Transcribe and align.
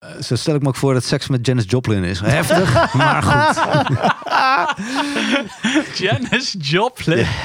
Eh, 0.00 0.10
Zo 0.22 0.34
stel 0.36 0.54
ik 0.54 0.62
me 0.62 0.68
ook 0.68 0.76
voor 0.76 0.92
dat 0.94 1.04
seks 1.04 1.28
met 1.28 1.46
Janis 1.46 1.64
Joplin 1.66 2.04
is. 2.04 2.20
Heftig, 2.20 2.84
maar 2.94 3.22
goed. 3.22 3.56
Janis 5.98 6.54
Joplin. 6.58 7.26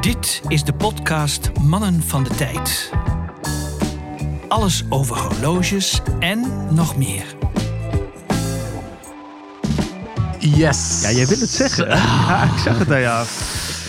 Dit 0.00 0.40
is 0.48 0.64
de 0.64 0.72
podcast 0.72 1.50
Mannen 1.60 2.02
van 2.06 2.24
de 2.24 2.30
Tijd. 2.34 2.90
Alles 4.48 4.84
over 4.88 5.16
horloges 5.18 6.00
en 6.18 6.66
nog 6.70 6.96
meer. 6.96 7.24
Yes. 10.38 11.00
Ja, 11.02 11.10
jij 11.10 11.26
wil 11.26 11.38
het 11.38 11.50
zeggen. 11.50 11.88
Ja, 11.88 12.42
ik 12.42 12.58
zag 12.64 12.78
het 12.78 12.92
aan 12.92 13.00
jou. 13.00 13.26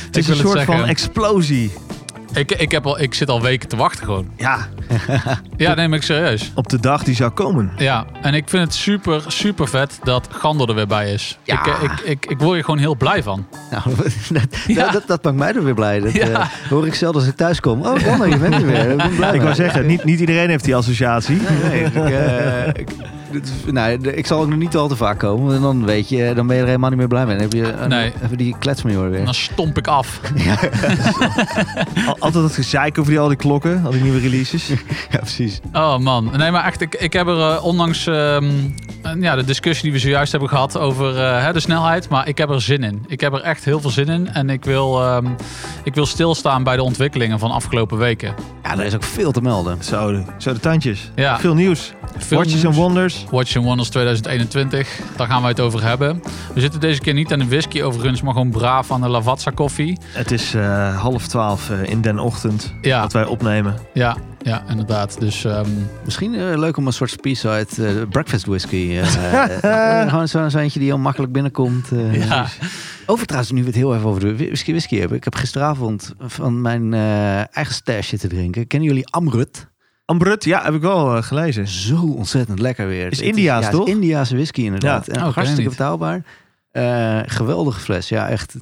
Het 0.05 0.17
is 0.17 0.27
een 0.27 0.35
soort 0.35 0.63
van 0.63 0.85
explosie. 0.85 1.71
Ik, 2.33 2.51
ik, 2.51 2.71
heb 2.71 2.85
al, 2.85 2.99
ik 3.01 3.13
zit 3.13 3.29
al 3.29 3.41
weken 3.41 3.69
te 3.69 3.75
wachten 3.75 4.05
gewoon. 4.05 4.31
Ja, 4.37 4.67
Ja, 5.57 5.73
neem 5.73 5.93
ik 5.93 6.01
serieus. 6.03 6.51
op 6.55 6.69
de 6.69 6.79
dag 6.79 7.03
die 7.03 7.15
zou 7.15 7.31
komen. 7.31 7.71
Ja, 7.77 8.05
en 8.21 8.33
ik 8.33 8.49
vind 8.49 8.63
het 8.63 8.73
super, 8.73 9.23
super 9.27 9.67
vet 9.67 9.99
dat 10.03 10.27
Gander 10.31 10.69
er 10.69 10.75
weer 10.75 10.87
bij 10.87 11.13
is. 11.13 11.37
Ja. 11.43 11.59
Ik, 11.59 11.67
eh, 11.67 11.83
ik, 11.83 11.99
ik, 11.99 12.25
ik 12.25 12.39
word 12.39 12.53
hier 12.53 12.63
gewoon 12.63 12.79
heel 12.79 12.95
blij 12.95 13.23
van. 13.23 13.47
Nou, 13.71 13.83
dat, 14.29 14.43
Ja. 14.67 14.91
dat, 14.91 15.03
dat 15.07 15.23
maakt 15.23 15.35
mij 15.37 15.53
er 15.55 15.63
weer 15.63 15.73
blij. 15.73 15.99
Dat 15.99 16.11
Ja. 16.13 16.27
eh, 16.27 16.45
hoor 16.69 16.87
ik 16.87 16.93
zelden 16.93 17.21
als 17.21 17.29
ik 17.29 17.35
thuis 17.37 17.59
kom. 17.59 17.81
Oh, 17.85 17.99
Ronno, 18.01 18.25
je 18.25 18.37
bent 18.37 18.53
er 18.53 18.65
weer. 18.65 18.89
Ik 18.91 18.97
ben 18.97 19.15
blij 19.15 19.33
Ik 19.35 19.41
wou 19.41 19.55
zeggen, 19.55 19.85
niet, 19.85 20.03
niet 20.03 20.19
iedereen 20.19 20.49
heeft 20.49 20.63
die 20.63 20.75
associatie. 20.75 21.41
Nee, 21.63 21.83
ik, 21.83 21.95
eh, 21.95 22.67
ik, 22.67 22.89
nou, 23.71 24.07
ik 24.09 24.27
zal 24.27 24.41
ook 24.41 24.47
nog 24.49 24.57
niet 24.57 24.75
al 24.75 24.87
te 24.87 24.95
vaak 24.95 25.19
komen. 25.19 25.55
En 25.55 25.61
dan 25.61 25.85
weet 25.85 26.09
je, 26.09 26.31
dan 26.35 26.47
ben 26.47 26.55
je 26.55 26.61
er 26.61 26.67
helemaal 26.67 26.89
niet 26.89 26.99
meer 26.99 27.07
blij 27.07 27.25
mee. 27.25 27.33
Dan 27.37 27.43
heb 27.43 27.53
je 27.53 27.71
eh, 27.71 27.87
Nee. 27.87 28.13
even 28.23 28.37
die 28.37 28.55
klets 28.59 28.83
mee 28.83 28.95
hoor 28.95 29.05
En 29.05 29.11
weer. 29.11 29.25
dan 29.25 29.33
stomp 29.33 29.77
ik 29.77 29.87
af. 29.87 30.19
Al- 32.07 32.15
Altijd 32.19 32.43
dat 32.43 32.53
gezeik 32.53 32.97
over 32.97 33.11
die, 33.11 33.19
al 33.19 33.27
die 33.27 33.37
klokken, 33.37 33.81
al 33.85 33.91
die 33.91 34.01
nieuwe 34.01 34.19
releases. 34.19 34.67
Ja, 35.11 35.17
precies. 35.17 35.59
Oh 35.73 35.97
man, 35.97 36.31
nee 36.37 36.51
maar 36.51 36.65
echt, 36.65 36.81
ik, 36.81 36.95
ik 36.95 37.13
heb 37.13 37.27
er 37.27 37.39
eh, 37.51 37.63
ondanks 37.65 38.07
ehm, 38.07 38.43
eh, 38.43 38.49
ja, 39.19 39.35
de 39.35 39.43
discussie 39.43 39.83
die 39.83 39.91
we 39.91 39.99
zojuist 39.99 40.31
hebben 40.31 40.49
gehad 40.49 40.77
over 40.77 41.17
eh, 41.17 41.43
hè, 41.43 41.53
de 41.53 41.59
snelheid, 41.59 42.09
maar 42.09 42.27
ik 42.27 42.37
heb 42.37 42.49
er 42.49 42.61
zin 42.61 42.83
in. 42.83 43.03
Ik 43.07 43.21
heb 43.21 43.33
er 43.33 43.41
echt 43.41 43.65
heel 43.65 43.81
veel 43.81 43.89
zin 43.89 44.07
in 44.07 44.27
en 44.33 44.49
ik 44.49 44.65
wil, 44.65 45.01
ehm, 45.01 45.27
ik 45.83 45.95
wil 45.95 46.05
stilstaan 46.05 46.63
bij 46.63 46.75
de 46.75 46.83
ontwikkelingen 46.83 47.39
van 47.39 47.51
afgelopen 47.51 47.97
weken. 47.97 48.33
Ja, 48.63 48.71
er 48.71 48.85
is 48.85 48.95
ook 48.95 49.03
veel 49.03 49.31
te 49.31 49.41
melden. 49.41 49.83
Zo, 49.83 50.11
de, 50.11 50.23
zo 50.37 50.53
de 50.53 50.59
tandjes. 50.59 51.11
Ja. 51.15 51.39
Veel 51.39 51.53
nieuws. 51.53 51.93
Veel 52.17 52.37
Watches 52.37 52.53
nieuws. 52.55 52.65
and 52.65 52.75
Wonders. 52.75 53.25
Watch 53.31 53.55
and 53.55 53.65
Wonders 53.65 53.89
2021, 53.89 54.99
daar 55.15 55.27
gaan 55.27 55.41
wij 55.41 55.49
het 55.49 55.59
over 55.59 55.83
hebben. 55.83 56.21
We 56.53 56.59
zitten 56.59 56.79
deze 56.79 56.99
keer 56.99 57.13
niet 57.13 57.33
aan 57.33 57.39
de 57.39 57.47
whisky 57.47 57.81
overigens, 57.81 58.21
maar 58.21 58.33
gewoon 58.33 58.51
braaf 58.51 58.91
aan 58.91 59.01
de 59.01 59.07
Lavazza 59.09 59.51
koffie. 59.51 59.97
Het 60.11 60.31
is 60.31 60.53
eh, 60.53 60.97
half 61.01 61.27
twaalf 61.27 61.69
eh, 61.69 61.89
in 61.89 62.01
den 62.01 62.19
ochtend 62.19 62.73
Ja, 62.81 63.01
dat 63.01 63.13
wij 63.13 63.25
opnemen. 63.25 63.75
ja, 63.93 64.17
ja 64.43 64.63
inderdaad. 64.69 65.19
Dus 65.19 65.45
ehm, 65.45 65.67
Misschien 66.05 66.33
eh, 66.35 66.57
leuk 66.57 66.77
om 66.77 66.87
een 66.87 66.93
soort 66.93 67.09
speyside 67.09 67.65
eh 67.77 68.07
breakfast 68.09 68.45
whisky. 68.45 68.97
eh, 68.97 70.07
gewoon 70.09 70.27
zo- 70.27 70.49
zo'n 70.49 70.61
eentje 70.61 70.79
die 70.79 70.87
heel 70.87 70.97
makkelijk 70.97 71.31
binnenkomt. 71.31 71.89
ja, 72.11 72.47
Over 73.05 73.25
trouwens, 73.25 73.51
nu 73.53 73.59
we 73.61 73.67
het 73.67 73.75
heel 73.75 73.95
even 73.95 74.07
over 74.09 74.21
de 74.21 74.35
whisky 74.35 74.71
whisky 74.71 74.97
hebben. 74.99 75.17
Ik 75.17 75.23
heb 75.23 75.35
gisteravond 75.35 76.13
van 76.19 76.61
mijn 76.61 76.93
eigen 77.51 77.73
stash 77.73 78.09
zitten 78.09 78.29
drinken. 78.29 78.67
Kennen 78.67 78.87
jullie 78.89 79.07
Amrut? 79.09 79.69
Ambrut, 80.05 80.43
ja, 80.43 80.63
heb 80.63 80.73
ik 80.73 80.81
wel 80.81 81.21
gelezen. 81.21 81.67
Zo 81.67 82.13
ontzettend 82.17 82.59
lekker 82.59 82.87
weer. 82.87 83.11
Is 83.11 83.17
Het 83.17 83.27
Indiaas, 83.27 83.63
ja, 83.63 83.69
toch? 83.69 83.87
Indiaanse 83.87 84.33
whisky 84.35 84.61
inderdaad. 84.61 85.05
Ja. 85.05 85.13
En 85.13 85.27
Oh, 85.27 85.33
hartstikke 85.33 85.69
betaalbaar. 85.69 86.23
Geweldige 87.25 87.79
fles, 87.79 88.09
ja 88.09 88.29
echt. 88.29 88.55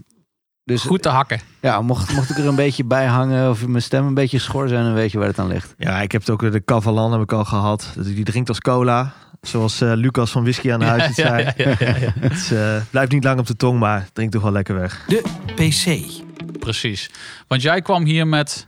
Dus 0.70 0.82
goed 0.82 1.02
te 1.02 1.10
hakken. 1.10 1.40
ja, 1.62 1.82
mocht, 1.82 2.14
mocht 2.14 2.30
ik 2.30 2.38
er 2.38 2.48
een 2.48 2.56
beetje 2.66 2.84
bij 2.84 3.06
hangen 3.06 3.50
of 3.50 3.68
mijn 3.68 3.84
stem 3.84 4.06
een 4.08 4.14
beetje 4.14 4.40
schor 4.40 4.68
zijn, 4.68 4.84
dan 4.84 4.94
weet 4.94 5.12
je 5.12 5.18
waar 5.18 5.28
het 5.28 5.40
aan 5.40 5.48
ligt. 5.48 5.74
Ja, 5.78 6.02
ik 6.02 6.12
heb 6.12 6.22
het 6.22 6.30
ook 6.30 6.52
de 6.52 6.64
Cavalan 6.66 7.12
heb 7.12 7.22
ik 7.22 7.32
al 7.32 7.46
gehad. 7.46 7.92
Dat- 7.96 8.06
Die 8.06 8.24
drinkt 8.24 8.50
als 8.50 8.60
cola. 8.60 9.12
Zoals 9.42 9.82
eh, 9.82 9.92
Lucas 9.96 10.32
van 10.32 10.42
Whisky 10.42 10.72
aan 10.72 10.82
Huis 10.82 11.06
het 11.08 11.16
ja, 11.16 11.28
zei. 11.28 11.44
ja, 11.44 11.66
ja, 11.68 11.76
ja, 11.80 11.96
ja. 11.98 12.14
Het 12.28 12.52
eh, 12.52 12.76
blijft 12.90 13.12
niet 13.12 13.24
lang 13.24 13.40
op 13.40 13.48
de 13.48 13.56
tong, 13.56 13.80
maar 13.80 14.08
drinkt 14.14 14.34
toch 14.34 14.42
wel 14.42 14.52
lekker 14.52 14.76
weg. 14.76 15.06
De 15.08 15.22
PC. 15.56 16.06
Precies. 16.60 17.10
Want 17.48 17.62
jij 17.62 17.82
kwam 17.82 18.04
hier 18.06 18.28
met 18.28 18.68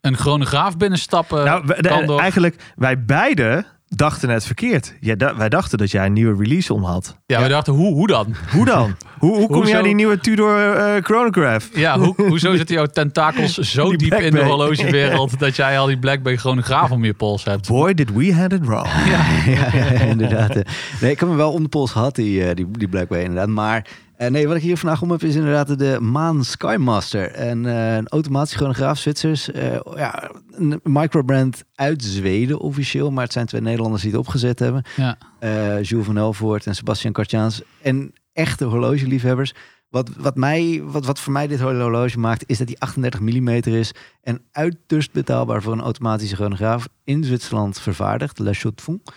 een 0.00 0.16
chronograaf 0.16 0.76
binnenstappen. 0.76 1.44
nou, 1.44 1.62
we- 1.66 1.82
de- 1.82 2.16
eigenlijk, 2.20 2.72
wij 2.76 3.04
beiden 3.04 3.66
dachten 3.96 4.28
het 4.28 4.46
verkeerd. 4.46 4.94
Jij 5.00 5.16
da- 5.16 5.36
wij 5.36 5.48
dachten 5.48 5.78
dat 5.78 5.90
jij 5.90 6.06
een 6.06 6.12
nieuwe 6.12 6.42
release 6.42 6.74
om 6.74 6.84
had. 6.84 7.16
Ja, 7.26 7.42
we 7.42 7.48
dachten, 7.48 7.72
hoe, 7.72 7.92
hoe 7.94 8.06
dan? 8.06 8.34
Hoe 8.52 8.64
dan? 8.64 8.94
hoe, 9.18 9.36
hoe 9.36 9.46
kom 9.46 9.54
Hoezo? 9.56 9.70
jij 9.70 9.82
die 9.82 9.94
nieuwe 9.94 10.18
Tudor 10.18 10.74
eh, 10.76 11.02
chronograph? 11.02 11.68
Ja, 11.74 11.98
hoe, 11.98 12.14
hoezo 12.28 12.56
zitten 12.56 12.74
jouw 12.74 12.86
tentakels 12.86 13.58
zo 13.58 13.88
Die 13.88 13.98
diep 13.98 14.08
Black 14.08 14.22
in 14.22 14.30
de 14.30 14.36
Bay. 14.38 14.48
horlogewereld 14.48 15.38
dat 15.44 15.56
jij 15.56 15.78
al 15.78 15.86
die 15.86 15.98
Black 15.98 16.22
Bay 16.22 16.36
chronograaf 16.36 16.90
om 16.90 17.04
je 17.04 17.14
pols 17.14 17.44
hebt? 17.44 17.68
Boy, 17.68 17.94
did 17.94 18.12
we 18.14 18.34
had 18.34 18.52
it 18.52 18.64
wrong. 18.66 18.86
ja, 19.06 19.24
ja, 19.52 19.90
inderdaad. 20.00 20.54
Nee, 21.00 21.10
ik 21.10 21.20
heb 21.20 21.28
hem 21.28 21.36
wel 21.36 21.52
om 21.52 21.62
de 21.62 21.68
pols 21.68 21.90
gehad, 21.90 22.14
die, 22.14 22.44
eh, 22.44 22.54
die, 22.54 22.66
die 22.70 22.88
Blackway 22.88 23.20
inderdaad. 23.22 23.48
Maar 23.48 23.86
nee, 24.26 24.46
wat 24.48 24.56
ik 24.56 24.62
hier 24.62 24.76
vandaag 24.76 25.02
om 25.02 25.10
heb 25.10 25.22
is 25.22 25.34
inderdaad 25.34 25.78
de 25.78 26.00
Maan 26.00 26.44
Skymaster. 26.44 27.30
En, 27.30 27.66
eh, 27.66 27.96
een 27.96 28.08
automatisch 28.08 28.54
chronograaf, 28.54 28.98
Zwitsers. 28.98 29.50
eh, 29.50 29.80
ja, 29.96 30.30
een 30.50 30.80
microbrand 30.82 31.64
uit 31.74 32.02
Zweden 32.02 32.58
officieel. 32.58 33.10
Maar 33.10 33.24
het 33.24 33.32
zijn 33.32 33.46
twee 33.46 33.60
Nederlanders 33.60 34.02
die 34.02 34.10
het 34.10 34.20
opgezet 34.20 34.58
hebben. 34.58 34.84
Ja. 34.96 35.18
eh 35.38 35.82
Jules 35.82 36.06
van 36.06 36.16
Helvoort 36.16 36.66
en 36.66 36.74
Sebastian 36.74 37.12
Kartjaans. 37.12 37.62
En 37.82 38.12
echte 38.32 38.64
horlogeliefhebbers. 38.64 39.54
Wat, 39.88 40.10
wat, 40.16 40.36
mij, 40.36 40.82
wat, 40.84 41.06
wat 41.06 41.20
voor 41.20 41.32
mij 41.32 41.46
dit 41.46 41.60
horloge 41.60 42.18
maakt, 42.18 42.44
is 42.46 42.58
dat 42.58 42.66
die 42.66 42.80
38 42.80 43.20
mm 43.20 43.48
is. 43.48 43.92
En 44.20 44.42
uiterst 44.52 45.12
betaalbaar 45.12 45.62
voor 45.62 45.72
een 45.72 45.80
automatische 45.80 46.34
chronograaf. 46.36 46.88
In 47.04 47.24
Zwitserland 47.24 47.80
vervaardigd, 47.80 48.38
La 48.38 48.52
Chaux 48.52 48.76
de 48.76 48.82
Fonds. 48.82 49.12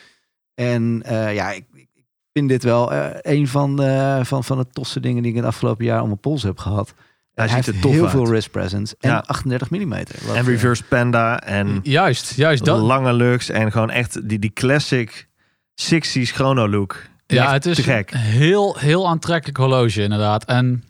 En 0.53 1.01
eh, 1.05 1.33
ja, 1.33 1.51
ik 1.51 1.66
vind 2.38 2.50
dit 2.50 2.63
wel 2.63 2.91
eh, 2.94 3.06
een 3.22 3.47
van 3.47 3.75
de, 3.75 4.19
van, 4.23 4.44
van 4.44 4.57
de 4.57 4.66
tofste 4.72 5.00
dingen 5.00 5.22
die 5.22 5.31
ik 5.31 5.38
het 5.38 5.46
afgelopen 5.46 5.85
jaar 5.85 6.01
om 6.01 6.07
mijn 6.07 6.19
pols 6.19 6.44
heb 6.44 6.57
gehad. 6.57 6.94
Hij 7.34 7.46
Hij 7.47 7.56
ziet 7.56 7.66
heeft 7.66 7.78
er 7.78 7.81
tof 7.84 7.91
heel 7.91 8.01
uit. 8.01 8.12
veel 8.12 8.28
wrist 8.28 8.51
presence. 8.51 8.96
En 9.00 9.09
Ja. 9.09 9.23
38 9.28 9.69
mm. 9.69 9.94
En 9.94 10.06
eh, 10.35 10.41
reverse 10.46 10.84
panda 10.84 11.40
en 11.40 11.79
Juist, 11.84 12.34
juist 12.35 12.66
dat. 12.66 12.79
lange 12.81 13.13
lux. 13.13 13.50
En 13.50 13.72
gewoon 13.72 13.90
echt 13.90 14.29
die, 14.29 14.40
die 14.40 14.53
classic 14.53 15.28
60s 15.94 16.22
chrono 16.34 16.69
look. 16.69 17.01
Ja, 17.28 17.44
Echt 17.44 17.51
het 17.53 17.66
is 17.66 17.79
gek. 17.85 18.12
een 18.12 18.18
heel, 18.19 18.75
heel 18.79 19.07
aantrekkelijk 19.07 19.57
horloge 19.57 20.02
inderdaad. 20.03 20.46
En 20.46 20.84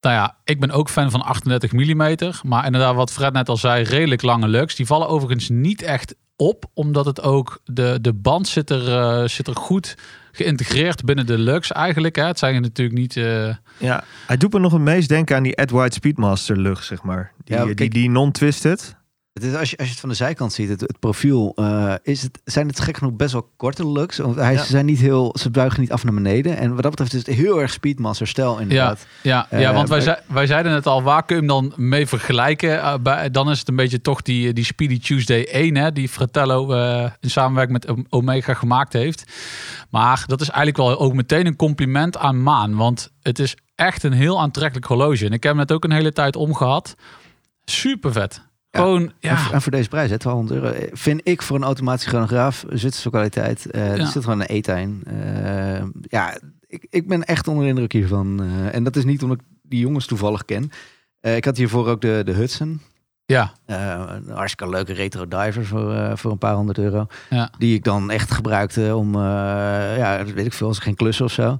nou 0.00 0.14
ja, 0.14 0.36
ik 0.44 0.60
ben 0.60 0.70
ook 0.70 0.88
fan 0.90 1.10
van 1.10 1.22
38 1.22 1.72
mm. 1.72 2.16
Maar 2.42 2.64
inderdaad, 2.66 2.94
wat 2.94 3.12
Fred 3.12 3.32
net 3.32 3.48
al 3.48 3.56
zei, 3.56 3.84
redelijk 3.84 4.22
lange 4.22 4.48
lux. 4.48 4.74
Die 4.74 4.86
vallen 4.86 5.08
overigens 5.08 5.48
niet 5.48 5.82
echt 5.82 6.14
op, 6.42 6.64
omdat 6.74 7.04
het 7.04 7.22
ook 7.22 7.60
de, 7.64 7.98
de 8.00 8.12
band 8.12 8.48
zit 8.48 8.70
er, 8.70 8.88
eh, 8.98 9.28
zit 9.28 9.46
er 9.46 9.56
goed 9.56 9.96
geïntegreerd 10.32 11.04
binnen 11.04 11.26
de 11.26 11.38
lux 11.38 11.72
eigenlijk. 11.72 12.16
Hè. 12.16 12.24
Het 12.26 12.38
zijn 12.38 12.62
natuurlijk 12.62 12.98
niet... 12.98 13.16
eh, 13.16 13.54
Ja, 13.78 14.04
hij 14.26 14.36
doet 14.36 14.52
me 14.52 14.58
nog 14.58 14.72
het 14.72 14.80
meest 14.80 15.08
denken 15.08 15.36
aan 15.36 15.42
die 15.42 15.56
Ed 15.56 15.70
White 15.70 15.94
Speedmaster 15.94 16.58
lug, 16.58 16.82
zeg 16.82 17.02
maar. 17.02 17.32
Die, 17.44 17.56
Ja, 17.56 17.64
die, 17.74 17.90
die 17.90 18.10
non-twisted. 18.10 18.96
Het 19.32 19.42
is, 19.44 19.54
als, 19.54 19.70
je, 19.70 19.76
als 19.76 19.86
je 19.86 19.92
het 19.92 20.00
van 20.00 20.08
de 20.08 20.14
zijkant 20.14 20.52
ziet, 20.52 20.68
het, 20.68 20.80
het 20.80 20.98
profiel, 20.98 21.52
eh, 21.54 21.94
is 22.02 22.22
het, 22.22 22.40
zijn 22.44 22.66
het 22.66 22.80
gek 22.80 22.96
genoeg 22.96 23.12
best 23.12 23.32
wel 23.32 23.50
korte 23.56 23.84
looks. 23.86 24.18
Want 24.18 24.36
hij, 24.36 24.52
Ja. 24.52 24.62
Ze 24.62 24.70
zijn 24.70 24.86
niet 24.86 24.98
heel, 24.98 25.36
ze 25.38 25.50
buigen 25.50 25.80
niet 25.80 25.92
af 25.92 26.04
naar 26.04 26.14
beneden. 26.14 26.56
En 26.56 26.72
wat 26.74 26.82
dat 26.82 26.90
betreft 26.90 27.12
is 27.14 27.26
het 27.26 27.36
heel 27.36 27.60
erg 27.60 27.72
Speedmaster 27.72 28.26
stijl 28.26 28.58
inderdaad. 28.58 29.06
Ja, 29.22 29.46
Eh, 29.50 29.60
ja 29.60 29.72
want 29.72 29.88
wij, 29.88 30.00
zei, 30.00 30.16
wij 30.26 30.46
zeiden 30.46 30.72
het 30.72 30.86
al, 30.86 31.02
waar 31.02 31.24
kun 31.24 31.34
je 31.36 31.40
hem 31.42 31.50
dan 31.50 31.72
mee 31.76 32.06
vergelijken? 32.06 32.80
Eh, 32.82 32.94
bij, 33.02 33.30
dan 33.30 33.50
is 33.50 33.58
het 33.58 33.68
een 33.68 33.76
beetje 33.76 34.00
toch 34.00 34.22
die, 34.22 34.52
die 34.52 34.64
Speedy 34.64 35.00
Tuesday 35.00 35.44
1, 35.44 35.76
hè, 35.76 35.92
die 35.92 36.08
Fratello 36.08 36.72
eh, 36.72 37.10
in 37.20 37.30
samenwerking 37.30 37.84
met 37.84 38.06
Omega 38.08 38.54
gemaakt 38.54 38.92
heeft. 38.92 39.24
Maar 39.90 40.24
dat 40.26 40.40
is 40.40 40.48
eigenlijk 40.48 40.76
wel 40.88 41.00
ook 41.00 41.14
meteen 41.14 41.46
een 41.46 41.56
compliment 41.56 42.16
aan 42.16 42.42
Maan, 42.42 42.76
want 42.76 43.10
het 43.22 43.38
is 43.38 43.56
echt 43.74 44.02
een 44.02 44.12
heel 44.12 44.40
aantrekkelijk 44.40 44.86
horloge. 44.86 45.26
En 45.26 45.32
ik 45.32 45.42
heb 45.42 45.52
hem 45.52 45.56
net 45.56 45.72
ook 45.72 45.84
een 45.84 45.92
hele 45.92 46.12
tijd 46.12 46.36
omgehad. 46.36 46.94
Super 47.64 48.12
vet. 48.12 48.50
Ja. 48.72 48.80
Gewoon, 48.80 49.02
En, 49.02 49.12
ja, 49.18 49.36
voor- 49.36 49.54
en 49.54 49.62
voor 49.62 49.72
deze 49.72 49.88
prijs, 49.88 50.10
hè, 50.10 50.16
1200 50.18 50.60
euro, 50.64 50.76
eh, 50.76 50.88
vind 50.92 51.20
ik 51.24 51.42
voor 51.42 51.56
een 51.56 51.62
automatische 51.62 52.08
chronograaf, 52.08 52.64
Zwitserse 52.68 53.10
kwaliteit. 53.10 53.70
eh 53.70 53.98
Er 54.00 54.06
zit 54.06 54.24
gewoon 54.24 54.40
een 54.40 54.46
ETA 54.46 54.74
in. 54.76 55.02
Eh, 55.06 55.82
ja, 56.02 56.36
ik, 56.66 56.86
ik 56.90 57.08
ben 57.08 57.24
echt 57.24 57.48
onder 57.48 57.62
de 57.64 57.68
indruk 57.70 57.92
hiervan. 57.92 58.42
Eh, 58.42 58.74
en 58.74 58.84
dat 58.84 58.96
is 58.96 59.04
niet 59.04 59.22
omdat 59.22 59.38
ik 59.38 59.44
die 59.62 59.80
jongens 59.80 60.06
toevallig 60.06 60.44
ken. 60.44 60.70
Ik 61.20 61.44
had 61.44 61.56
hiervoor 61.56 61.88
ook 61.88 62.00
de, 62.00 62.22
de 62.24 62.32
Hudson. 62.32 62.80
ja, 63.26 63.52
een 63.66 64.28
hartstikke 64.30 64.72
leuke 64.72 64.92
retro 64.92 65.28
diver 65.28 65.66
voor, 65.66 66.18
voor 66.18 66.30
een 66.30 66.38
paar 66.38 66.54
honderd 66.54 66.78
euro. 66.78 67.06
Ja. 67.30 67.50
Die 67.58 67.74
ik 67.74 67.84
dan 67.84 68.10
echt 68.10 68.30
gebruikte 68.30 68.96
om, 68.96 69.14
ja, 69.96 70.24
weet 70.34 70.46
ik 70.46 70.52
veel, 70.52 70.66
als 70.66 70.78
geen 70.78 70.94
klus 70.94 71.20
of 71.20 71.32
zo. 71.32 71.58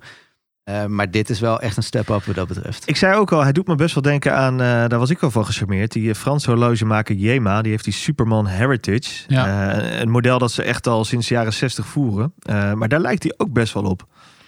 Eh, 0.73 0.87
maar 0.87 1.11
dit 1.11 1.31
is 1.31 1.41
wel 1.41 1.61
echt 1.61 1.77
een 1.77 1.83
step-up 1.83 2.25
wat 2.25 2.35
dat 2.35 2.49
betreft. 2.49 2.89
Ik 2.89 2.97
zei 2.97 3.17
ook 3.17 3.33
al, 3.33 3.43
hij 3.43 3.53
doet 3.53 3.67
me 3.67 3.75
best 3.75 3.95
wel 3.95 4.03
denken 4.03 4.37
aan, 4.37 4.53
eh, 4.61 4.67
daar 4.67 4.99
was 4.99 5.11
ik 5.11 5.21
wel 5.21 5.31
van 5.31 5.45
gecharmeerd. 5.45 5.93
Die 5.93 6.11
eh, 6.11 6.17
Franse 6.17 6.51
horlogemaker 6.51 7.15
Jema, 7.15 7.63
die 7.63 7.71
heeft 7.71 7.85
die 7.85 7.93
Superman 7.93 8.47
Heritage. 8.47 9.25
Ja. 9.29 9.73
Eh, 9.73 10.01
een 10.01 10.11
model 10.11 10.39
dat 10.39 10.53
ze 10.53 10.63
echt 10.63 10.87
al 10.87 11.05
sinds 11.05 11.29
de 11.29 11.35
jaren 11.35 11.53
60 11.53 11.87
voeren. 11.87 12.33
Eh, 12.39 12.73
maar 12.73 12.89
daar 12.89 13.01
lijkt 13.01 13.23
hij 13.23 13.35
ook 13.37 13.53
best 13.53 13.73
wel 13.73 13.83
op. 13.83 14.07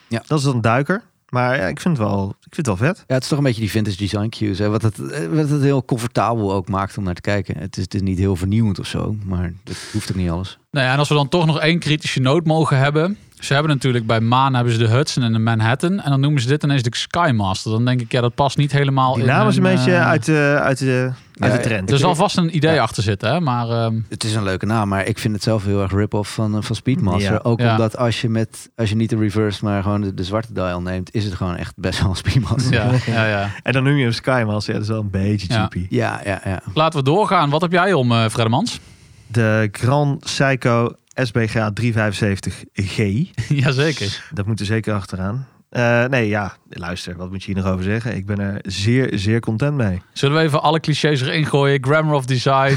Ja. 0.08 0.22
Dat 0.26 0.38
is 0.38 0.44
dan 0.44 0.54
een 0.54 0.60
duiker. 0.60 1.02
Maar 1.28 1.56
ja, 1.56 1.66
ik 1.66 1.80
vind 1.80 1.98
het 1.98 2.06
wel, 2.06 2.34
ik 2.56 2.64
vind 2.64 2.66
het 2.78 2.78
wel 2.78 2.88
vet. 2.94 3.04
Ja, 3.06 3.14
het 3.14 3.22
is 3.22 3.28
toch 3.28 3.38
een 3.38 3.44
beetje 3.44 3.60
die 3.60 3.70
vintage 3.70 3.96
design 3.96 4.28
cues. 4.28 4.58
Hè? 4.58 4.68
Wat, 4.68 4.82
het, 4.82 4.98
eh, 5.10 5.26
wat 5.32 5.48
het 5.48 5.62
heel 5.62 5.84
comfortabel 5.84 6.52
ook 6.52 6.68
maakt 6.68 6.98
om 6.98 7.04
naar 7.04 7.14
te 7.14 7.20
kijken. 7.20 7.58
Het 7.58 7.76
is, 7.76 7.82
het 7.82 7.94
is 7.94 8.00
niet 8.00 8.18
heel 8.18 8.36
vernieuwend 8.36 8.78
of 8.78 8.86
zo, 8.86 9.16
maar 9.24 9.52
dat 9.64 9.76
hoeft 9.92 10.10
ook 10.10 10.16
niet 10.16 10.30
alles. 10.30 10.58
Nou 10.70 10.86
ja, 10.86 10.92
en 10.92 10.98
als 10.98 11.08
we 11.08 11.14
dan 11.14 11.28
toch 11.28 11.46
nog 11.46 11.60
één 11.60 11.78
kritische 11.78 12.20
noot 12.20 12.44
mogen 12.44 12.78
hebben. 12.78 13.16
Ze 13.38 13.52
hebben 13.54 13.72
natuurlijk 13.72 14.06
bij 14.06 14.20
Maan 14.20 14.54
hebben 14.54 14.72
ze 14.72 14.78
de 14.78 14.88
Hudson 14.88 15.22
en 15.22 15.32
de 15.32 15.38
Manhattan. 15.38 16.00
En 16.00 16.10
dan 16.10 16.20
noemen 16.20 16.42
ze 16.42 16.48
dit 16.48 16.62
ineens 16.62 16.82
de 16.82 16.96
Skymaster. 16.96 17.70
Dan 17.70 17.84
denk 17.84 18.00
ik, 18.00 18.12
ja, 18.12 18.20
dat 18.20 18.34
past 18.34 18.56
niet 18.56 18.72
helemaal 18.72 19.12
Die 19.14 19.22
in 19.22 19.28
naam 19.28 19.48
is 19.48 19.56
een 19.56 19.62
beetje 19.62 19.92
eh, 19.94 20.06
uit 20.06 20.24
de, 20.24 20.58
uit 20.62 20.78
de, 20.78 21.10
uit 21.38 21.52
Ja, 21.52 21.56
de 21.58 21.62
trend. 21.62 21.90
Er 21.90 21.98
zal 21.98 22.14
vast 22.14 22.36
een 22.36 22.56
idee 22.56 22.74
Ja. 22.74 22.82
achter 22.82 23.02
zitten, 23.02 23.32
hè? 23.32 23.40
Maar 23.40 23.68
ehm, 23.68 24.00
Het 24.08 24.24
is 24.24 24.34
een 24.34 24.42
leuke 24.42 24.66
naam, 24.66 24.88
maar 24.88 25.06
ik 25.06 25.18
vind 25.18 25.34
het 25.34 25.42
zelf 25.42 25.64
heel 25.64 25.82
erg 25.82 25.92
rip-off 25.92 26.34
van, 26.34 26.56
eh, 26.56 26.62
van 26.62 26.76
Speedmaster. 26.76 27.32
Ja. 27.32 27.40
Ook 27.42 27.60
Ja. 27.60 27.70
omdat 27.70 27.96
als 27.96 28.20
je, 28.20 28.28
met, 28.28 28.70
als 28.76 28.88
je 28.88 28.96
niet 28.96 29.10
de 29.10 29.16
reverse, 29.16 29.64
maar 29.64 29.82
gewoon 29.82 30.00
de, 30.00 30.14
de 30.14 30.24
zwarte 30.24 30.52
dial 30.52 30.80
neemt, 30.82 31.14
is 31.14 31.24
het 31.24 31.34
gewoon 31.34 31.56
echt 31.56 31.72
best 31.76 32.00
wel 32.00 32.10
een 32.10 32.16
Speedmaster. 32.16 32.43
Ja, 32.70 32.90
ja, 33.06 33.26
ja. 33.26 33.50
En 33.62 33.72
dan 33.72 33.82
noem 33.82 33.96
je 33.96 34.02
hem 34.02 34.12
Skymaster. 34.12 34.72
Ja, 34.72 34.78
dat 34.78 34.88
is 34.88 34.94
wel 34.94 35.00
een 35.00 35.10
beetje 35.10 35.46
cheapy. 35.46 35.86
Ja, 35.88 36.20
ja, 36.24 36.40
ja. 36.44 36.62
Laten 36.74 36.98
we 36.98 37.04
doorgaan. 37.04 37.50
Wat 37.50 37.60
heb 37.60 37.72
jij 37.72 37.92
om, 37.92 38.12
eh 38.12 38.28
Fredemans? 38.28 38.80
De 39.26 39.68
Grand 39.72 40.20
Psycho 40.20 40.92
SBGA 41.14 41.72
375G. 41.80 43.02
Jazeker. 43.48 44.24
Dat 44.30 44.46
moet 44.46 44.60
er 44.60 44.66
zeker 44.66 44.94
achteraan. 44.94 45.46
Eh, 45.70 46.04
nee, 46.04 46.28
ja, 46.28 46.56
luister, 46.78 47.16
wat 47.16 47.30
moet 47.30 47.44
je 47.44 47.52
hier 47.52 47.62
nog 47.62 47.72
over 47.72 47.84
zeggen? 47.84 48.16
Ik 48.16 48.26
ben 48.26 48.38
er 48.38 48.58
zeer, 48.62 49.10
zeer 49.18 49.40
content 49.40 49.74
mee. 49.76 50.02
Zullen 50.12 50.36
we 50.36 50.42
even 50.42 50.62
alle 50.62 50.80
clichés 50.80 51.20
erin 51.20 51.46
gooien? 51.46 51.84
Grammar 51.84 52.14
of 52.14 52.24
design, 52.24 52.76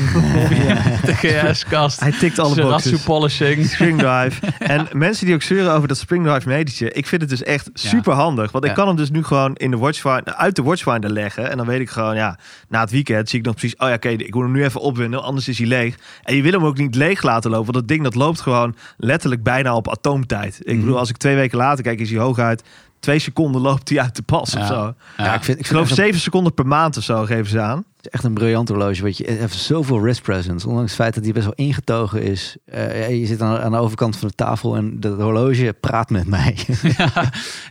de 1.08 1.14
GS-kast, 1.16 2.00
Hij 2.00 2.12
tikt 2.12 2.40
alle 2.40 2.56
Ratsu 2.62 2.90
boxes. 2.90 3.04
polishing. 3.04 3.66
Spring 3.66 4.00
Drive. 4.00 4.46
en 4.60 4.88
mensen 4.92 5.26
die 5.26 5.36
ook 5.36 5.42
zeuren 5.42 5.74
over 5.74 5.88
dat 5.88 5.98
Spring 5.98 6.26
Drive 6.26 6.48
metertje. 6.48 6.92
Ik 6.92 7.08
vind 7.08 7.22
het 7.22 7.30
dus 7.30 7.44
echt 7.44 7.70
super 7.74 8.14
handig. 8.14 8.52
Want 8.52 8.66
ik 8.66 8.74
kan 8.74 8.88
hem 8.88 8.96
dus 8.96 9.10
nu 9.10 9.24
gewoon 9.24 9.56
in 9.56 9.72
de 9.72 9.78
watchfinder, 9.78 10.34
uit 10.34 10.56
de 10.56 10.64
watchfinder 10.64 11.10
leggen. 11.10 11.50
En 11.50 11.58
dan 11.58 11.66
weet 11.66 11.80
ik 11.80 11.90
gewoon, 11.90 12.16
ja, 12.16 12.40
na 12.70 12.80
het 12.80 12.92
weekend 12.92 13.30
zie 13.30 13.40
ik 13.40 13.46
nog 13.46 13.56
precies... 13.56 13.78
Oh 13.78 13.88
ja, 13.88 13.94
oké, 13.94 14.10
ik 14.10 14.34
moet 14.34 14.44
hem 14.44 14.52
nu 14.52 14.64
even 14.64 14.82
opwinden, 14.82 15.24
anders 15.24 15.48
is 15.48 15.58
hij 15.58 15.68
leeg. 15.68 15.96
En 16.24 16.36
je 16.36 16.42
wil 16.42 16.52
hem 16.52 16.66
ook 16.66 16.78
niet 16.78 16.96
leeg 16.96 17.24
laten 17.24 17.50
lopen. 17.52 17.66
Want 17.74 17.78
dat 17.78 17.88
ding 17.88 18.04
dat 18.04 18.16
loopt 18.16 18.42
gewoon 18.42 18.76
letterlijk 18.98 19.44
bijna 19.44 19.76
op 19.76 19.90
atoomtijd. 19.90 20.60
Ik 20.62 20.74
Mhm. 20.74 20.80
bedoel, 20.80 20.98
als 21.00 21.10
ik 21.10 21.18
twee 21.18 21.36
weken 21.36 21.58
later 21.58 21.84
kijk, 21.84 22.00
is 22.00 22.10
hij 22.10 22.20
hooguit... 22.20 22.64
Twee 23.00 23.20
seconden 23.20 23.62
loopt 23.62 23.90
hij 23.90 24.00
uit 24.02 24.16
de 24.16 24.22
pas 24.22 24.52
Ja. 24.52 24.60
of 24.62 24.68
zo. 24.68 24.94
Ja, 25.18 25.34
ik, 25.34 25.44
vind, 25.44 25.58
ik, 25.58 25.64
Ik 25.64 25.68
geloof 25.68 25.86
vind 25.86 25.98
het 25.98 26.06
zeven 26.08 26.22
seconden 26.22 26.54
per 26.54 26.68
maand 26.68 26.98
of 26.98 27.04
zo 27.04 27.24
geven 27.26 27.46
ze 27.48 27.60
aan. 27.62 27.84
echt, 28.02 28.10
echt 28.14 28.24
een 28.24 28.34
briljant 28.34 28.70
horloge. 28.70 29.02
Wat 29.04 29.18
je 29.18 29.26
het 29.26 29.40
heeft 29.40 29.54
zoveel 29.56 30.02
wrist 30.02 30.22
presence. 30.22 30.68
Ondanks 30.68 30.92
het 30.92 31.00
feit 31.02 31.14
dat 31.16 31.24
hij 31.24 31.34
best 31.34 31.46
wel 31.46 31.54
ingetogen 31.56 32.22
is. 32.24 32.56
Eh, 32.66 33.00
ja, 33.02 33.08
je 33.08 33.26
zit 33.26 33.42
aan, 33.42 33.58
aan 33.60 33.72
de 33.72 33.78
overkant 33.78 34.18
van 34.18 34.28
de 34.28 34.34
tafel 34.34 34.76
en 34.76 35.00
dat 35.00 35.20
horloge 35.22 35.76
praat 35.80 36.10
met 36.10 36.28
mij. 36.28 36.58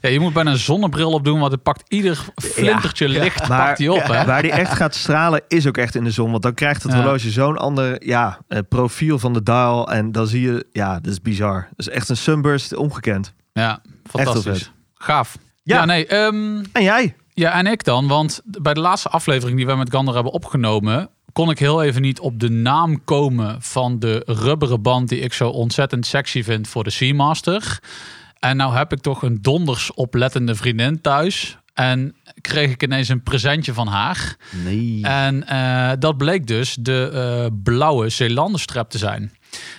Ja, 0.00 0.08
je 0.08 0.20
moet 0.20 0.32
bijna 0.32 0.50
een 0.50 0.56
zonnebril 0.58 1.10
op 1.12 1.24
doen, 1.24 1.40
want 1.40 1.52
het 1.52 1.62
pakt 1.62 1.82
ieder 1.88 2.24
flintertje 2.34 3.08
licht 3.08 3.48
Maar 3.48 3.64
pakt 3.66 3.78
hij 3.78 3.88
op. 3.88 4.02
Hè? 4.06 4.24
waar 4.24 4.42
die 4.42 4.50
echt 4.52 4.72
gaat 4.74 4.94
stralen 4.94 5.42
is 5.48 5.66
ook 5.66 5.76
echt 5.76 5.94
in 5.94 6.04
de 6.04 6.10
zon. 6.10 6.30
Want 6.30 6.42
dan 6.42 6.54
krijgt 6.54 6.82
het 6.82 6.92
Ja. 6.92 6.98
horloge 7.02 7.30
zo'n 7.30 7.56
ander 7.56 8.06
ja, 8.06 8.38
eh, 8.48 8.58
profiel 8.68 9.18
van 9.18 9.32
de 9.32 9.42
dial. 9.42 9.90
En 9.92 10.12
dan 10.12 10.26
zie 10.26 10.40
je, 10.40 10.66
ja, 10.72 10.94
dat 11.00 11.12
is 11.12 11.20
bizar. 11.22 11.66
Dat 11.76 11.86
is 11.86 11.88
echt 11.88 12.08
een 12.08 12.16
sunburst 12.16 12.74
ongekend. 12.74 13.34
Ja, 13.52 13.80
fantastisch. 14.10 14.72
Gaaf. 14.98 15.38
Ja. 15.62 15.76
Ja, 15.76 15.84
nee. 15.84 16.06
ehm, 16.06 16.64
En 16.72 16.82
jij? 16.82 17.14
ja, 17.34 17.52
en 17.52 17.66
ik 17.66 17.84
dan, 17.84 18.06
want 18.06 18.40
bij 18.44 18.74
de 18.74 18.80
laatste 18.80 19.08
aflevering 19.08 19.56
die 19.56 19.66
wij 19.66 19.76
met 19.76 19.90
Gander 19.90 20.14
hebben 20.14 20.32
opgenomen, 20.32 21.10
kon 21.32 21.50
ik 21.50 21.58
heel 21.58 21.82
even 21.82 22.02
niet 22.02 22.20
op 22.20 22.40
de 22.40 22.50
naam 22.50 23.04
komen 23.04 23.62
van 23.62 23.98
de 23.98 24.22
rubberen 24.26 24.82
band 24.82 25.08
die 25.08 25.20
ik 25.20 25.32
zo 25.32 25.48
ontzettend 25.48 26.06
sexy 26.06 26.42
vind 26.42 26.68
voor 26.68 26.84
de 26.84 26.90
Seamaster. 26.90 27.78
En 28.38 28.56
nou 28.56 28.74
heb 28.74 28.92
ik 28.92 29.00
toch 29.00 29.22
een 29.22 29.42
donders 29.42 29.94
oplettende 29.94 30.54
vriendin 30.54 31.00
thuis. 31.00 31.58
En 31.74 32.14
kreeg 32.40 32.70
ik 32.70 32.82
ineens 32.82 33.08
een 33.08 33.22
presentje 33.22 33.72
van 33.74 33.86
haar. 33.86 34.36
Nee. 34.64 35.02
En 35.02 35.46
eh, 35.46 35.92
dat 35.98 36.16
bleek 36.16 36.46
dus 36.46 36.76
de 36.80 37.10
eh, 37.12 37.52
blauwe 37.62 38.08
Zeelanderstrap 38.08 38.90
te 38.90 38.98
zijn. 38.98 39.32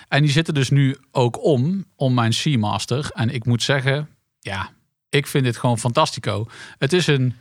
En 0.08 0.22
die 0.22 0.30
zitten 0.30 0.54
dus 0.54 0.70
nu 0.70 0.96
ook 1.10 1.44
om, 1.44 1.84
om 1.96 2.14
mijn 2.14 2.32
Seamaster. 2.32 3.10
En 3.14 3.30
ik 3.34 3.44
moet 3.44 3.62
zeggen, 3.62 4.08
ja, 4.40 4.70
ik 5.08 5.26
vind 5.26 5.44
dit 5.44 5.56
gewoon 5.56 5.78
fantastico. 5.78 6.46
Het 6.78 6.92
is 6.92 7.06
een 7.06 7.34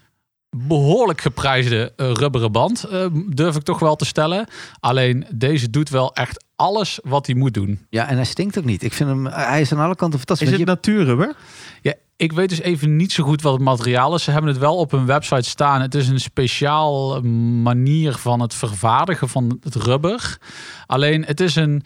behoorlijk 0.50 1.22
geprijsde 1.22 1.94
eh, 1.96 2.12
rubberen 2.12 2.52
band, 2.52 2.84
eh, 2.84 3.06
durf 3.28 3.56
ik 3.56 3.64
toch 3.64 3.80
wel 3.80 3.96
te 3.96 4.06
stellen. 4.06 4.48
Alleen 4.80 5.26
deze 5.34 5.70
doet 5.70 5.90
wel 5.90 6.14
echt 6.14 6.46
alles 6.56 7.00
wat 7.04 7.26
hij 7.26 7.36
moet 7.36 7.54
doen. 7.54 7.86
Ja, 7.90 8.08
en 8.08 8.16
hij 8.16 8.26
stinkt 8.26 8.58
ook 8.58 8.66
niet. 8.66 8.84
Ik 8.84 8.94
vind 8.94 9.10
hem, 9.10 9.26
hij 9.26 9.62
is 9.62 9.72
aan 9.72 9.80
alle 9.80 9.96
kanten 9.96 10.18
fantastisch. 10.20 10.48
Is 10.48 10.54
het 10.54 10.62
je- 10.64 10.66
natuurrubber? 10.74 11.36
Ja, 11.82 11.94
ik 12.16 12.32
weet 12.32 12.50
dus 12.50 12.60
even 12.60 12.96
niet 12.96 13.12
zo 13.12 13.24
goed 13.24 13.42
wat 13.42 13.54
het 13.54 13.62
materiaal 13.62 14.16
is. 14.16 14.24
Ze 14.24 14.32
hebben 14.32 14.50
het 14.52 14.60
wel 14.60 14.76
op 14.78 14.92
hun 14.92 15.06
website 15.06 15.50
staan. 15.50 15.82
Het 15.82 15.96
is 15.96 16.08
een 16.08 16.20
speciaal 16.20 17.22
manier 17.62 18.14
van 18.14 18.40
het 18.40 18.54
vervaardigen 18.54 19.30
van 19.30 19.58
het 19.62 19.76
rubber. 19.76 20.38
Alleen 20.86 21.26
het 21.26 21.40
is 21.40 21.56
een. 21.56 21.84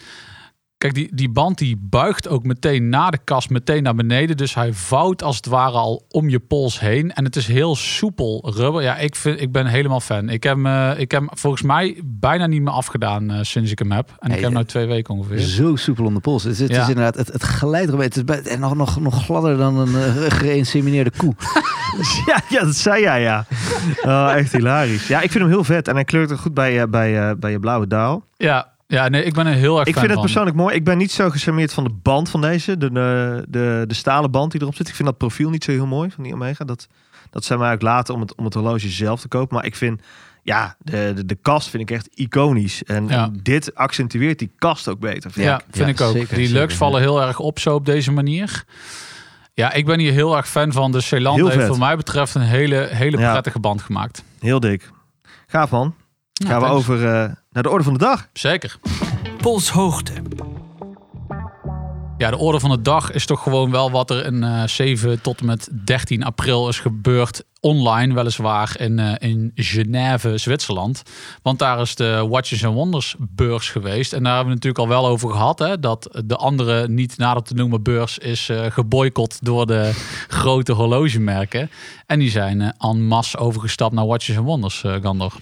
Kijk, 0.82 0.94
die, 0.94 1.10
die 1.16 1.30
band 1.30 1.58
die 1.58 1.78
buigt 1.80 2.28
ook 2.28 2.44
meteen 2.44 2.90
na 2.90 3.10
de 3.10 3.18
kast, 3.24 3.50
meteen 3.50 3.84
naar 3.84 3.96
beneden. 3.96 4.38
Dus 4.38 4.56
hij 4.56 4.74
vouwt 4.74 5.24
als 5.24 5.36
het 5.36 5.46
ware 5.46 5.78
al 5.78 6.06
om 6.10 6.30
je 6.30 6.40
pols 6.40 6.80
heen. 6.80 7.12
En 7.14 7.24
het 7.24 7.36
is 7.36 7.48
heel 7.48 7.76
soepel 7.76 8.52
rubber. 8.56 8.82
Ja, 8.82 8.98
ik, 8.98 9.16
vind, 9.16 9.42
ik 9.42 9.52
ben 9.52 9.66
helemaal 9.66 10.00
fan. 10.00 10.30
Ik 10.30 10.44
heb, 10.44 10.56
hem, 10.56 10.66
eh, 10.66 11.00
ik 11.00 11.12
heb 11.12 11.20
hem 11.22 11.30
volgens 11.38 11.62
mij 11.62 12.02
bijna 12.06 12.46
niet 12.48 12.62
meer 12.62 12.74
afgedaan 12.74 13.32
eh, 13.32 13.40
sinds 13.42 13.72
ik 13.72 13.80
hem 13.80 13.92
heb. 13.92 14.16
En 14.20 14.28
ik 14.30 14.36
heb 14.36 14.44
hem 14.44 14.54
nu 14.54 14.60
eh, 14.60 14.66
twee 14.66 14.86
weken 14.88 15.14
ongeveer. 15.14 15.40
Zo 15.40 15.76
soepel 15.76 16.06
om 16.06 16.14
de 16.14 16.20
pols. 16.20 16.44
Het, 16.44 16.58
Ja. 16.58 16.66
is 16.82 16.88
inderdaad, 16.88 17.16
het, 17.16 17.28
het 17.28 17.44
glijdt 17.44 17.90
erbij. 17.92 18.06
Het 18.06 18.16
is 18.16 18.24
bij, 18.24 18.42
en 18.42 18.60
nog, 18.60 18.76
nog, 18.76 19.00
nog 19.00 19.24
gladder 19.24 19.58
dan 19.58 19.78
een 19.78 19.90
uh, 19.94 20.26
geïnsemineerde 20.28 21.12
koe. 21.18 21.34
Ja, 22.26 22.42
ja, 22.50 22.64
dat 22.64 22.76
zei 22.76 23.02
jij, 23.02 23.22
ja. 23.22 23.46
Oh, 24.04 24.32
echt 24.36 24.52
hilarisch. 24.52 25.08
Ja, 25.08 25.22
ik 25.22 25.32
vind 25.32 25.44
hem 25.44 25.54
heel 25.54 25.64
vet. 25.64 25.88
En 25.88 25.96
hij 25.96 26.04
kleurt 26.04 26.32
er 26.32 26.38
goed 26.38 26.54
bij, 26.54 26.90
bij, 26.90 27.30
eh, 27.30 27.36
bij 27.40 27.52
je 27.52 27.60
blauwe 27.60 27.88
daal. 27.88 28.24
Ja, 28.38 28.74
ja, 28.92 29.08
nee, 29.10 29.24
ik 29.24 29.34
ben 29.34 29.48
er 29.48 29.54
heel 29.54 29.80
erg 29.80 29.88
Ik 29.88 29.94
fan 29.94 30.04
vind 30.04 30.06
het 30.06 30.14
van. 30.14 30.22
persoonlijk 30.22 30.56
mooi. 30.56 30.76
Ik 30.76 30.84
ben 30.84 30.98
niet 30.98 31.12
zo 31.12 31.30
gecharmeerd 31.30 31.74
van 31.74 31.84
de 31.84 31.90
band 32.02 32.30
van 32.30 32.42
deze. 32.42 32.78
De, 32.78 32.92
de, 32.92 33.46
de, 33.50 33.84
de 33.88 33.94
stalen 33.94 34.32
band 34.32 34.52
die 34.52 34.62
erop 34.62 34.76
zit. 34.76 34.88
Ik 34.88 34.96
vind 34.96 35.08
dat 35.08 35.18
profiel 35.18 35.50
niet 35.50 35.64
zo 35.64 35.72
heel 35.72 35.86
mooi 35.88 36.12
van 36.12 36.24
die 36.24 36.34
Omega. 36.34 36.66
Dat, 36.66 36.88
dat 37.30 37.44
zijn 37.44 37.60
mij 37.60 37.74
ook 37.74 37.82
later 37.82 38.14
om 38.16 38.22
het, 38.22 38.36
om 38.36 38.46
het 38.46 38.54
horloge 38.54 38.90
zelf 38.90 39.22
te 39.22 39.28
kopen. 39.28 39.56
Maar 39.56 39.66
ik 39.66 39.76
vind, 39.76 40.02
ja, 40.44 40.76
de, 40.80 41.12
de, 41.16 41.26
de 41.26 41.36
kast 41.36 41.70
vind 41.70 41.84
ik 41.90 41.92
echt 41.96 42.08
iconisch. 42.14 42.84
En, 42.84 43.08
Ja. 43.08 43.24
en 43.24 43.40
dit 43.44 43.76
accentueert 43.76 44.40
die 44.40 44.52
kast 44.58 44.88
ook 44.88 45.00
beter. 45.00 45.32
Vind 45.32 45.46
Ja, 45.46 45.58
ik. 45.58 45.64
vind 45.72 45.86
Ja, 45.88 45.94
ik 45.94 46.02
ook. 46.10 46.16
zeker, 46.18 46.36
die 46.36 46.46
zeker, 46.48 46.62
lux 46.62 46.76
vallen 46.76 47.02
heel 47.02 47.22
erg 47.22 47.40
op 47.40 47.60
zo 47.60 47.76
op 47.76 47.86
deze 47.86 48.12
manier. 48.12 48.64
Ja, 49.54 49.74
ik 49.74 49.86
ben 49.86 50.00
hier 50.00 50.12
heel 50.12 50.38
erg 50.38 50.48
fan 50.50 50.72
van. 50.72 50.92
De 50.92 51.02
Ceylon 51.02 51.36
Heel 51.36 51.46
heeft 51.46 51.58
vet. 51.58 51.68
voor 51.68 51.78
mij 51.78 51.96
betreft 51.96 52.36
een 52.36 52.42
hele, 52.42 52.88
hele 52.92 53.18
Ja. 53.18 53.32
prettige 53.32 53.60
band 53.60 53.82
gemaakt. 53.82 54.24
Heel 54.40 54.60
dik. 54.60 54.90
Gaaf 55.48 55.70
man. 55.72 55.96
Nou, 56.34 56.52
Gaan 56.52 56.62
we 56.62 56.68
over 56.68 57.06
eh, 57.08 57.30
naar 57.52 57.64
de 57.64 57.70
orde 57.70 57.84
van 57.84 57.94
de 57.94 58.00
dag. 58.00 58.28
Zeker. 58.34 58.78
Polshoogte. 59.42 60.14
Ja, 62.18 62.30
de 62.30 62.38
orde 62.38 62.60
van 62.60 62.70
de 62.70 62.82
dag 62.82 63.12
is 63.12 63.26
toch 63.26 63.44
gewoon 63.44 63.72
wel 63.72 63.92
wat 63.92 64.10
er 64.10 64.26
in 64.26 64.44
eh 64.44 64.64
7 64.68 65.22
tot 65.22 65.40
en 65.40 65.46
met 65.46 65.70
13 65.86 66.24
april 66.24 66.68
is 66.68 66.80
gebeurd. 66.80 67.44
Online, 67.60 68.14
weliswaar 68.14 68.76
in, 68.80 69.00
eh, 69.00 69.30
in 69.30 69.52
Genève, 69.56 70.38
Zwitserland. 70.38 71.04
Want 71.42 71.60
daar 71.60 71.82
is 71.82 71.96
de 71.96 72.28
Watches 72.30 72.66
and 72.66 72.76
Wonders 72.76 73.16
beurs 73.20 73.70
geweest. 73.70 74.14
En 74.14 74.24
daar 74.24 74.36
hebben 74.36 74.54
we 74.54 74.60
het 74.60 74.64
natuurlijk 74.64 74.94
al 74.94 75.02
wel 75.02 75.12
over 75.12 75.32
gehad. 75.32 75.60
Hè, 75.60 75.80
dat 75.80 76.22
de 76.26 76.36
andere 76.36 76.88
niet 76.88 77.18
nader 77.18 77.44
te 77.44 77.54
noemen 77.54 77.84
beurs 77.84 78.18
is 78.18 78.50
eh 78.50 78.66
geboycott 78.70 79.46
door 79.46 79.66
de 79.66 79.92
grote 80.42 80.72
horlogemerken. 80.72 81.70
En 82.06 82.20
die 82.20 82.30
zijn 82.30 82.62
eh, 82.62 82.90
en 82.90 83.06
masse 83.06 83.38
overgestapt 83.38 83.94
naar 83.94 84.06
Watches 84.06 84.38
and 84.38 84.46
Wonders, 84.46 84.84
eh 84.84 84.96
Gandor. 85.02 85.34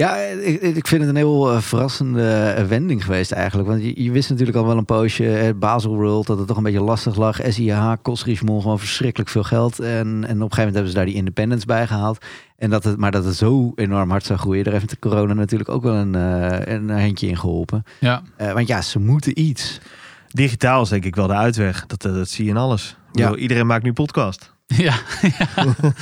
Ja, 0.00 0.16
ik, 0.16 0.60
ik 0.60 0.86
vind 0.86 1.00
het 1.00 1.10
een 1.10 1.16
heel 1.16 1.52
eh, 1.52 1.60
verrassende 1.60 2.30
eh, 2.30 2.64
wending 2.64 3.04
geweest 3.04 3.32
eigenlijk. 3.32 3.68
Want 3.68 3.82
je, 3.82 4.02
je 4.02 4.10
wist 4.10 4.30
natuurlijk 4.30 4.56
al 4.56 4.66
wel 4.66 4.76
een 4.76 4.84
poosje, 4.84 5.38
eh, 5.38 5.54
Basel 5.56 5.96
World, 5.96 6.26
dat 6.26 6.38
het 6.38 6.46
toch 6.46 6.56
een 6.56 6.62
beetje 6.62 6.80
lastig 6.80 7.16
lag. 7.16 7.40
SIH 7.48 7.92
kost 8.02 8.24
Richemont 8.24 8.62
gewoon 8.62 8.78
verschrikkelijk 8.78 9.30
veel 9.30 9.42
geld. 9.42 9.78
En, 9.78 9.88
en 9.88 10.16
op 10.18 10.24
een 10.24 10.32
gegeven 10.32 10.56
moment 10.56 10.74
hebben 10.74 10.90
ze 10.90 10.96
daar 10.96 11.06
die 11.06 11.14
independence 11.14 11.66
bij 11.66 11.86
gehaald. 11.86 12.24
En 12.56 12.70
dat 12.70 12.84
het, 12.84 12.96
maar 12.96 13.10
dat 13.10 13.24
het 13.24 13.36
zo 13.36 13.72
enorm 13.74 14.10
hard 14.10 14.24
zou 14.24 14.38
groeien, 14.38 14.64
daar 14.64 14.72
heeft 14.72 14.90
de 14.90 14.98
corona 14.98 15.34
natuurlijk 15.34 15.70
ook 15.70 15.82
wel 15.82 15.94
een, 15.94 16.14
eh, 16.14 16.74
een 16.74 16.90
handje 16.90 17.26
in 17.26 17.38
geholpen. 17.38 17.84
Ja, 17.98 18.22
Eh, 18.36 18.52
want 18.52 18.66
ja, 18.68 18.82
ze 18.82 18.98
moeten 18.98 19.40
iets. 19.40 19.80
Digitaal 20.28 20.82
is 20.82 20.88
denk 20.88 21.04
ik 21.04 21.16
wel 21.16 21.26
de 21.26 21.34
uitweg. 21.34 21.86
Dat, 21.86 22.02
dat 22.02 22.28
zie 22.28 22.44
je 22.44 22.50
in 22.50 22.56
alles. 22.56 22.96
Ja. 23.12 23.22
bedoel, 23.24 23.42
iedereen 23.42 23.66
maakt 23.66 23.84
nu 23.84 23.92
podcast. 23.92 24.52
ja, 24.86 24.94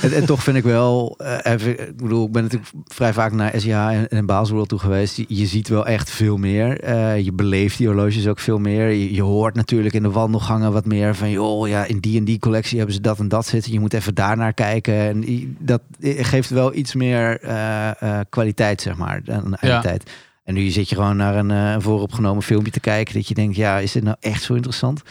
en, 0.01 0.11
en 0.13 0.25
toch 0.25 0.43
vind 0.43 0.57
ik 0.57 0.63
wel, 0.63 1.15
eh, 1.17 1.53
even, 1.53 1.87
ik 1.87 1.97
bedoel, 1.97 2.25
ik 2.25 2.31
ben 2.31 2.43
natuurlijk 2.43 2.71
vrij 2.85 3.13
vaak 3.13 3.31
naar 3.31 3.53
SIH 3.55 3.71
en, 3.73 4.07
en 4.09 4.65
toe 4.67 4.79
geweest. 4.79 5.17
Je, 5.17 5.25
je 5.27 5.45
ziet 5.45 5.67
wel 5.67 5.85
echt 5.85 6.09
veel 6.09 6.37
meer. 6.37 6.79
Eh, 6.79 7.19
je 7.19 7.31
beleeft 7.31 7.77
die 7.77 7.87
horloges 7.87 8.27
ook 8.27 8.39
veel 8.39 8.57
meer. 8.59 8.89
Je, 8.89 9.13
je 9.13 9.21
hoort 9.21 9.55
natuurlijk 9.55 9.93
in 9.93 10.03
de 10.03 10.09
wandelgangen 10.11 10.71
wat 10.71 10.85
meer 10.85 11.15
van, 11.15 11.29
joh, 11.29 11.67
ja, 11.67 11.85
in 11.85 11.99
die 11.99 12.17
en 12.17 12.23
die 12.23 12.39
collectie 12.39 12.77
hebben 12.77 12.95
ze 12.95 13.01
dat 13.01 13.19
en 13.19 13.27
dat 13.27 13.45
zitten. 13.45 13.71
Je 13.71 13.79
moet 13.79 13.93
even 13.93 14.15
daar 14.15 14.37
naar 14.37 14.53
kijken. 14.53 14.93
En 14.93 15.55
dat 15.59 15.81
geeft 16.01 16.49
wel 16.49 16.75
iets 16.75 16.95
meer 16.95 17.39
eh, 17.39 18.19
kwaliteit, 18.29 18.81
zeg 18.81 18.97
maar, 18.97 19.21
aan 19.25 19.61
aan 19.61 19.69
Ja. 19.69 19.81
tijd. 19.81 20.11
En 20.43 20.53
nu 20.53 20.69
zit 20.69 20.89
je 20.89 20.95
gewoon 20.95 21.17
naar 21.17 21.35
een, 21.35 21.49
een 21.49 21.81
vooropgenomen 21.81 22.43
filmpje 22.43 22.71
te 22.71 22.79
kijken 22.79 23.13
dat 23.13 23.27
je 23.27 23.33
denkt, 23.33 23.55
ja, 23.55 23.79
is 23.79 23.91
dit 23.91 24.03
nou 24.03 24.15
echt 24.19 24.43
zo 24.43 24.53
interessant? 24.53 25.01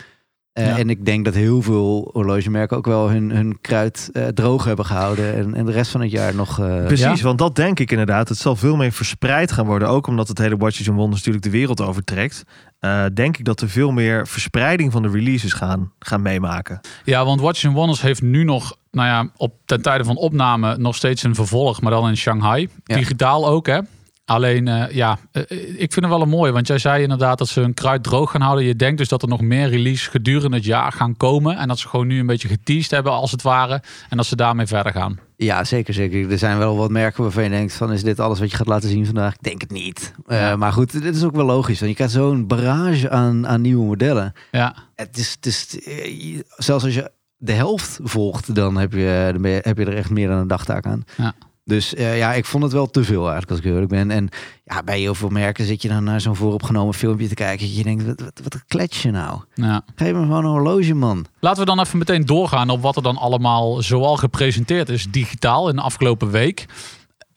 Eh, 0.59 0.67
Ja. 0.67 0.79
En 0.79 0.91
ik 0.91 1.05
denk 1.05 1.25
dat 1.25 1.35
heel 1.35 1.63
veel 1.63 2.11
horlogemerken 2.13 2.77
ook 2.77 2.87
wel 2.87 3.11
hun, 3.11 3.31
hun 3.31 3.59
kruid 3.61 4.11
eh, 4.13 4.27
droog 4.27 4.65
hebben 4.65 4.85
gehouden. 4.85 5.35
En, 5.35 5.55
en 5.55 5.65
de 5.65 5.73
rest 5.73 5.91
van 5.91 6.01
het 6.01 6.11
jaar 6.11 6.35
nog... 6.35 6.61
eh, 6.61 6.85
Precies, 6.87 7.19
Ja. 7.19 7.25
want 7.25 7.39
dat 7.39 7.57
denk 7.57 7.81
ik 7.81 7.91
inderdaad. 7.91 8.29
Het 8.29 8.39
zal 8.39 8.57
veel 8.57 8.77
meer 8.77 8.93
verspreid 8.93 9.53
gaan 9.53 9.67
worden. 9.67 9.89
Ook 9.89 10.07
omdat 10.07 10.29
het 10.29 10.39
hele 10.39 10.57
Watches 10.57 10.89
and 10.89 10.97
Wonders 10.97 11.19
natuurlijk 11.19 11.45
de 11.45 11.59
wereld 11.59 11.81
overtrekt. 11.81 12.45
Eh, 12.79 13.05
denk 13.15 13.37
ik 13.39 13.45
dat 13.45 13.61
er 13.61 13.69
veel 13.69 13.91
meer 13.91 14.27
verspreiding 14.27 14.93
van 14.93 15.03
de 15.03 15.09
releases 15.11 15.53
gaan, 15.53 15.93
gaan 15.99 16.23
meemaken. 16.23 16.81
Ja, 17.05 17.25
want 17.25 17.41
Watches 17.41 17.65
and 17.67 17.75
Wonders 17.75 18.01
heeft 18.03 18.23
nu 18.23 18.45
nog, 18.45 18.77
nou 18.91 19.09
ja, 19.09 19.31
op 19.37 19.55
ten 19.65 19.83
tijde 19.83 20.05
van 20.05 20.17
opname 20.17 20.77
nog 20.77 20.95
steeds 20.97 21.23
een 21.23 21.35
vervolg, 21.35 21.81
maar 21.81 21.91
dan 21.91 22.09
in 22.09 22.17
Shanghai. 22.17 22.69
Ja. 22.85 22.97
Digitaal 22.97 23.49
ook, 23.49 23.67
hè? 23.67 23.79
Alleen, 24.29 24.69
eh, 24.69 24.91
ja, 24.95 25.19
eh, 25.33 25.43
ik 25.81 25.93
vind 25.93 25.95
het 25.95 26.09
wel 26.09 26.23
een 26.23 26.29
mooie, 26.29 26.53
want 26.53 26.67
jij 26.67 26.79
zei 26.79 27.03
inderdaad 27.03 27.39
dat 27.39 27.49
ze 27.49 27.61
hun 27.61 27.75
kruid 27.75 28.03
droog 28.03 28.31
gaan 28.31 28.41
houden. 28.41 28.65
Je 28.65 28.77
denkt 28.77 28.99
dus 28.99 29.09
dat 29.09 29.23
er 29.23 29.29
nog 29.29 29.41
meer 29.41 29.69
release 29.69 30.11
gedurende 30.11 30.57
het 30.57 30.65
jaar 30.65 30.93
gaan 30.93 31.17
komen 31.17 31.57
en 31.57 31.69
dat 31.69 31.79
ze 31.79 31.89
gewoon 31.89 32.07
nu 32.07 32.19
een 32.21 32.27
beetje 32.27 32.49
geteased 32.49 32.91
hebben, 32.91 33.13
als 33.13 33.31
het 33.31 33.43
ware, 33.43 33.83
en 34.09 34.17
dat 34.17 34.27
ze 34.27 34.37
daarmee 34.37 34.67
verder 34.67 34.93
gaan. 34.93 35.19
Ja, 35.37 35.65
zeker, 35.65 35.95
zeker. 35.95 36.31
Er 36.31 36.39
zijn 36.39 36.59
wel 36.59 36.77
wat 36.77 36.91
merken 36.91 37.23
waarvan 37.23 37.43
je 37.43 37.51
denkt 37.51 37.73
van... 37.75 37.93
is 37.93 38.03
dit 38.03 38.21
alles 38.21 38.39
wat 38.39 38.51
je 38.51 38.57
gaat 38.57 38.67
laten 38.67 38.89
zien 38.89 39.05
vandaag? 39.07 39.33
Ik 39.35 39.43
denk 39.43 39.61
het 39.61 39.71
niet. 39.71 40.13
Eh, 40.27 40.41
Ja. 40.41 40.57
Maar 40.57 40.73
goed, 40.73 41.03
dit 41.03 41.17
is 41.17 41.25
ook 41.25 41.35
wel 41.37 41.45
logisch. 41.47 41.79
Want 41.79 41.91
je 41.91 41.97
krijgt 41.97 42.13
zo'n 42.15 42.47
barrage 42.47 43.11
aan, 43.11 43.47
aan 43.47 43.61
nieuwe 43.61 43.85
modellen. 43.87 44.33
Ja, 44.51 44.75
Het 44.95 45.17
is, 45.19 45.31
het 45.33 45.47
is, 45.47 45.81
eh, 45.85 46.41
zelfs 46.57 46.85
als 46.85 46.95
je 46.95 47.11
de 47.37 47.53
helft 47.53 47.99
volgt... 48.03 48.55
dan 48.55 48.77
heb 48.77 48.93
je- 48.93 49.61
heb 49.63 49.79
je 49.79 49.85
er 49.85 49.97
echt 49.97 50.11
meer 50.11 50.29
dan 50.29 50.39
een 50.39 50.49
dagtaak 50.49 50.87
aan. 50.87 51.05
Ja. 51.17 51.35
Dus 51.69 51.95
eh, 51.95 52.19
ja, 52.19 52.35
ik 52.35 52.45
vond 52.45 52.63
het 52.63 52.73
wel 52.73 52.87
te 52.87 53.05
veel 53.05 53.21
eigenlijk, 53.21 53.51
als 53.51 53.61
ik 53.61 53.65
eerlijk 53.65 53.89
ben. 53.89 54.11
En 54.11 54.29
ja, 54.65 54.83
bij 54.83 54.99
heel 54.99 55.15
veel 55.15 55.29
merken 55.29 55.65
zit 55.65 55.83
je 55.83 55.89
dan 55.89 56.05
naar 56.05 56.21
zo'n 56.21 56.37
vooropgenomen 56.37 56.95
filmpje 56.95 57.29
te 57.29 57.35
kijken. 57.35 57.67
dat 57.67 57.77
Je 57.77 57.83
denkt, 57.83 58.07
wat, 58.07 58.21
wat, 58.21 58.41
wat 58.43 58.63
klets 58.67 59.03
je 59.03 59.11
nou? 59.11 59.41
ja. 59.55 59.83
Geef 59.95 60.13
me 60.13 60.21
gewoon 60.21 60.45
een 60.45 60.51
horloge, 60.51 60.95
man. 60.95 61.27
Laten 61.41 61.61
we 61.61 61.67
dan 61.67 61.81
even 61.81 61.99
meteen 61.99 62.27
doorgaan 62.27 62.71
op 62.71 62.83
wat 62.83 62.97
er 62.97 63.03
dan 63.03 63.17
allemaal 63.17 63.83
zoal 63.83 64.17
gepresenteerd 64.17 64.89
is 64.89 65.07
digitaal 65.11 65.69
in 65.69 65.77
de 65.77 65.83
afgelopen 65.83 66.31
week. 66.31 66.67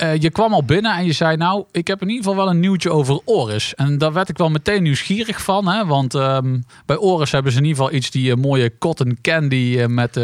Eh, 0.01 0.21
je 0.21 0.29
kwam 0.29 0.53
al 0.53 0.63
binnen 0.63 0.95
en 0.95 1.05
je 1.05 1.11
zei 1.11 1.37
nou, 1.37 1.63
ik 1.71 1.87
heb 1.87 2.01
in 2.01 2.09
ieder 2.09 2.23
geval 2.23 2.43
wel 2.43 2.49
een 2.49 2.59
nieuwtje 2.59 2.91
over 2.91 3.19
Oris. 3.25 3.75
En 3.75 3.97
daar 3.97 4.13
werd 4.13 4.29
ik 4.29 4.37
wel 4.37 4.49
meteen 4.49 4.83
nieuwsgierig 4.83 5.41
van. 5.41 5.67
Hè? 5.67 5.85
Want 5.85 6.15
ehm, 6.15 6.59
bij 6.85 6.97
Oris 6.97 7.31
hebben 7.31 7.51
ze 7.51 7.57
in 7.57 7.63
ieder 7.63 7.81
geval 7.83 7.97
iets 7.97 8.11
die 8.11 8.31
eh, 8.31 8.37
mooie 8.37 8.77
cotton 8.77 9.17
candy 9.21 9.75
eh, 9.79 9.87
met 9.87 10.19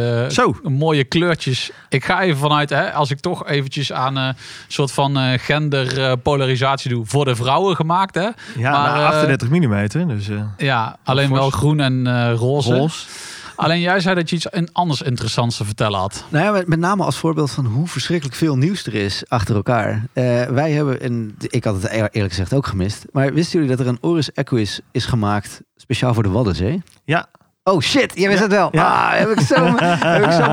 mooie 0.63 1.03
kleurtjes. 1.03 1.71
Ik 1.89 2.05
ga 2.05 2.21
even 2.21 2.37
vanuit, 2.37 2.69
hè, 2.69 2.91
als 2.91 3.11
ik 3.11 3.19
toch 3.19 3.47
eventjes 3.47 3.93
aan 3.93 4.15
een 4.15 4.35
soort 4.67 4.91
van 4.91 5.39
genderpolarisatie 5.39 6.89
doe, 6.89 7.05
voor 7.05 7.25
de 7.25 7.35
vrouwen 7.35 7.75
gemaakt. 7.75 8.15
Hè? 8.15 8.29
Ja, 8.57 8.71
Maar, 8.71 8.97
nou, 8.97 8.99
eh, 8.99 9.05
38 9.07 9.49
mm. 9.49 10.07
Dus 10.07 10.27
Ja, 10.57 10.97
alleen 11.03 11.27
fors. 11.27 11.39
wel 11.39 11.49
groen 11.49 11.79
en 11.79 12.31
roze. 12.35 12.75
roze. 12.75 13.05
Alleen 13.57 13.79
jij 13.79 13.99
zei 13.99 14.15
dat 14.15 14.29
je 14.29 14.35
iets 14.35 14.47
anders 14.71 15.01
interessants 15.01 15.57
te 15.57 15.65
vertellen 15.65 15.99
had. 15.99 16.23
Nou 16.29 16.45
ja, 16.45 16.51
met, 16.51 16.67
met 16.67 16.79
name 16.79 17.03
als 17.03 17.17
voorbeeld 17.17 17.51
van 17.51 17.65
hoe 17.65 17.87
verschrikkelijk 17.87 18.35
veel 18.37 18.57
nieuws 18.57 18.85
er 18.85 18.93
is 18.93 19.23
achter 19.27 19.55
elkaar. 19.55 20.07
Eh, 20.13 20.43
wij 20.43 20.71
hebben, 20.71 21.01
en 21.01 21.35
ik 21.47 21.63
had 21.63 21.81
het 21.81 21.91
eer- 21.91 22.09
eerlijk 22.11 22.33
gezegd 22.33 22.53
ook 22.53 22.67
gemist. 22.67 23.05
Maar 23.11 23.33
wisten 23.33 23.59
jullie 23.59 23.75
dat 23.75 23.85
er 23.85 23.91
een 23.91 23.97
Oris 24.01 24.31
Equus 24.31 24.79
is 24.91 25.05
gemaakt 25.05 25.61
speciaal 25.75 26.13
voor 26.13 26.23
de 26.23 26.29
Waddenzee? 26.29 26.81
Ja. 27.05 27.27
Oh 27.67 27.81
shit, 27.81 28.11
jij 28.15 28.27
wist 28.29 28.41
het 28.41 28.51
wel. 28.51 28.69
Ja. 28.71 28.83
Ah, 28.83 29.19
heb 29.19 29.29
ik 29.29 29.39
zo, 29.39 29.55
heb 30.15 30.25
ik 30.25 30.31
zo 30.31 30.43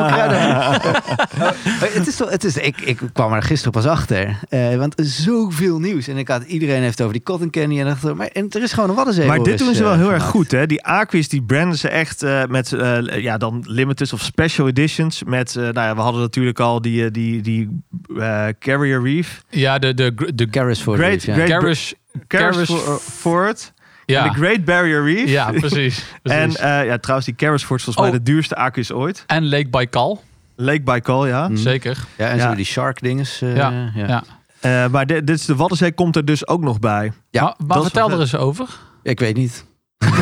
het 1.99 2.07
is 2.07 2.17
toch, 2.17 2.31
het 2.31 2.45
is, 2.45 2.57
ik, 2.57 2.81
ik 2.81 2.99
kwam 3.13 3.33
er 3.33 3.43
gisteren 3.43 3.73
pas 3.73 3.87
achter. 3.87 4.39
Eh, 4.49 4.77
want 4.77 4.95
zoveel 4.97 5.79
nieuws. 5.79 6.09
En 6.09 6.17
ik 6.17 6.29
had, 6.29 6.43
iedereen 6.43 6.81
heeft 6.81 6.91
het 6.91 7.01
over 7.01 7.13
die 7.13 7.23
cotton 7.23 7.51
candy. 7.51 7.79
En, 7.79 7.85
dacht, 7.87 8.15
maar, 8.15 8.27
en 8.27 8.47
er 8.51 8.63
is 8.63 8.73
gewoon 8.73 8.89
een 8.89 8.95
Waddenzee 8.95 9.27
Maar 9.27 9.43
dit 9.43 9.59
doen 9.59 9.75
ze 9.75 9.83
wel 9.83 9.93
eh, 9.93 9.99
heel 9.99 10.07
erg 10.07 10.17
gemaakt. 10.17 10.35
goed. 10.37 10.51
Hè? 10.51 10.67
Die 10.67 10.85
Aquis 10.85 11.29
die 11.29 11.43
branden 11.43 11.79
ze 11.79 11.89
echt 11.89 12.23
eh, 12.23 12.43
met 12.49 12.73
eh, 12.73 12.99
ja, 13.23 13.39
dan 13.39 13.65
limited 13.67 14.13
of 14.13 14.21
special 14.21 14.69
editions. 14.69 15.23
Met, 15.27 15.57
eh, 15.57 15.63
nou 15.63 15.75
ja, 15.87 15.95
we 15.95 16.01
hadden 16.01 16.21
natuurlijk 16.21 16.61
al 16.61 16.81
die, 16.83 17.05
eh, 17.05 17.11
die, 17.13 17.41
die 17.41 17.81
eh, 18.19 18.47
Carrier 18.59 19.03
Reef. 19.03 19.43
Ja, 19.51 19.79
de, 19.79 19.95
de, 19.95 20.15
de 20.35 20.49
Garris 20.51 20.83
voor 20.83 20.97
Great- 20.97 21.23
ja. 21.23 21.35
great- 21.35 21.95
Carris- 22.27 22.71
Ford. 23.01 23.73
Ja, 24.07 24.25
En 24.27 24.33
de 24.33 24.39
Great 24.39 24.65
Barrier 24.65 25.05
Reef. 25.05 25.29
ja, 25.31 25.51
precies. 25.53 26.05
En 26.23 26.57
eh, 26.57 26.87
ja, 26.87 26.99
trouwens, 26.99 27.27
die 27.27 27.35
Carrisford 27.35 27.79
is 27.81 27.85
volgens 27.85 28.07
mij 28.07 28.15
Oh. 28.19 28.25
de 28.25 28.33
duurste 28.33 28.55
Aquis 28.57 28.93
ooit. 28.93 29.25
En 29.27 29.49
Lake 29.49 29.69
Baikal, 29.69 30.23
Lake 30.57 30.83
Baikal, 30.83 31.27
ja. 31.27 31.49
Mm. 31.49 31.57
zeker. 31.57 31.99
Ja, 32.17 32.29
en 32.29 32.37
Ja. 32.37 32.49
zo 32.49 32.55
die 32.55 32.65
shark 32.65 33.01
dinges. 33.03 33.43
eh, 33.43 33.57
Ja, 33.57 33.91
ja. 33.95 34.07
Ja. 34.07 34.23
Eh, 34.61 34.91
maar 34.91 35.07
dit, 35.07 35.27
dit 35.27 35.37
is 35.39 35.45
de 35.45 35.57
Waddenzee 35.57 35.93
komt 35.93 36.17
er 36.17 36.25
dus 36.25 36.47
ook 36.49 36.61
nog 36.63 36.79
bij. 36.79 37.13
Ja, 37.31 37.43
maar 37.43 37.55
maar 37.67 37.83
vertel 37.83 38.11
er 38.11 38.21
eens 38.21 38.37
over. 38.37 38.69
Ik 39.03 39.21
weet 39.21 39.37
niet. 39.37 39.65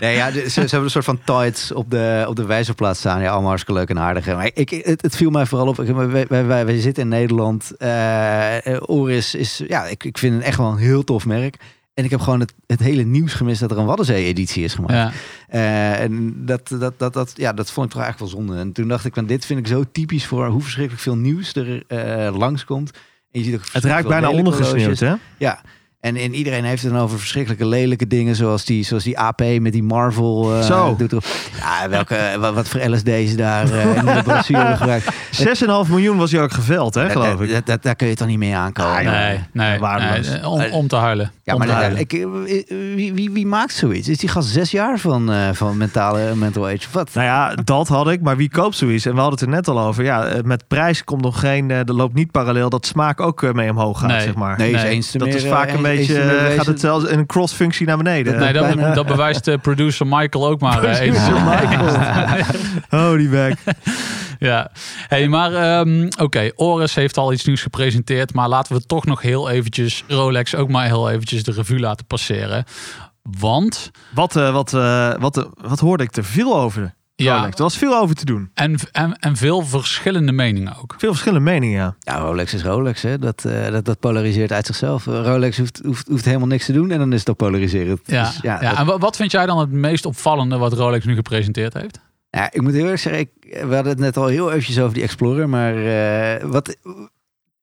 Nee, 0.00 0.16
ja, 0.16 0.30
ze, 0.30 0.48
ze 0.48 0.60
hebben 0.60 0.82
een 0.82 0.90
soort 0.90 1.04
van 1.04 1.20
tights 1.24 1.72
op 1.72 1.90
de, 1.90 2.24
op 2.28 2.36
de 2.36 2.44
wijzerplaats 2.44 2.98
staan. 2.98 3.20
Ja, 3.20 3.28
allemaal 3.30 3.48
hartstikke 3.48 3.80
leuk 3.80 3.88
en 3.90 3.98
aardig. 3.98 4.26
Maar 4.26 4.50
ik, 4.54 4.70
het, 4.70 5.02
het 5.02 5.16
viel 5.16 5.30
mij 5.30 5.46
vooral 5.46 5.66
op. 5.68 5.80
Ik- 5.80 5.94
Wij, 5.94 6.26
wij, 6.28 6.46
wij, 6.46 6.66
wij 6.66 6.80
zitten 6.80 7.02
in 7.02 7.08
Nederland. 7.08 7.76
Eh, 7.76 8.56
Oris 8.80 9.34
is, 9.34 9.62
ja, 9.68 9.84
ik, 9.84 10.04
ik 10.04 10.18
vind 10.18 10.34
het 10.34 10.42
echt 10.44 10.58
wel 10.58 10.70
een 10.70 10.76
heel 10.76 11.04
tof 11.04 11.26
merk. 11.26 11.56
En 11.94 12.04
ik 12.04 12.10
heb 12.10 12.20
gewoon 12.20 12.40
het, 12.40 12.54
het 12.66 12.80
hele 12.80 13.02
nieuws 13.02 13.32
gemist 13.34 13.60
dat 13.60 13.70
er 13.70 13.78
een 13.78 13.86
Waddenzee-editie 13.86 14.64
is 14.64 14.74
gemaakt. 14.74 14.92
Ja. 14.92 15.12
Eh, 15.48 16.00
en 16.00 16.34
dat, 16.46 16.68
dat, 16.78 16.98
dat, 16.98 17.12
dat, 17.12 17.32
ja, 17.34 17.52
dat 17.52 17.70
vond 17.70 17.86
ik 17.86 17.92
toch 17.92 18.02
eigenlijk 18.02 18.32
wel 18.32 18.42
zonde. 18.42 18.60
En 18.62 18.72
toen 18.72 18.88
dacht 18.88 19.04
ik, 19.04 19.14
van, 19.14 19.26
dit 19.26 19.46
vind 19.46 19.58
ik 19.58 19.66
zo 19.66 19.84
typisch 19.92 20.26
voor 20.26 20.46
hoe 20.46 20.60
verschrikkelijk 20.62 21.02
veel 21.02 21.16
nieuws 21.16 21.54
er 21.54 21.82
eh 21.86 22.36
langskomt. 22.36 22.90
En 23.32 23.40
je 23.40 23.44
ziet 23.46 23.54
ook 23.54 23.60
Het 23.72 23.84
raakt 23.84 24.08
bijna 24.08 24.26
ondergesneeuwd, 24.38 24.98
hè? 24.98 25.14
Ja. 25.38 25.60
En, 26.04 26.16
en 26.16 26.34
iedereen 26.34 26.64
heeft 26.64 26.82
het 26.82 26.92
dan 26.92 27.00
over 27.00 27.18
verschrikkelijke 27.18 27.66
lelijke 27.66 28.06
dingen. 28.06 28.34
Zoals 28.36 28.64
die, 28.64 28.84
zoals 28.84 29.04
die 29.04 29.18
AP 29.18 29.40
met 29.60 29.72
die 29.72 29.82
Marvel. 29.82 30.54
eh, 30.54 30.62
Zo. 30.62 30.94
doet 30.98 31.10
erop. 31.12 31.24
Ja, 31.60 31.88
welke, 31.88 32.16
wat, 32.40 32.54
wat 32.54 32.68
voor 32.68 32.80
LSD 32.90 33.04
ze 33.06 33.34
daar 33.36 33.70
eh 33.72 33.96
in 33.96 34.04
de 34.04 34.22
gebruikt. 34.76 35.12
6,5 35.84 35.90
miljoen 35.90 36.16
was 36.16 36.32
hij 36.32 36.40
ook 36.42 36.52
geveld, 36.52 36.94
hè, 36.94 37.10
geloof 37.10 37.40
ik. 37.40 37.50
dat- 37.50 37.66
dat- 37.66 37.82
daar 37.82 37.96
kun 37.96 38.08
je 38.08 38.14
toch 38.14 38.28
niet 38.28 38.38
mee 38.38 38.54
aankomen. 38.54 38.92
Ah, 38.96 39.02
ja. 39.02 39.10
Nee, 39.10 39.38
nee, 39.52 39.78
waardeloos. 39.78 40.28
nee, 40.28 40.48
om, 40.48 40.62
om 40.72 40.88
te 40.88 40.96
huilen. 40.96 41.32
Ja, 41.42 41.52
Om 41.52 41.58
maar 41.58 41.68
huilen. 41.68 41.98
ik, 42.00 42.12
eh, 42.12 42.26
wie, 42.94 43.12
wie, 43.14 43.30
wie 43.30 43.46
maakt 43.46 43.72
zoiets? 43.74 44.08
Is 44.08 44.18
die 44.18 44.28
gast 44.28 44.48
zes 44.48 44.70
jaar 44.70 44.98
van, 44.98 45.32
eh, 45.32 45.48
van 45.52 45.76
mentale 45.76 46.34
mental 46.34 46.64
age? 46.66 46.74
Of 46.76 46.92
Wat? 46.92 47.10
Nou 47.14 47.26
ja, 47.26 47.54
dat 47.64 47.88
had 47.88 48.08
ik. 48.08 48.20
Maar 48.20 48.36
wie 48.36 48.50
koopt 48.50 48.76
zoiets? 48.76 49.04
En 49.06 49.14
we 49.14 49.20
hadden 49.20 49.38
het 49.38 49.48
er 49.48 49.54
net 49.54 49.68
al 49.68 49.80
over. 49.80 50.04
Ja, 50.04 50.24
eh, 50.26 50.42
met 50.42 50.64
prijs 50.68 51.04
komt 51.04 51.22
nog 51.22 51.40
geen... 51.40 51.70
eh, 51.70 51.78
Er 51.78 51.94
loopt 51.94 52.14
niet 52.14 52.30
parallel 52.30 52.70
dat 52.70 52.86
smaak 52.86 53.20
ook 53.20 53.42
eh, 53.42 53.52
mee 53.52 53.70
omhoog 53.70 53.98
gaat, 54.00 54.08
Nee. 54.08 54.20
zeg 54.20 54.34
maar. 54.34 54.58
Nee, 54.58 54.72
is 54.72 54.82
Nee, 54.82 54.90
eens 54.92 55.10
te 55.10 55.18
Dat 55.18 55.26
meer, 55.26 55.36
is 55.36 55.44
eh, 55.44 55.50
vaak 55.50 55.72
een 55.72 55.82
beetje... 55.96 56.20
eh, 56.20 56.28
gaat 56.28 56.56
wezen. 56.56 56.72
het 56.72 56.80
zelfs 56.80 57.04
in 57.04 57.18
een 57.18 57.26
cross-functie 57.26 57.86
naar 57.86 57.96
beneden. 57.96 58.38
Nee, 58.38 58.52
dat, 58.52 58.66
bijna- 58.66 58.94
dat 58.94 59.06
bewijst 59.06 59.48
eh, 59.48 59.58
producer 59.62 60.06
Michael 60.06 60.46
ook 60.46 60.60
maar. 60.60 60.84
eh, 60.84 61.00
eens. 61.00 61.18
Holy 62.88 63.28
back. 63.28 63.58
Ja, 64.38 64.70
hey, 65.08 65.28
maar 65.28 65.52
ehm, 65.54 66.08
oké, 66.18 66.50
Oris 66.56 66.94
heeft 66.94 67.16
al 67.16 67.32
iets 67.32 67.44
nieuws 67.44 67.62
gepresenteerd, 67.62 68.34
maar 68.34 68.48
laten 68.48 68.74
we 68.76 68.86
toch 68.86 69.04
nog 69.04 69.22
heel 69.22 69.48
eventjes 69.50 70.04
Rolex 70.08 70.54
ook 70.54 70.68
maar 70.68 70.86
heel 70.86 71.10
eventjes 71.10 71.42
de 71.42 71.52
revue 71.52 71.78
laten 71.80 72.06
passeren. 72.06 72.64
Want 73.22 73.90
Wat, 74.14 74.36
eh, 74.36 74.52
wat, 74.52 74.74
eh, 74.74 75.12
wat, 75.18 75.48
wat 75.60 75.80
hoorde 75.80 76.04
ik 76.04 76.16
er 76.16 76.24
veel 76.24 76.56
over? 76.60 76.94
Ja, 77.16 77.36
Rolex. 77.36 77.56
Er 77.56 77.62
was 77.62 77.76
veel 77.78 77.94
over 77.96 78.14
te 78.14 78.24
doen. 78.24 78.50
en, 78.54 78.76
en, 78.92 79.14
en 79.18 79.36
veel 79.36 79.62
verschillende 79.62 80.32
meningen 80.32 80.76
ook. 80.82 80.94
Veel 80.98 81.10
verschillende 81.10 81.44
meningen, 81.50 81.76
ja. 81.78 81.96
Ja, 81.98 82.18
Rolex 82.18 82.54
is 82.54 82.62
Rolex, 82.62 83.02
hè? 83.02 83.18
Dat, 83.18 83.44
eh, 83.44 83.70
dat, 83.70 83.84
dat 83.84 83.98
polariseert 84.00 84.52
uit 84.52 84.66
zichzelf. 84.66 85.06
Eh, 85.06 85.20
Rolex 85.24 85.58
hoeft, 85.58 85.80
hoeft, 85.84 86.08
hoeft 86.08 86.24
helemaal 86.24 86.46
niks 86.46 86.66
te 86.66 86.72
doen 86.72 86.90
en 86.90 86.98
dan 86.98 87.12
is 87.12 87.24
dat 87.24 87.36
polariserend. 87.36 88.00
Ja, 88.04 88.24
Dus, 88.24 88.38
ja, 88.42 88.58
ja, 88.62 88.68
dat- 88.70 88.78
en 88.78 88.86
wa- 88.86 88.98
wat 88.98 89.16
vind 89.16 89.30
jij 89.30 89.46
dan 89.46 89.58
het 89.58 89.70
meest 89.70 90.06
opvallende 90.06 90.56
wat 90.58 90.72
Rolex 90.72 91.04
nu 91.04 91.14
gepresenteerd 91.14 91.74
heeft? 91.74 92.00
Ja, 92.30 92.52
ik 92.52 92.62
moet 92.62 92.72
heel 92.72 92.86
erg 92.88 93.00
zeggen, 93.00 93.20
ik, 93.22 93.30
we 93.68 93.74
hadden 93.74 93.92
het 93.92 93.98
net 93.98 94.16
al 94.16 94.26
heel 94.26 94.50
eventjes 94.50 94.78
over 94.78 94.94
die 94.94 95.02
Explorer, 95.02 95.48
maar 95.48 95.74
eh, 95.86 96.44
wat, 96.44 96.76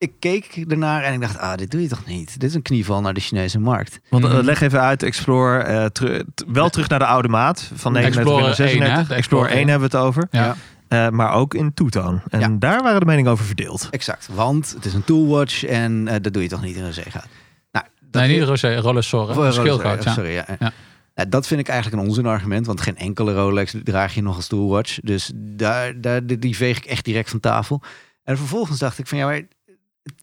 ik 0.01 0.11
keek 0.19 0.63
ernaar 0.67 1.03
en 1.03 1.13
ik 1.13 1.21
dacht, 1.21 1.37
ah, 1.37 1.55
dit 1.57 1.71
doe 1.71 1.81
je 1.81 1.87
toch 1.87 2.05
niet? 2.05 2.39
Dit 2.39 2.49
is 2.49 2.55
een 2.55 2.61
knieval 2.61 3.01
naar 3.01 3.13
de 3.13 3.19
Chinese 3.19 3.59
markt. 3.59 3.99
Want 4.09 4.23
eh, 4.23 4.31
Mhm. 4.31 4.41
leg 4.45 4.61
even 4.61 4.81
uit, 4.81 5.03
Explorer, 5.03 5.61
eh, 5.63 5.85
teru- 5.85 6.23
wel 6.47 6.69
terug 6.69 6.87
naar 6.89 6.99
de 6.99 7.05
oude 7.05 7.27
maat 7.27 7.71
van 7.73 7.91
39 7.91 8.15
Explorer 8.21 8.45
naar 8.45 8.55
36. 8.55 8.87
1, 8.87 9.01
hè? 9.01 9.07
De 9.07 9.13
Explorer 9.13 9.17
Explorer 9.17 9.51
1 9.51 9.67
hebben 9.69 9.89
we 9.89 9.97
het 9.97 10.05
over. 10.05 10.27
Ja. 10.31 10.55
Eh, 10.87 11.09
maar 11.09 11.33
ook 11.33 11.53
in 11.53 11.73
two-tone. 11.73 12.21
En 12.29 12.39
Ja. 12.39 12.49
daar 12.59 12.83
waren 12.83 12.99
de 12.99 13.05
meningen 13.05 13.31
over 13.31 13.45
verdeeld. 13.45 13.87
Exact, 13.91 14.29
want 14.33 14.71
het 14.75 14.85
is 14.85 14.93
een 14.93 15.03
toolwatch 15.03 15.65
en 15.65 16.07
eh, 16.07 16.15
dat 16.21 16.33
doe 16.33 16.41
je 16.43 16.49
toch 16.49 16.61
niet 16.61 16.75
in 16.75 16.83
een 16.83 16.93
zeegaat? 16.93 17.27
Nou, 17.71 17.85
dat 18.01 18.21
Nee, 18.21 18.39
niet 18.39 18.47
Rosé, 18.47 18.75
Rolex 18.75 19.07
schildgoud. 19.07 19.55
Rolex, 19.55 20.03
Ja. 20.03 20.13
Sorry, 20.13 20.31
ja. 20.33 20.45
Ja. 20.59 20.71
Nou, 21.15 21.29
dat 21.29 21.47
vind 21.47 21.59
ik 21.59 21.67
eigenlijk 21.67 22.01
een 22.01 22.07
onzinargument, 22.09 22.65
want 22.65 22.81
geen 22.81 22.97
enkele 22.97 23.33
Rolex 23.33 23.75
draag 23.83 24.13
je 24.13 24.21
nog 24.21 24.35
als 24.35 24.47
toolwatch. 24.47 24.99
Dus 25.03 25.31
daar, 25.35 26.01
daar, 26.01 26.25
die 26.25 26.55
veeg 26.55 26.77
ik 26.77 26.85
echt 26.85 27.05
direct 27.05 27.29
van 27.29 27.39
tafel. 27.39 27.81
En 28.23 28.37
vervolgens 28.37 28.79
dacht 28.79 28.97
ik 28.99 29.07
van 29.07 29.17
ja, 29.17 29.25
maar 29.25 29.41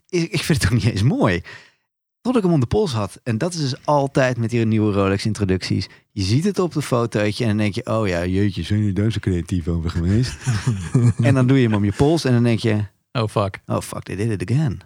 ik 0.09 0.43
vind 0.43 0.63
het 0.63 0.73
ook 0.73 0.79
niet 0.79 0.93
eens 0.93 1.03
mooi. 1.03 1.43
Tot 2.21 2.37
ik 2.37 2.43
hem 2.43 2.53
om 2.53 2.61
de 2.61 2.67
pols 2.67 2.93
had. 2.93 3.21
En 3.23 3.39
dat 3.39 3.55
is 3.55 3.61
dus 3.61 3.85
altijd 3.85 4.37
met 4.37 4.51
die 4.51 4.67
nieuwe 4.67 4.93
Rolex 4.93 5.27
introducties. 5.27 5.89
Je 6.13 6.23
ziet 6.23 6.45
het 6.45 6.59
op 6.59 6.73
de 6.73 6.83
fotootje 6.83 7.45
en 7.45 7.49
dan 7.51 7.59
denk 7.59 7.75
je, 7.75 7.87
oh 7.87 8.09
ja, 8.09 8.27
jeetje, 8.27 8.63
zijn 8.63 8.79
jullie 8.79 8.95
daar 8.95 9.13
zo 9.13 9.19
creatief 9.21 9.69
over 9.69 9.91
geweest? 9.91 10.37
en 11.23 11.35
dan 11.35 11.47
doe 11.47 11.57
je 11.57 11.65
hem 11.65 11.75
om 11.75 11.85
je 11.85 11.93
pols 11.93 12.25
en 12.25 12.33
dan 12.33 12.43
denk 12.43 12.59
je, 12.59 12.85
Oh 13.13 13.29
fuck. 13.29 13.61
oh 13.67 13.81
fuck, 13.81 14.03
they 14.03 14.17
did 14.17 14.31
it 14.31 14.51
again. 14.51 14.81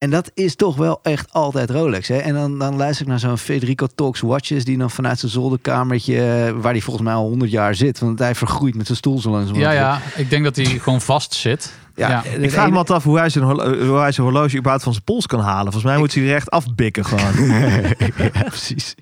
En 0.00 0.10
dat 0.10 0.30
is 0.34 0.54
toch 0.56 0.76
wel 0.76 1.00
echt 1.02 1.32
altijd 1.32 1.70
Rolex. 1.70 2.08
Hè? 2.08 2.16
En 2.16 2.34
dan, 2.34 2.58
dan 2.58 2.76
luister 2.76 3.02
ik 3.02 3.08
naar 3.10 3.18
zo'n 3.18 3.38
Federico 3.38 3.86
Talks 3.94 4.20
Watches... 4.20 4.64
die 4.64 4.78
dan 4.78 4.90
vanuit 4.90 5.18
zijn 5.18 5.32
zolderkamertje... 5.32 6.14
eh, 6.16 6.52
waar 6.60 6.72
hij 6.72 6.80
volgens 6.80 7.04
mij 7.04 7.14
al 7.14 7.28
100 7.28 7.50
jaar 7.50 7.74
zit... 7.74 7.98
want 7.98 8.18
hij 8.18 8.34
vergroeit 8.34 8.74
met 8.74 8.86
zijn 8.86 8.98
stoel 8.98 9.18
zo 9.18 9.30
langzaam. 9.30 9.56
Ja, 9.56 9.70
ja, 9.70 10.00
ik 10.16 10.30
denk 10.30 10.44
dat 10.44 10.56
hij 10.56 10.64
gewoon 10.64 11.00
vast 11.00 11.34
zit. 11.34 11.72
Ja. 11.96 12.24
Ik 12.24 12.50
vraag 12.50 12.70
me 12.70 12.76
altijd 12.76 12.98
af 12.98 13.04
hoe 13.04 13.18
hij, 13.18 13.28
zijn 13.28 13.44
horlo- 13.44 13.86
hoe 13.86 13.98
hij 13.98 14.12
zijn 14.12 14.26
horloge 14.26 14.56
überhaupt 14.56 14.82
van 14.82 14.92
zijn 14.92 15.04
pols 15.04 15.26
kan 15.26 15.40
halen. 15.40 15.72
Volgens 15.72 15.92
mij 15.92 15.98
moet 15.98 16.14
hij 16.14 16.28
er 16.28 16.34
echt 16.34 16.50
afbikken 16.50 17.04
gewoon. 17.04 17.46
ja, 18.34 18.42
precies. 18.42 18.94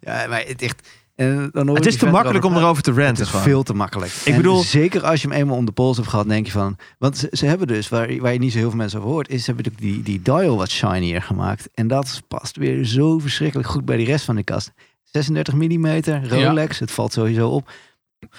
Ja, 0.00 0.26
maar 0.28 0.42
het 0.46 0.62
echt... 0.62 0.88
En 1.14 1.48
dan 1.52 1.66
hoor 1.66 1.76
het 1.76 1.86
is 1.86 1.96
te 1.96 2.06
makkelijk 2.06 2.44
om 2.44 2.56
erover 2.56 2.82
te 2.82 2.90
Het 2.90 2.98
ranten 2.98 3.22
is 3.24 3.28
gewoon. 3.28 3.44
veel 3.44 3.62
te 3.62 3.74
makkelijk. 3.74 4.12
Ik 4.12 4.26
En 4.32 4.36
bedoel- 4.36 4.62
zeker 4.62 5.04
als 5.04 5.22
je 5.22 5.28
hem 5.28 5.36
eenmaal 5.36 5.56
om 5.56 5.64
de 5.64 5.72
pols 5.72 5.96
hebt 5.96 6.08
gehad, 6.08 6.28
denk 6.28 6.46
je 6.46 6.52
van. 6.52 6.76
Want 6.98 7.16
ze, 7.18 7.28
ze 7.32 7.46
hebben 7.46 7.66
dus, 7.66 7.88
waar, 7.88 8.16
waar 8.18 8.32
je 8.32 8.38
niet 8.38 8.52
zo 8.52 8.58
heel 8.58 8.68
veel 8.68 8.78
mensen 8.78 8.98
over 8.98 9.10
hoort, 9.10 9.28
is 9.28 9.44
ze 9.44 9.52
hebben 9.54 9.72
die, 9.76 10.02
die 10.02 10.22
dial 10.22 10.56
wat 10.56 10.70
shinier 10.70 11.22
gemaakt. 11.22 11.68
En 11.74 11.88
dat 11.88 12.22
past 12.28 12.56
weer 12.56 12.84
zo 12.84 13.18
verschrikkelijk 13.18 13.68
goed 13.68 13.84
bij 13.84 13.96
die 13.96 14.06
rest 14.06 14.24
van 14.24 14.36
de 14.36 14.42
kast. 14.44 14.72
36 15.02 15.54
mm, 15.54 15.86
Rolex, 16.28 16.78
het 16.78 16.90
valt 16.90 17.12
sowieso 17.12 17.48
op. 17.48 17.70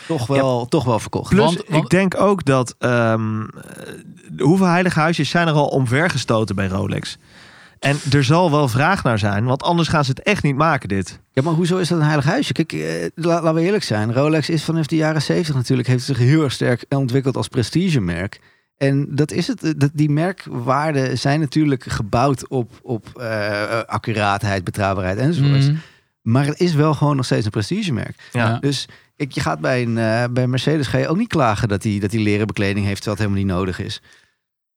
Toch 0.08 0.27
wel, 0.27 0.65
toch 0.65 0.84
wel 0.84 1.00
verkocht. 1.00 1.30
Plus, 1.30 1.44
Want- 1.46 1.63
want- 1.68 1.84
ik 1.84 1.89
denk 1.89 2.20
ook 2.20 2.46
dat... 2.46 2.75
eh, 2.80 3.22
hoeveel 4.38 4.65
heilige 4.65 5.00
huisjes 5.00 5.30
zijn 5.30 5.48
er 5.48 5.53
al 5.53 5.68
omvergestoten 5.68 6.56
bij 6.56 6.68
Rolex? 6.68 7.18
En 7.83 7.97
er 8.11 8.23
zal 8.23 8.51
wel 8.51 8.67
vraag 8.67 9.03
naar 9.03 9.19
zijn, 9.19 9.45
want 9.45 9.63
anders 9.63 9.87
gaan 9.87 10.03
ze 10.05 10.09
het 10.09 10.21
echt 10.21 10.43
niet 10.43 10.55
maken, 10.55 10.89
dit. 10.89 11.19
Ja, 11.31 11.41
maar 11.41 11.53
hoezo 11.53 11.77
is 11.77 11.87
dat 11.87 11.97
een 11.99 12.03
heilig 12.05 12.25
huisje? 12.25 12.53
Kijk, 12.53 12.71
eh, 12.73 12.81
la- 13.15 13.41
laten 13.41 13.53
we 13.53 13.61
eerlijk 13.61 13.83
zijn. 13.83 14.13
Rolex 14.13 14.49
is 14.49 14.63
vanaf 14.63 14.85
de 14.87 14.95
jaren 14.95 15.21
70 15.21 15.55
natuurlijk, 15.55 15.87
heeft 15.87 16.03
zich 16.03 16.17
heel 16.17 16.43
erg 16.43 16.51
sterk 16.51 16.85
ontwikkeld 16.89 17.37
als 17.37 17.47
prestigemerk. 17.47 18.39
En 18.77 19.07
dat 19.15 19.31
is 19.31 19.47
het. 19.47 19.63
eh, 19.63 19.71
Dat, 19.77 19.89
die 19.93 20.09
merkwaarden 20.09 21.17
zijn 21.17 21.39
natuurlijk 21.39 21.83
gebouwd 21.83 22.47
op, 22.47 22.71
op 22.81 23.07
eh, 23.19 23.79
accuraatheid, 23.85 24.63
betrouwbaarheid 24.63 25.17
enzovoort. 25.17 25.61
Mhm. 25.67 25.75
Maar 26.21 26.45
het 26.45 26.59
is 26.59 26.73
wel 26.73 26.93
gewoon 26.93 27.15
nog 27.15 27.25
steeds 27.25 27.45
een 27.45 27.51
prestigemerk. 27.51 28.15
Ja. 28.31 28.57
Dus 28.59 28.87
ik, 29.15 29.31
je 29.31 29.41
gaat 29.41 29.59
bij, 29.59 29.81
een, 29.81 29.97
eh, 29.97 30.23
bij 30.31 30.47
Mercedes 30.47 30.87
ga 30.87 30.97
je 30.97 31.07
ook 31.07 31.17
niet 31.17 31.27
klagen 31.27 31.67
dat 31.67 31.83
hij 31.83 31.99
dat 31.99 32.09
die 32.11 32.19
leren 32.23 32.47
bekleding 32.47 32.85
heeft, 32.85 33.01
terwijl 33.01 33.17
het 33.17 33.25
helemaal 33.27 33.45
niet 33.47 33.57
nodig 33.65 33.79
is. 33.85 34.01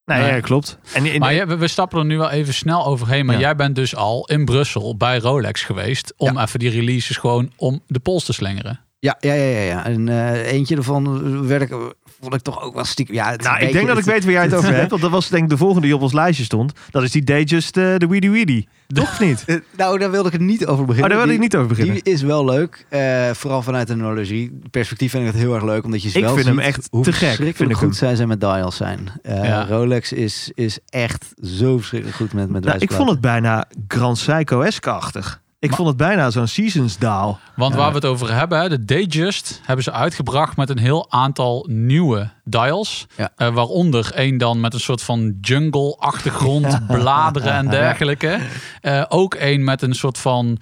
Nee, 0.07 0.19
Nee. 0.21 0.31
ja, 0.33 0.41
klopt. 0.41 0.79
En 0.95 1.07
in, 1.07 1.21
Maar 1.21 1.35
ja, 1.35 1.47
we, 1.47 1.57
we 1.57 1.69
stappen 1.69 1.99
er 1.99 2.05
nu 2.05 2.17
wel 2.19 2.31
even 2.31 2.55
snel 2.55 2.87
overheen. 2.87 3.27
Maar 3.27 3.35
Ja. 3.35 3.41
jij 3.41 3.57
bent 3.57 3.75
dus 3.75 3.97
al 3.97 4.27
in 4.27 4.45
Brussel 4.45 4.97
bij 4.97 5.19
Rolex 5.19 5.63
geweest. 5.63 6.15
Om 6.17 6.39
even 6.39 6.59
die 6.59 6.71
releases 6.71 7.17
gewoon 7.17 7.53
om 7.57 7.83
de 7.87 7.99
pols 7.99 8.25
te 8.25 8.33
slingeren. 8.33 8.81
Ja, 8.99 9.17
ja, 9.21 9.33
ja, 9.35 9.45
ja. 9.59 9.61
ja. 9.63 9.85
En 9.85 10.09
eh, 10.09 10.53
eentje 10.53 10.77
ervan 10.77 11.47
werd 11.47 11.63
ik, 11.63 11.77
vond 12.21 12.35
ik 12.35 12.41
toch 12.41 12.63
ook 12.63 12.75
wel 12.75 12.85
stiekem. 12.85 13.15
Ja, 13.15 13.31
het 13.31 13.43
nou, 13.43 13.59
ik 13.61 13.73
denk 13.73 13.87
dat 13.87 13.99
ik 13.99 14.05
weet 14.05 14.25
waar 14.25 14.33
jij 14.33 14.43
het 14.43 14.55
over 14.55 14.75
hebt. 14.75 14.91
Want 14.91 15.03
dat 15.03 15.11
was 15.11 15.29
denk 15.29 15.43
ik 15.43 15.49
de 15.49 15.57
volgende 15.57 15.87
die 15.87 15.95
op 15.97 16.03
ons 16.03 16.13
lijstje 16.13 16.45
stond. 16.45 16.73
Dat 16.91 17.03
is 17.03 17.11
die 17.11 17.25
Datejust 17.25 17.77
eh 17.77 17.97
de 17.97 18.07
Weedy 18.07 18.31
Weedy. 18.31 18.65
Toch 18.87 19.11
of 19.11 19.21
niet? 19.21 19.45
Nou, 19.77 19.99
daar 19.99 20.11
wilde 20.11 20.27
ik 20.27 20.33
het 20.33 20.43
niet 20.43 20.67
over 20.67 20.81
Oh, 20.81 20.87
beginnen. 20.87 21.11
daar 21.17 21.27
wil 21.27 21.35
ik 21.35 21.41
niet 21.41 21.57
over 21.57 21.69
beginnen. 21.69 21.95
Die 21.95 22.13
is 22.13 22.23
wel 22.23 22.45
leuk. 22.45 22.87
eh, 22.89 23.31
vooral 23.31 23.63
vanuit 23.63 23.89
een 23.91 24.01
horlogie. 24.01 24.59
Perspectief 24.71 25.11
vind 25.11 25.27
ik 25.27 25.33
het 25.33 25.39
heel 25.41 25.55
erg 25.55 25.65
leuk. 25.65 25.85
Omdat 25.85 26.03
je 26.03 26.09
Ik 26.09 26.25
wel 26.25 26.35
vind 26.35 26.47
hem 26.47 26.59
echt 26.59 26.89
hoe 26.91 27.05
te 27.05 27.13
gek. 27.13 27.35
Vind 27.57 27.71
ik 27.71 27.77
goed 27.77 27.97
zijn 27.97 28.17
zij 28.17 28.27
met 28.27 28.41
dials 28.41 28.77
zijn. 28.77 29.09
Eh, 29.23 29.45
Ja. 29.45 29.67
Rolex 29.67 30.13
is, 30.13 30.51
is 30.55 30.79
echt 30.89 31.27
zo 31.43 31.77
verschrikkelijk 31.77 32.17
goed 32.19 32.33
met, 32.33 32.51
met 32.51 32.65
Nou, 32.65 32.79
ik 32.79 32.93
vond 32.93 33.11
het 33.11 33.21
bijna 33.21 33.65
Grand 33.89 34.19
Seiko-esque-achtig. 34.19 35.41
Ik 35.67 35.73
Maar- 35.73 35.87
vond 35.87 35.89
het 35.99 36.09
bijna 36.09 36.31
zo'n 36.31 36.47
Seasons 36.47 36.99
daal. 36.99 37.39
Want 37.57 37.75
waar 37.75 37.89
we 37.89 37.95
het 37.95 38.05
over 38.05 38.35
hebben, 38.35 38.61
hè, 38.61 38.69
de 38.69 38.85
Datejust 38.85 39.61
hebben 39.65 39.85
ze 39.85 39.93
uitgebracht 39.93 40.57
met 40.57 40.71
een 40.71 40.79
heel 40.79 41.07
aantal 41.11 41.67
nieuwe 41.71 42.31
dials. 42.49 43.07
Ja. 43.17 43.33
Eh, 43.37 43.55
waaronder 43.55 44.13
één 44.15 44.39
dan 44.39 44.61
met 44.61 44.75
een 44.75 44.81
soort 44.81 45.03
van 45.03 45.35
jungle-achtergrond, 45.41 46.87
bladeren 46.87 47.53
en 47.53 47.69
dergelijke. 47.69 48.39
Eh, 48.81 49.05
ook 49.09 49.35
één 49.35 49.65
met 49.65 49.83
een 49.83 49.95
soort 49.95 50.19
van 50.19 50.59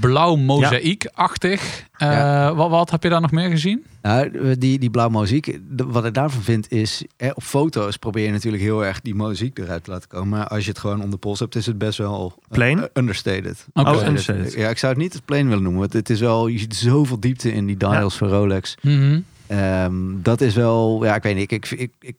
blauw 0.00 0.36
mozaïek-achtig. 0.36 1.86
Eh, 1.92 2.08
Ja. 2.12 2.54
wat, 2.54 2.70
wat 2.70 2.90
heb 2.90 3.02
je 3.02 3.08
daar 3.08 3.20
nog 3.20 3.30
meer 3.30 3.50
gezien? 3.50 3.84
Nou, 4.02 4.56
die, 4.58 4.78
die 4.78 4.90
blauwe 4.90 5.18
muziek, 5.20 5.58
de- 5.70 5.86
wat 5.86 6.04
ik 6.04 6.14
daarvan 6.14 6.42
vind 6.42 6.70
is, 6.72 7.04
eh, 7.16 7.30
op 7.34 7.42
foto's 7.42 7.96
probeer 7.96 8.24
je 8.24 8.30
natuurlijk 8.32 8.62
heel 8.62 8.84
erg 8.84 9.00
die 9.00 9.14
muziek 9.14 9.58
eruit 9.58 9.84
te 9.84 9.90
laten 9.90 10.08
komen. 10.08 10.28
Maar 10.28 10.46
als 10.48 10.64
je 10.64 10.70
het 10.70 10.78
gewoon 10.78 11.02
om 11.02 11.10
de 11.10 11.16
pols 11.16 11.38
hebt, 11.38 11.54
is 11.56 11.66
het 11.66 11.78
best 11.78 11.98
wel 11.98 12.34
Plain? 12.48 12.78
eh, 12.78 12.84
understated. 12.92 13.66
Oh, 13.72 14.02
understated. 14.06 14.52
Ja, 14.54 14.68
ik 14.68 14.78
zou 14.78 14.92
het 14.92 15.02
niet 15.02 15.12
het 15.12 15.24
plain 15.24 15.46
willen 15.48 15.62
noemen. 15.62 15.80
want 15.80 15.92
Het 15.92 16.10
is 16.10 16.20
wel, 16.20 16.46
je 16.46 16.58
ziet 16.58 16.76
zoveel 16.76 17.20
diepte 17.20 17.52
in 17.52 17.66
die 17.66 17.76
dials 17.76 18.16
van 18.16 18.28
Rolex. 18.28 18.74
Mhm. 18.82 19.20
Ehm, 19.48 20.22
dat 20.22 20.40
is 20.40 20.54
wel, 20.54 21.04
ja, 21.04 21.14
ik 21.14 21.22
weet 21.22 21.34
niet. 21.34 21.52
Ik, 21.52 21.70
ik, 21.70 21.80
ik, 21.80 21.92
ik, 22.00 22.16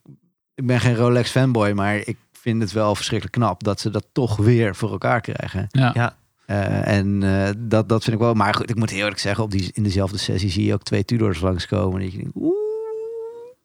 ik 0.55 0.65
ben 0.65 0.79
geen 0.79 0.95
Rolex 0.95 1.29
fanboy, 1.31 1.71
maar 1.71 1.95
ik 1.95 2.17
vind 2.31 2.61
het 2.61 2.71
wel 2.71 2.95
verschrikkelijk 2.95 3.37
knap 3.37 3.63
dat 3.63 3.79
ze 3.79 3.89
dat 3.89 4.05
toch 4.11 4.37
weer 4.37 4.75
voor 4.75 4.91
elkaar 4.91 5.21
krijgen. 5.21 5.67
Ja. 5.69 5.91
Ja. 5.93 6.17
Eh, 6.45 6.97
en 6.97 7.23
eh, 7.23 7.49
dat, 7.57 7.89
dat 7.89 8.03
vind 8.03 8.15
ik 8.15 8.21
wel. 8.21 8.33
Maar 8.33 8.53
goed, 8.53 8.69
ik 8.69 8.75
moet 8.75 8.89
heel 8.89 8.99
eerlijk 8.99 9.19
zeggen, 9.19 9.43
op 9.43 9.51
die, 9.51 9.69
in 9.73 9.83
dezelfde 9.83 10.17
sessie 10.17 10.49
zie 10.49 10.65
je 10.65 10.73
ook 10.73 10.83
twee 10.83 11.05
Tudors 11.05 11.41
langskomen. 11.41 12.01
Dat 12.01 12.11
je 12.11 12.17
denkt, 12.17 12.35
oeh. 12.35 12.68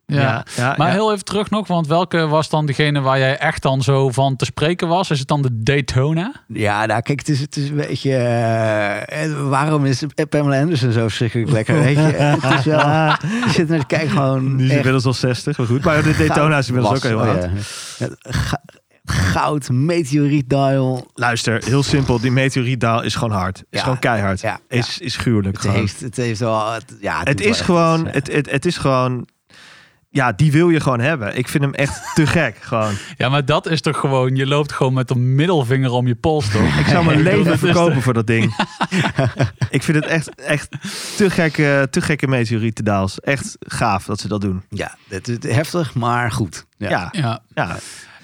Ja. 0.07 0.45
ja, 0.57 0.75
Maar 0.77 0.87
ja. 0.87 0.93
heel 0.93 1.13
even 1.13 1.25
terug 1.25 1.51
nog, 1.51 1.67
want 1.67 1.87
welke 1.87 2.27
was 2.27 2.49
dan 2.49 2.67
degene 2.67 3.01
waar 3.01 3.19
jij 3.19 3.39
echt 3.39 3.63
dan 3.63 3.83
zo 3.83 4.11
van 4.11 4.37
te 4.37 4.45
spreken 4.45 4.89
was? 4.89 5.11
Is 5.11 5.19
het 5.19 5.29
dan 5.29 5.43
de 5.43 5.49
Daytona? 5.63 6.33
Ja, 6.49 6.87
nou 6.87 7.01
kijk, 7.03 7.19
het 7.19 7.29
is, 7.29 7.41
het 7.41 7.57
is 7.57 7.69
een 7.69 7.77
beetje... 7.77 8.11
eh, 8.15 9.25
eh, 9.25 9.49
waarom 9.49 9.85
is 9.85 10.03
Pamela 10.29 10.61
Anderson 10.61 10.93
zo 10.93 11.01
verschrikkelijk 11.01 11.51
lekker, 11.51 11.79
weet 11.79 11.97
je? 11.97 12.03
Het 12.03 12.59
is 12.59 12.65
wel... 12.65 12.79
Je 12.79 13.45
zit 13.51 13.69
naar 13.69 13.87
kijken 13.87 14.11
gewoon 14.11 14.47
Die 14.57 14.57
is 14.57 14.63
echt 14.69 14.77
inmiddels 14.77 15.05
al 15.05 15.13
60, 15.13 15.59
maar 15.59 15.67
goed. 15.67 15.85
Maar 15.85 16.03
de 16.03 16.17
Daytona 16.17 16.59
is 16.59 16.69
inmiddels 16.69 16.95
ook 16.97 17.03
was- 17.03 17.11
heel 17.11 17.21
oh, 17.21 17.29
oud. 17.29 17.49
ja. 17.99 18.09
Ga- 18.21 18.63
Goud, 19.07 19.69
meteoriet 19.71 20.49
dial. 20.51 21.11
Luister, 21.15 21.63
heel 21.65 21.83
simpel. 21.83 22.21
Die 22.21 22.31
meteorietdaal 22.31 23.03
is 23.03 23.15
gewoon 23.15 23.37
hard. 23.39 23.59
Is 23.59 23.65
Ja. 23.71 23.81
gewoon 23.83 23.99
keihard. 23.99 24.41
Ja, 24.41 24.59
Is, 24.69 24.99
is 24.99 25.17
gruwelijk. 25.17 25.57
Het 25.57 25.61
gewoon. 25.65 25.77
heeft, 25.81 26.01
het 26.01 26.17
heeft 26.17 26.41
wel... 26.41 26.73
Het, 26.73 26.97
ja, 27.01 27.21
het 27.25 27.41
is 27.41 27.61
gewoon, 27.61 28.07
het, 28.07 28.33
het, 28.33 28.51
het 28.51 28.65
is 28.67 28.77
gewoon, 28.77 29.27
ja, 30.15 30.33
die 30.33 30.53
wil 30.53 30.69
je 30.71 30.81
gewoon 30.81 31.01
hebben. 31.01 31.37
Ik 31.37 31.49
vind 31.49 31.65
hem 31.65 31.75
echt 31.75 32.01
te 32.15 32.27
gek, 32.37 32.57
gewoon. 32.61 32.95
Ja, 33.17 33.29
maar 33.29 33.45
dat 33.45 33.67
is 33.71 33.81
toch 33.81 33.97
gewoon, 33.99 34.37
je 34.37 34.47
loopt 34.47 34.73
gewoon 34.73 34.93
met 34.93 35.11
een 35.11 35.35
middelvinger 35.35 35.91
om 35.91 36.07
je 36.07 36.15
pols, 36.15 36.49
toch? 36.51 36.79
Ik 36.79 36.87
zou 36.87 37.05
mijn 37.05 37.23
leven 37.31 37.59
verkopen 37.59 38.03
voor 38.03 38.13
dat 38.13 38.27
ding. 38.27 38.55
ik 39.71 39.83
vind 39.83 39.97
het 39.97 40.07
echt, 40.07 40.35
echt 40.35 40.69
te 41.17 41.31
gekke, 41.31 41.89
te 41.91 42.01
gekke 42.01 42.27
meteorietendaals. 42.27 43.21
Echt 43.21 43.57
gaaf 43.61 44.05
dat 44.05 44.21
ze 44.21 44.29
dat 44.29 44.41
doen. 44.41 44.63
Ja, 44.69 44.97
het 45.09 45.29
is 45.29 45.53
heftig, 45.55 45.95
maar 45.95 46.33
goed. 46.33 46.65
Ja. 46.77 46.89
Ja, 46.91 47.09
Ja. 47.13 47.41
ja. 47.55 47.77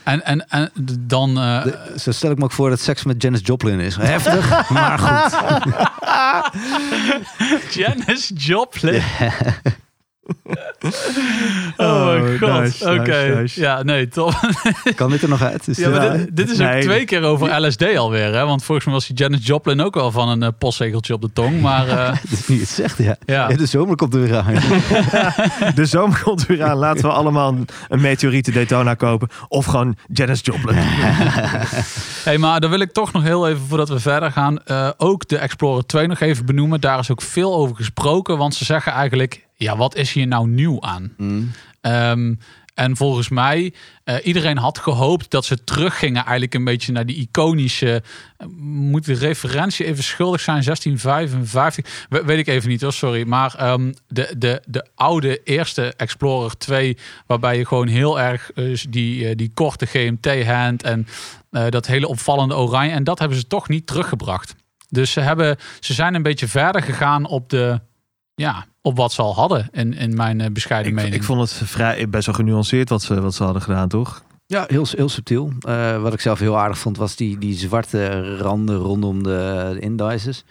En, 0.05 0.24
en, 0.24 0.48
en 0.48 0.70
dan... 1.00 1.38
eh, 1.38 1.62
De- 1.62 1.94
zo 1.98 2.11
stel 2.12 2.31
ik 2.31 2.38
me 2.38 2.44
ook 2.44 2.53
voor 2.53 2.68
dat 2.70 2.81
seks 2.81 3.05
met 3.05 3.22
Janis 3.22 3.40
Joplin 3.44 3.81
is. 3.81 3.96
Heftig, 3.96 4.70
maar 4.70 4.98
goed. 4.98 5.37
Janis 7.74 8.31
Joplin. 8.35 9.03
Oh, 11.76 12.04
mijn 12.06 12.22
Oh, 12.22 12.38
god. 12.38 12.61
nice, 12.62 12.85
Oké. 12.90 12.96
nice, 13.00 13.35
nice. 13.40 13.61
Ja, 13.61 13.83
nee, 13.83 14.09
top. 14.09 14.35
Kan 14.96 15.11
dit 15.11 15.22
er 15.22 15.28
nog 15.28 15.42
uit? 15.42 15.64
Dus, 15.64 15.76
Ja, 15.78 15.88
maar 15.88 16.12
dit, 16.18 16.37
dit 16.37 16.50
is 16.50 16.61
ook 16.61 16.66
Nee. 16.66 16.83
twee 16.83 17.04
keer 17.04 17.22
over 17.22 17.66
LSD 17.66 17.96
alweer, 17.96 18.35
hè? 18.35 18.46
Want 18.46 18.64
volgens 18.64 18.87
mij 18.87 18.94
was 18.94 19.06
die 19.06 19.16
Janis 19.16 19.46
Joplin 19.46 19.80
ook 19.80 19.94
wel 19.94 20.11
van 20.11 20.28
een 20.28 20.42
eh, 20.42 20.48
postzegeltje 20.59 21.14
op 21.14 21.20
de 21.20 21.33
tong. 21.33 21.61
Maar 21.61 21.88
eh, 21.98 22.12
dit 22.22 22.33
is 22.38 22.46
niet 22.48 22.61
het 22.61 22.68
zegt, 22.68 22.98
ja. 22.98 23.16
ja. 23.24 23.48
Ja, 23.50 23.56
de 23.56 23.66
zomer 23.66 23.96
komt 23.96 24.14
er 24.14 24.20
weer 24.20 24.37
aan. 24.38 24.54
De 25.74 25.85
zomer 25.85 26.22
komt 26.22 26.46
weer 26.46 26.64
aan. 26.64 26.76
Laten 26.76 27.02
we 27.02 27.11
allemaal 27.12 27.48
een, 27.48 27.68
een 27.88 28.00
meteorieten 28.00 28.52
Daytona 28.52 28.94
kopen. 28.94 29.28
Of 29.48 29.64
gewoon 29.66 29.96
Janis 30.12 30.40
Joplin. 30.42 30.76
Hey, 32.24 32.38
maar 32.38 32.61
dan 32.61 32.70
wil 32.70 32.80
ik 32.80 32.92
toch 32.92 33.12
nog 33.12 33.22
heel 33.22 33.48
even, 33.48 33.62
voordat 33.68 33.88
we 33.88 34.00
verder 34.00 34.33
gaan, 34.33 34.62
eh, 34.64 34.88
ook 34.96 35.28
de 35.28 35.38
Explorer 35.38 35.87
2 35.87 36.06
nog 36.06 36.20
even 36.20 36.46
benoemen. 36.46 36.80
Daar 36.80 36.98
is 36.98 37.11
ook 37.11 37.22
veel 37.22 37.54
over 37.54 37.76
gesproken, 37.76 38.38
want 38.38 38.54
ze 38.54 38.64
zeggen 38.64 38.92
eigenlijk, 38.92 39.48
ja, 39.64 39.77
wat 39.77 39.94
is 39.96 40.12
hier 40.12 40.27
nou 40.27 40.49
nieuw 40.49 40.81
aan? 40.81 41.12
Mm. 41.16 41.51
Ehm, 41.81 42.35
en 42.75 42.96
volgens 42.96 43.29
mij, 43.29 43.75
eh, 44.05 44.16
iedereen 44.23 44.57
had 44.59 44.79
gehoopt 44.79 45.31
dat 45.31 45.44
ze 45.44 45.64
teruggingen 45.64 46.23
eigenlijk 46.23 46.55
een 46.55 46.64
beetje 46.64 46.92
naar 46.92 47.07
die 47.07 47.16
iconische, 47.16 48.03
eh, 48.37 48.46
moet 48.59 49.05
de 49.05 49.12
referentie 49.14 49.87
even 49.87 50.05
schuldig 50.05 50.40
zijn, 50.40 50.62
1655, 50.62 52.07
We- 52.09 52.25
weet 52.25 52.38
ik 52.38 52.46
even 52.46 52.68
niet 52.68 52.81
hoor, 52.81 52.92
sorry. 52.92 53.27
Maar 53.27 53.55
ehm, 53.55 53.92
de, 54.09 54.35
de, 54.38 54.62
de 54.66 54.87
oude 54.94 55.42
eerste 55.44 55.94
Explorer 55.96 56.57
2, 56.59 56.96
waarbij 57.27 57.57
je 57.59 57.66
gewoon 57.66 57.88
heel 57.88 58.20
erg 58.20 58.51
eh, 58.53 58.77
die, 58.88 59.35
die 59.35 59.51
korte 59.55 59.87
GMT-hand 59.87 60.83
en 60.83 61.07
dat 61.70 61.87
hele 61.87 62.09
opvallende 62.09 62.57
oranje, 62.57 62.90
en 62.92 63.05
dat 63.05 63.18
hebben 63.18 63.38
ze 63.38 63.46
toch 63.46 63.68
niet 63.68 63.87
teruggebracht. 63.87 64.55
Dus 64.88 65.12
ze, 65.12 65.20
hebben, 65.20 65.57
ze 65.81 65.92
zijn 65.94 66.14
een 66.14 66.23
beetje 66.23 66.49
verder 66.49 66.83
gegaan 66.83 67.27
op 67.27 67.49
de, 67.51 67.81
ja, 68.35 68.66
op 68.83 68.97
wat 68.97 69.12
ze 69.12 69.23
al 69.23 69.35
hadden, 69.35 69.69
in, 69.73 69.95
in 69.95 70.14
mijn 70.14 70.40
eh, 70.40 70.51
bescheiden 70.51 70.90
Ik, 70.90 70.97
mening. 70.97 71.14
ik 71.14 71.23
vond 71.23 71.40
het 71.40 71.53
vrij, 71.53 72.09
best 72.09 72.27
wel 72.27 72.35
genuanceerd 72.35 72.88
wat 72.88 73.03
ze, 73.03 73.21
wat 73.21 73.35
ze 73.35 73.45
hadden 73.45 73.62
gedaan, 73.62 73.88
toch? 73.88 74.23
Ja, 74.47 74.64
heel, 74.66 74.87
heel 74.90 75.09
subtiel. 75.09 75.53
Eh, 75.61 76.03
wat 76.03 76.12
ik 76.12 76.21
zelf 76.21 76.38
heel 76.38 76.59
aardig 76.59 76.79
vond, 76.79 76.97
was 76.97 77.16
die, 77.16 77.38
die 77.38 77.55
zwarte 77.55 78.37
randen 78.37 78.77
rondom 78.77 79.23
de, 79.23 79.71
de 79.73 79.81
indices. 79.81 80.45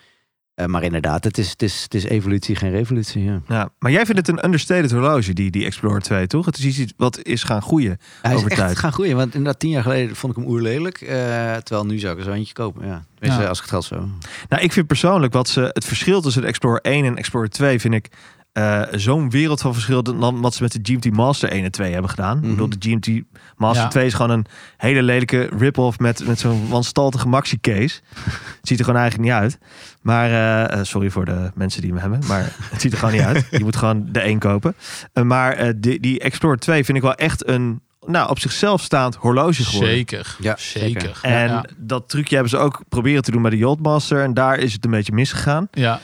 Eh, 0.60 0.66
maar 0.66 0.84
inderdaad, 0.84 1.24
het 1.24 1.38
is, 1.38 1.50
het, 1.50 1.62
is, 1.62 1.84
het 1.84 1.94
is 1.94 2.04
evolutie, 2.04 2.56
geen 2.56 2.72
revolutie. 2.72 3.24
Ja. 3.24 3.42
Ja, 3.48 3.70
maar 3.80 3.92
jij 3.92 4.06
vindt 4.06 4.28
het 4.28 4.38
een 4.38 4.46
understated 4.46 4.92
horloge, 4.92 5.34
die, 5.34 5.52
die 5.52 5.66
Explorer 5.66 6.02
2, 6.02 6.28
toch? 6.28 6.46
Het 6.46 6.58
is 6.58 6.80
iets 6.80 6.94
wat 6.98 7.20
is 7.24 7.44
gaan 7.44 7.62
groeien 7.62 7.98
Hij 8.22 8.32
is 8.32 8.38
over 8.38 8.52
echt 8.52 8.60
tijd. 8.60 8.78
gaan 8.78 8.92
groeien. 8.94 9.16
Want 9.16 9.34
inderdaad, 9.34 9.60
tien 9.60 9.70
jaar 9.70 9.84
geleden 9.84 10.16
vond 10.16 10.38
ik 10.38 10.44
hem 10.44 10.52
oerlelijk. 10.52 11.02
eh, 11.02 11.56
terwijl 11.56 11.86
nu 11.86 12.00
zou 12.00 12.14
ik 12.14 12.20
er 12.20 12.26
zo 12.26 12.32
eentje 12.32 12.54
kopen. 12.54 12.88
Ja. 12.88 13.04
Ja. 13.20 13.46
als 13.46 13.58
ik 13.58 13.64
het 13.64 13.70
geld 13.74 13.86
zo. 13.86 14.08
Nou, 14.50 14.64
ik 14.64 14.72
vind 14.72 14.88
persoonlijk 14.88 15.34
wat 15.34 15.48
ze, 15.48 15.70
het 15.74 15.86
verschil 15.86 16.22
tussen 16.22 16.42
de 16.42 16.48
Explorer 16.48 16.82
1 16.82 17.06
en 17.06 17.18
Explorer 17.18 17.50
2 17.50 17.80
vind 17.80 17.94
ik 17.94 18.10
eh, 18.52 18.82
zo'n 18.92 19.30
wereld 19.30 19.62
van 19.62 19.74
verschil 19.74 20.04
dan 20.04 20.42
wat 20.42 20.54
ze 20.54 20.64
met 20.64 20.72
de 20.72 20.80
GMT 20.84 21.12
Master 21.12 21.52
1 21.52 21.64
en 21.64 21.72
2 21.72 21.92
hebben 21.92 22.10
gedaan. 22.10 22.38
Ik 22.38 22.42
Mhm. 22.44 22.52
bedoel, 22.52 22.70
de 22.70 22.78
GMT 22.80 23.24
Master 23.58 23.84
Ja. 23.84 23.90
2 23.90 24.06
is 24.06 24.14
gewoon 24.14 24.32
een 24.32 24.46
hele 24.78 25.04
lelijke 25.04 25.50
rip-off 25.58 26.00
met, 26.00 26.28
met 26.28 26.40
zo'n 26.40 26.68
wanstaltige 26.70 27.28
maxi 27.28 27.60
case. 27.62 28.00
het 28.24 28.68
ziet 28.68 28.80
er 28.80 28.86
gewoon 28.86 29.00
eigenlijk 29.00 29.30
niet 29.32 29.40
uit. 29.40 29.58
Maar, 30.02 30.30
eh, 30.30 30.80
eh, 30.80 30.86
sorry 30.86 31.10
voor 31.10 31.26
de 31.26 31.52
mensen 31.56 31.82
die 31.82 31.92
hem 31.92 32.00
hebben, 32.00 32.20
maar 32.28 32.56
het 32.62 32.82
ziet 32.82 32.92
er 32.92 32.98
gewoon 32.98 33.14
niet 33.14 33.24
uit. 33.24 33.48
Je 33.52 33.64
moet 33.64 33.76
gewoon 33.76 34.06
de 34.12 34.26
1 34.28 34.40
kopen. 34.40 34.76
Maar 35.24 35.54
eh, 35.54 35.74
die, 35.78 36.00
die 36.00 36.20
Explorer 36.20 36.60
2 36.60 36.84
vind 36.84 36.98
ik 36.98 37.04
wel 37.04 37.16
echt 37.16 37.48
een, 37.48 37.82
nou, 38.06 38.30
op 38.30 38.40
zichzelf 38.40 38.82
staand 38.82 39.16
horloge 39.16 39.64
geworden. 39.64 39.90
Zeker, 39.96 40.36
Ja, 40.40 40.56
zeker. 40.58 41.20
En 41.22 41.48
ja, 41.50 41.66
dat 41.78 42.10
trucje 42.10 42.34
hebben 42.34 42.50
ze 42.52 42.58
ook 42.58 42.82
proberen 42.90 43.22
te 43.24 43.32
doen 43.32 43.42
bij 43.42 43.52
de 43.52 43.58
Yachtmaster. 43.58 44.24
En 44.24 44.34
daar 44.34 44.58
is 44.58 44.74
het 44.74 44.86
een 44.86 44.92
beetje 44.92 45.14
misgegaan. 45.14 45.68
ja. 45.72 46.00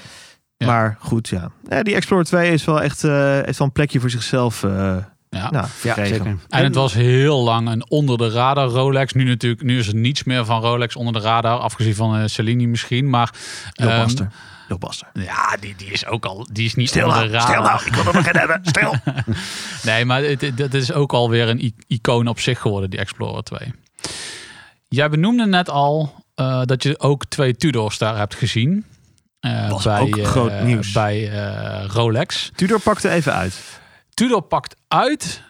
Ja. 0.57 0.65
Maar 0.67 0.97
goed, 0.99 1.27
ja. 1.27 1.51
ja. 1.69 1.83
Die 1.83 1.95
Explorer 1.95 2.25
2 2.25 2.51
is 2.51 2.65
wel 2.65 2.81
echt 2.81 3.03
eh, 3.03 3.11
heeft 3.41 3.57
wel 3.57 3.67
een 3.67 3.73
plekje 3.73 3.99
voor 3.99 4.09
zichzelf 4.09 4.63
eh 4.63 4.97
ja. 5.29 5.49
nou, 5.51 5.67
zeker. 5.81 6.37
En 6.49 6.63
het 6.63 6.75
was 6.75 6.93
heel 6.93 7.43
lang 7.43 7.69
een 7.69 7.89
onder 7.89 8.17
de 8.17 8.29
radar 8.29 8.67
Rolex. 8.67 9.13
Nu 9.13 9.23
natuurlijk, 9.23 9.61
nu 9.63 9.79
is 9.79 9.87
er 9.87 9.95
niets 9.95 10.23
meer 10.23 10.45
van 10.45 10.61
Rolex 10.61 10.95
onder 10.95 11.13
de 11.13 11.19
radar, 11.19 11.57
afgezien 11.59 11.95
van 11.95 12.17
eh 12.17 12.25
Cellini 12.25 12.67
misschien. 12.67 13.09
Maar 13.09 13.33
ehm, 13.73 13.87
Yachtmaster. 13.87 14.29
Yachtmaster. 14.69 15.07
ja, 15.13 15.57
die, 15.59 15.73
die 15.77 15.91
is 15.91 16.05
ook 16.05 16.25
al, 16.25 16.47
die 16.51 16.65
is 16.65 16.75
niet 16.75 16.89
Stil 16.89 17.03
onder 17.07 17.17
nou, 17.17 17.31
de 17.31 17.37
radar. 17.37 17.49
stil 17.51 17.61
nou. 17.63 17.85
Ik 17.85 17.93
wil 17.93 18.05
er 18.05 18.13
nog 18.13 18.23
geen 18.23 18.37
hebben. 18.37 18.59
Stil. 18.63 18.95
Nee, 19.91 20.05
maar 20.05 20.21
het, 20.23 20.41
het- 20.41 20.57
dat 20.57 20.73
is 20.73 20.93
ook 20.93 21.13
alweer 21.13 21.49
een 21.49 21.73
icoon 21.87 22.27
op 22.27 22.39
zich 22.39 22.59
geworden, 22.59 22.89
die 22.89 22.99
Explorer 22.99 23.43
2. 23.43 23.59
Jij 24.87 25.09
benoemde 25.09 25.45
net 25.45 25.69
al 25.69 26.23
eh, 26.35 26.61
dat 26.65 26.83
je 26.83 26.99
ook 26.99 27.25
twee 27.25 27.55
Tudors 27.55 27.97
daar 27.97 28.17
hebt 28.17 28.35
gezien. 28.35 28.85
Eh, 29.45 29.69
Was 29.69 29.83
bij, 29.83 29.99
ook 30.01 30.17
eh, 30.17 30.25
groot 30.25 30.61
nieuws. 30.61 30.91
Bij 30.91 31.31
eh, 31.31 31.85
Rolex. 31.87 32.51
Tudor 32.55 32.79
pakte 32.79 33.09
even 33.09 33.33
uit. 33.33 33.79
Tudor 34.13 34.41
pakt 34.41 34.75
uit, 34.87 35.41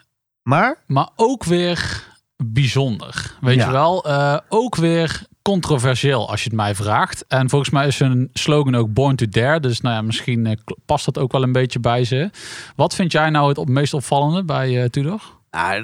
Maar 0.42 0.82
maar 0.86 1.08
ook 1.16 1.44
weer 1.44 2.02
bijzonder. 2.44 3.34
Weet 3.40 3.56
Ja. 3.56 3.66
je 3.66 3.72
wel? 3.72 4.04
Eh, 4.04 4.38
ook 4.48 4.74
weer 4.76 5.22
controversieel 5.42 6.30
als 6.30 6.42
je 6.42 6.48
het 6.48 6.56
mij 6.56 6.74
vraagt. 6.74 7.24
En 7.28 7.48
volgens 7.50 7.70
mij 7.70 7.86
is 7.86 7.98
hun 7.98 8.30
slogan 8.32 8.74
ook 8.74 8.92
Born 8.92 9.16
to 9.16 9.26
Dare. 9.28 9.60
Dus 9.60 9.80
nou 9.80 9.94
ja, 9.94 10.02
misschien 10.02 10.46
eh, 10.46 10.52
past 10.86 11.04
dat 11.04 11.18
ook 11.18 11.32
wel 11.32 11.42
een 11.42 11.52
beetje 11.52 11.80
bij 11.80 12.04
ze. 12.04 12.30
Wat 12.76 12.94
vind 12.94 13.12
jij 13.12 13.30
nou 13.30 13.48
het 13.48 13.68
meest 13.68 13.94
opvallende 13.94 14.44
bij 14.44 14.82
eh, 14.82 14.88
Tudor? 14.88 15.22
Ah, 15.56 15.74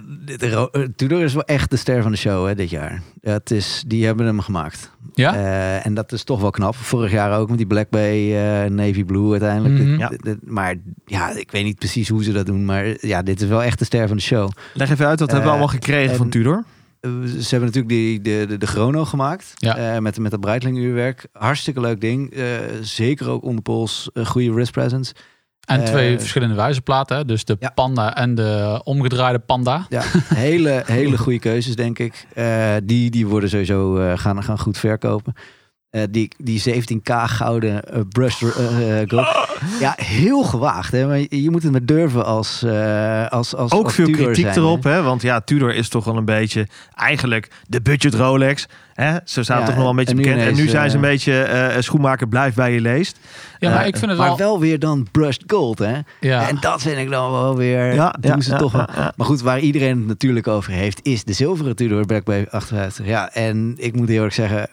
eh, 0.72 0.82
Tudor 0.96 1.22
is 1.22 1.34
wel 1.34 1.44
echt 1.44 1.70
de 1.70 1.76
ster 1.76 2.02
van 2.02 2.10
de 2.10 2.16
show 2.18 2.46
hè, 2.46 2.54
dit 2.54 2.70
jaar. 2.70 3.02
Het 3.20 3.50
is, 3.50 3.84
die 3.86 4.04
hebben 4.06 4.26
hem 4.26 4.40
gemaakt. 4.40 4.90
Ja? 5.14 5.34
Eh, 5.34 5.86
en 5.86 5.94
dat 5.94 6.12
is 6.12 6.24
toch 6.24 6.40
wel 6.40 6.50
knap. 6.50 6.74
Vorig 6.76 7.10
jaar 7.10 7.38
ook 7.38 7.48
met 7.48 7.58
die 7.58 7.66
Black 7.66 7.90
Bay 7.90 8.36
eh, 8.36 8.70
Navy 8.70 9.04
Blue 9.04 9.30
uiteindelijk. 9.30 9.76
Dit- 9.76 9.98
Ja. 9.98 10.08
dit- 10.08 10.22
dit- 10.22 10.50
maar 10.50 10.74
ja, 11.04 11.30
ik 11.36 11.50
weet 11.50 11.64
niet 11.64 11.78
precies 11.78 12.08
hoe 12.08 12.24
ze 12.24 12.32
dat 12.32 12.46
doen. 12.46 12.64
Maar 12.64 13.06
ja, 13.06 13.22
dit 13.22 13.40
is 13.42 13.48
wel 13.48 13.62
echt 13.62 13.78
de 13.78 13.84
ster 13.84 14.08
van 14.08 14.16
de 14.16 14.22
show. 14.22 14.50
leg 14.74 14.90
even 14.90 15.06
uit, 15.06 15.20
wat 15.20 15.28
hebben 15.30 15.46
we 15.46 15.52
allemaal 15.52 15.74
gekregen 15.74 16.10
en- 16.10 16.16
van 16.16 16.28
Tudor? 16.28 16.64
Ze 17.00 17.46
hebben 17.48 17.68
natuurlijk 17.68 17.88
die, 17.88 18.20
de, 18.20 18.44
de, 18.48 18.56
de 18.58 18.66
chrono 18.66 19.04
gemaakt. 19.04 19.52
Ja. 19.54 19.76
eh, 19.94 19.98
met, 20.00 20.18
met 20.18 20.30
dat 20.30 20.40
Breitling 20.40 20.76
uurwerk. 20.78 21.26
Hartstikke 21.32 21.80
leuk 21.80 22.00
ding. 22.00 22.30
Eh, 22.34 22.44
zeker 22.80 23.28
ook 23.28 23.42
onder 23.44 23.62
pols. 23.62 24.10
Een 24.12 24.26
goede 24.26 24.52
wrist 24.52 24.72
presence. 24.72 25.14
En 25.66 25.84
twee 25.84 26.12
Eh, 26.12 26.18
verschillende 26.18 26.54
wijzerplaten. 26.54 27.26
Dus 27.26 27.44
de 27.44 27.56
Ja. 27.60 27.70
panda 27.74 28.16
en 28.16 28.34
de 28.34 28.80
omgedraaide 28.84 29.38
panda. 29.38 29.86
Ja, 29.88 30.02
hele, 30.34 30.82
hele 30.86 31.18
goede 31.18 31.38
keuzes, 31.38 31.76
denk 31.76 31.98
ik. 31.98 32.26
Eh, 32.34 32.74
die, 32.84 33.10
die 33.10 33.26
worden 33.26 33.48
sowieso 33.48 33.98
eh, 33.98 34.18
gaan, 34.18 34.42
gaan 34.44 34.58
goed 34.58 34.78
verkopen. 34.78 35.34
Eh, 35.92 36.02
die, 36.10 36.30
die 36.38 36.62
17k 36.68 37.12
gouden 37.24 37.84
eh, 37.84 38.00
brushed 38.08 38.54
eh, 38.56 39.00
eh, 39.00 39.08
gold. 39.08 39.26
Ja, 39.80 39.94
heel 39.96 40.42
gewaagd. 40.42 40.92
Hè? 40.92 41.06
Maar 41.06 41.18
je, 41.18 41.42
je 41.42 41.50
moet 41.50 41.62
het 41.62 41.72
maar 41.72 41.84
durven 41.84 42.24
als, 42.24 42.62
eh, 42.62 43.26
als, 43.28 43.54
als 43.54 43.72
Ook 43.72 43.84
als 43.84 43.94
veel 43.94 44.06
Tudor 44.06 44.24
kritiek 44.24 44.44
zijn, 44.44 44.56
erop, 44.58 44.84
hè. 44.84 45.02
Want 45.02 45.22
ja, 45.22 45.40
Tudor 45.40 45.74
is 45.74 45.88
toch 45.88 46.04
wel 46.04 46.16
een 46.16 46.24
beetje 46.24 46.68
eigenlijk 46.94 47.50
de 47.66 47.80
budget 47.82 48.14
Rolex. 48.14 48.66
Hè? 48.94 49.16
Ze 49.24 49.42
staan 49.42 49.58
Ja, 49.58 49.64
toch 49.64 49.74
nog 49.74 49.82
wel 49.82 49.90
een 49.90 49.96
beetje 49.96 50.14
en 50.14 50.20
nu 50.20 50.22
bekend. 50.24 50.48
en 50.48 50.54
nu 50.54 50.68
zijn 50.68 50.90
ze 50.90 50.96
een 50.96 51.04
eh, 51.04 51.10
beetje 51.10 51.42
eh, 51.42 51.82
schoenmaker 51.82 52.28
blijft 52.28 52.56
bij 52.56 52.72
je 52.72 52.80
leest. 52.80 53.18
Ja, 53.58 53.70
maar 53.70 53.80
Eh, 53.80 53.86
ik 53.86 53.96
vind 53.96 54.10
het 54.10 54.20
Maar 54.20 54.28
wel... 54.28 54.36
wel 54.36 54.60
weer 54.60 54.78
dan 54.78 55.06
brushed 55.10 55.42
gold, 55.46 55.78
hè? 55.78 55.98
ja. 56.20 56.48
En 56.48 56.56
dat 56.60 56.82
vind 56.82 56.98
ik 56.98 57.10
dan 57.10 57.30
wel 57.32 57.56
weer... 57.56 57.94
Ja, 57.94 58.14
doen 58.20 58.30
ja, 58.34 58.40
ze 58.40 58.50
ja, 58.50 58.56
toch 58.56 58.72
wel. 58.72 58.86
Maar 59.16 59.26
goed, 59.26 59.40
waar 59.40 59.58
iedereen 59.60 59.96
het 59.98 60.06
natuurlijk 60.06 60.48
over 60.48 60.72
heeft, 60.72 61.00
is 61.02 61.24
de 61.24 61.32
zilveren 61.32 61.76
Tudor 61.76 62.06
Black 62.06 62.24
Bay 62.24 62.46
58. 62.50 63.06
Ja, 63.06 63.32
en 63.32 63.74
ik 63.76 63.94
moet 63.96 64.06
heel 64.06 64.16
eerlijk 64.16 64.34
zeggen, 64.34 64.68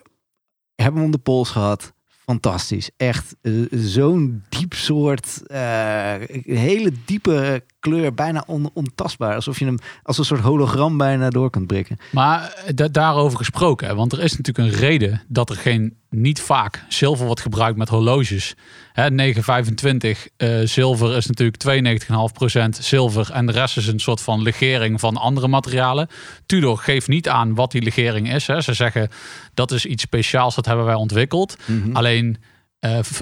hebben 0.81 1.01
hem 1.01 1.05
om 1.05 1.11
de 1.11 1.17
pols 1.17 1.49
gehad. 1.49 1.93
Fantastisch. 2.07 2.89
Echt 2.97 3.35
eh, 3.41 3.53
zo'n 3.71 4.43
diep 4.49 4.73
soort, 4.73 5.47
eh, 5.47 6.15
hele 6.43 6.91
diepe 7.05 7.63
kleur, 7.79 8.13
bijna 8.13 8.43
on, 8.47 8.69
ontastbaar. 8.73 9.35
Alsof 9.35 9.59
je 9.59 9.65
hem 9.65 9.77
als 10.03 10.17
een 10.17 10.25
soort 10.25 10.41
hologram 10.41 10.97
bijna 10.97 11.29
door 11.29 11.49
kunt 11.49 11.67
prikken. 11.67 11.97
Maar 12.11 12.41
eh, 12.65 12.73
da- 12.75 12.87
daarover 12.87 13.37
gesproken, 13.37 13.87
hè, 13.87 13.95
want 13.95 14.11
er 14.13 14.19
is 14.23 14.37
natuurlijk 14.37 14.73
een 14.73 14.79
reden 14.79 15.21
dat 15.27 15.49
er 15.49 15.55
geen, 15.55 15.97
niet 16.09 16.41
vaak 16.41 16.83
zilver 16.89 17.25
wordt 17.25 17.41
gebruikt 17.41 17.77
met 17.77 17.89
horloges. 17.89 18.55
Hè, 18.93 19.09
925 19.11 20.27
eh, 20.37 20.59
zilver 20.63 21.15
is 21.15 21.25
natuurlijk 21.25 21.57
92,5% 21.57 22.69
zilver 22.79 23.31
en 23.31 23.45
de 23.45 23.51
rest 23.51 23.77
is 23.77 23.87
een 23.87 23.99
soort 23.99 24.21
van 24.21 24.41
legering 24.41 24.99
van 24.99 25.17
andere 25.17 25.47
materialen. 25.47 26.07
Tudor 26.45 26.77
geeft 26.77 27.07
niet 27.07 27.29
aan 27.29 27.55
wat 27.55 27.71
die 27.71 27.81
legering 27.81 28.33
is. 28.33 28.47
Hè. 28.47 28.61
Ze 28.61 28.73
zeggen 28.73 29.09
dat 29.53 29.71
is 29.71 29.85
iets 29.85 30.03
speciaals, 30.03 30.55
dat 30.55 30.65
hebben 30.65 30.85
wij 30.85 30.95
ontwikkeld. 30.95 31.55
Alleen 31.93 32.37
eh, 32.79 32.99
v- 33.01 33.19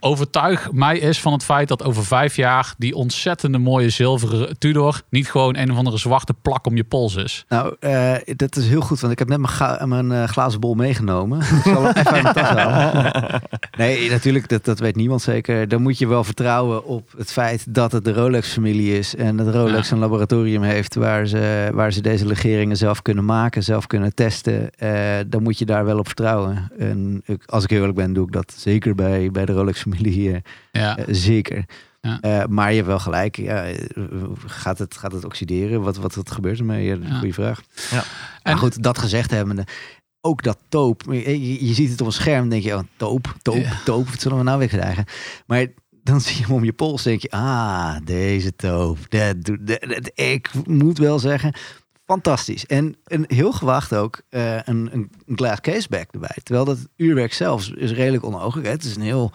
overtuig 0.00 0.72
mij 0.72 0.98
is 0.98 1.20
van 1.20 1.32
het 1.32 1.44
feit 1.44 1.68
dat 1.68 1.84
over 1.84 2.04
vijf 2.04 2.36
jaar 2.36 2.74
die 2.78 2.94
ontzettende 2.94 3.58
mooie 3.58 3.90
zilveren 3.90 4.58
Tudor 4.58 5.00
niet 5.08 5.30
gewoon 5.30 5.56
een 5.56 5.70
of 5.70 5.76
andere 5.76 5.98
zwarte 5.98 6.34
plak 6.42 6.66
om 6.66 6.76
je 6.76 6.84
pols 6.84 7.14
is. 7.16 7.44
Nou, 7.48 7.76
eh, 7.80 8.12
dat 8.36 8.56
is 8.56 8.68
heel 8.68 8.80
goed, 8.80 9.00
want 9.00 9.12
ik 9.12 9.18
heb 9.18 9.28
net 9.28 9.38
mijn, 9.38 9.52
ga- 9.52 9.86
mijn 9.86 10.12
eh, 10.12 10.24
glazen 10.24 10.60
bol 10.60 10.74
meegenomen. 10.74 11.40
ik 11.40 11.46
zal 11.64 11.82
hem 11.82 11.92
even 11.96 12.12
uit 12.12 12.22
mijn 12.22 12.34
tas 12.34 12.48
halen. 12.48 13.42
Nee, 13.78 14.10
natuurlijk, 14.10 14.48
dat, 14.48 14.64
dat 14.64 14.78
weet 14.78 14.96
niemand 14.96 15.22
zeker. 15.22 15.68
Dan 15.68 15.82
moet 15.82 15.98
je 15.98 16.06
wel 16.06 16.24
vertrouwen 16.24 16.84
op 16.84 17.12
het 17.16 17.32
feit 17.32 17.74
dat 17.74 17.92
het 17.92 18.04
de 18.04 18.12
Rolex-familie 18.12 18.98
is. 18.98 19.14
En 19.16 19.36
dat 19.36 19.54
Rolex 19.54 19.88
Ja. 19.88 19.94
een 19.94 20.00
laboratorium 20.00 20.62
heeft 20.62 20.94
waar 20.94 21.26
ze, 21.26 21.70
waar 21.72 21.92
ze 21.92 22.00
deze 22.00 22.26
legeringen 22.26 22.76
zelf 22.76 23.02
kunnen 23.02 23.24
maken, 23.24 23.62
zelf 23.62 23.86
kunnen 23.86 24.14
testen. 24.14 24.70
Eh, 24.78 24.90
dan 25.26 25.42
moet 25.42 25.58
je 25.58 25.64
daar 25.64 25.84
wel 25.84 25.98
op 25.98 26.06
vertrouwen. 26.06 26.70
En 26.78 27.22
ik, 27.26 27.42
als 27.46 27.64
ik 27.64 27.70
heel 27.70 27.78
eerlijk 27.78 27.98
ben, 27.98 28.12
doe 28.12 28.26
ik 28.26 28.32
dat 28.32 28.54
zeker 28.56 28.94
bij, 28.94 29.30
bij 29.30 29.44
de 29.44 29.52
Rolex-familie. 29.74 30.32
eh, 30.32 30.40
Ja. 30.72 30.96
eh, 30.96 31.04
zeker. 31.08 31.64
Ja. 32.00 32.18
Eh, 32.20 32.44
maar 32.46 32.68
je 32.70 32.74
hebt 32.76 32.86
wel 32.88 32.98
gelijk. 32.98 33.36
Ja, 33.36 33.72
gaat, 34.46 34.78
het, 34.78 34.96
gaat 34.96 35.12
het 35.12 35.24
oxideren? 35.24 35.82
Wat, 35.82 35.96
wat, 35.96 36.14
wat 36.14 36.30
gebeurt 36.30 36.58
ermee? 36.58 36.84
Ja, 36.84 36.96
Ja. 37.02 37.14
Goeie 37.18 37.34
vraag. 37.34 37.60
Ja. 37.90 37.96
En- 37.98 38.04
Maar 38.42 38.56
goed, 38.56 38.82
dat 38.82 38.98
gezegd 38.98 39.30
hebbende. 39.30 39.66
Ook 40.20 40.42
dat 40.42 40.58
toop. 40.68 41.02
Je, 41.10 41.70
ziet 41.74 41.90
het 41.90 42.00
op 42.00 42.06
een 42.06 42.12
scherm. 42.12 42.48
denk 42.48 42.62
je, 42.62 42.74
oh, 42.74 42.80
toop, 42.96 43.34
toop, 43.42 43.56
Ja. 43.56 43.80
toop. 43.84 44.08
Wat 44.08 44.20
zullen 44.20 44.38
we 44.38 44.44
nou 44.44 44.58
weer 44.58 44.68
krijgen? 44.68 45.04
Maar 45.46 45.66
dan 46.02 46.20
zie 46.24 46.36
je 46.36 46.42
hem 46.42 46.52
om 46.54 46.64
je 46.64 46.72
pols. 46.72 47.02
denk 47.02 47.20
je, 47.22 47.30
ah, 47.30 47.96
deze 48.04 48.56
toop. 48.56 48.98
Dat, 49.08 49.42
doet- 49.44 49.66
dat, 49.66 49.80
dat- 49.80 50.10
ik 50.14 50.50
moet 50.66 50.98
wel 50.98 51.18
zeggen, 51.18 51.54
fantastisch. 52.06 52.66
En 52.66 52.96
een 53.04 53.24
heel 53.28 53.52
gewaagd 53.52 53.94
ook 53.94 54.20
eh, 54.28 54.56
een, 54.64 54.88
een 54.92 55.10
glass 55.36 55.60
caseback 55.60 56.08
erbij. 56.10 56.36
Terwijl 56.42 56.66
dat 56.66 56.78
uurwerk 56.96 57.32
zelfs 57.32 57.70
is 57.70 57.92
redelijk 57.92 58.24
onogelijk. 58.24 58.66
hè. 58.66 58.72
Het 58.72 58.84
is 58.84 58.96
een 58.96 59.02
heel 59.02 59.32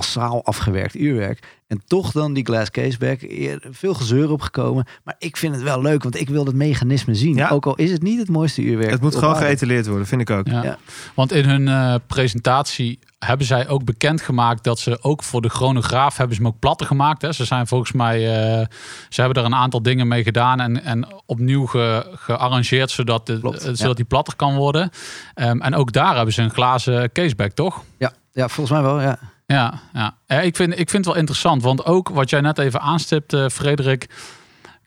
massaal 0.00 0.44
afgewerkt 0.44 0.94
uurwerk. 0.94 1.58
En 1.66 1.82
toch 1.86 2.12
dan 2.12 2.32
die 2.32 2.44
glass 2.44 2.70
caseback. 2.70 3.22
Eer- 3.22 3.62
Veel 3.70 3.94
gezeur 3.94 4.30
opgekomen. 4.30 4.86
Maar 5.04 5.14
ik 5.18 5.36
vind 5.36 5.54
het 5.54 5.62
wel 5.62 5.82
leuk, 5.82 6.02
want 6.02 6.20
ik 6.20 6.28
wil 6.28 6.44
het 6.44 6.54
mechanisme 6.54 7.14
zien. 7.14 7.34
Ja. 7.34 7.48
Ook 7.48 7.66
al 7.66 7.74
is 7.74 7.90
het 7.90 8.02
niet 8.02 8.18
het 8.18 8.28
mooiste 8.28 8.62
uurwerk. 8.62 8.90
Het 8.90 9.00
moet 9.00 9.16
gewoon 9.16 9.36
geëtaleerd 9.36 9.86
worden, 9.86 10.06
vind 10.06 10.20
ik 10.20 10.30
ook. 10.30 10.46
Ja. 10.46 10.62
Ja. 10.62 10.78
Want 11.14 11.32
in 11.32 11.44
hun 11.48 11.68
eh, 11.68 11.94
presentatie 12.06 12.98
hebben 13.18 13.46
zij 13.46 13.68
ook 13.68 13.84
bekendgemaakt 13.84 14.64
dat 14.64 14.78
ze 14.78 14.98
ook 15.02 15.22
voor 15.22 15.40
de 15.42 15.48
chronograaf 15.48 16.16
hebben 16.16 16.36
ze 16.36 16.42
hem 16.42 16.50
ook 16.50 16.58
platter 16.58 16.86
gemaakt. 16.86 17.22
Hè. 17.22 17.32
Ze 17.32 17.44
zijn 17.44 17.66
volgens 17.66 17.92
mij, 17.92 18.16
eh, 18.16 18.66
ze 19.08 19.20
hebben 19.20 19.42
er 19.42 19.48
een 19.48 19.54
aantal 19.58 19.82
dingen 19.82 20.08
mee 20.08 20.22
gedaan 20.22 20.60
en, 20.60 20.82
en 20.84 21.06
opnieuw 21.26 21.66
ge, 21.66 22.06
gearrangeerd 22.14 22.90
zodat, 22.90 23.26
de, 23.26 23.40
Klopt, 23.40 23.60
eh, 23.62 23.66
ja. 23.68 23.74
zodat 23.74 23.96
die 23.96 24.04
platter 24.04 24.36
kan 24.36 24.56
worden. 24.56 24.90
Ehm, 25.34 25.60
en 25.60 25.74
ook 25.74 25.92
daar 25.92 26.16
hebben 26.16 26.34
ze 26.34 26.42
een 26.42 26.50
glazen 26.50 27.12
caseback, 27.12 27.50
toch? 27.52 27.82
Ja, 27.98 28.12
ja, 28.32 28.48
volgens 28.48 28.78
mij 28.80 28.86
wel, 28.90 29.00
ja. 29.00 29.18
Ja, 29.50 29.80
ja. 29.92 30.14
Eh, 30.26 30.44
ik, 30.44 30.56
vind, 30.56 30.72
ik 30.72 30.90
vind 30.90 31.04
het 31.04 31.06
wel 31.06 31.16
interessant, 31.16 31.62
want 31.62 31.84
ook 31.84 32.08
wat 32.08 32.30
jij 32.30 32.40
net 32.40 32.58
even 32.58 32.80
aanstipte, 32.80 33.50
Frederik. 33.52 34.08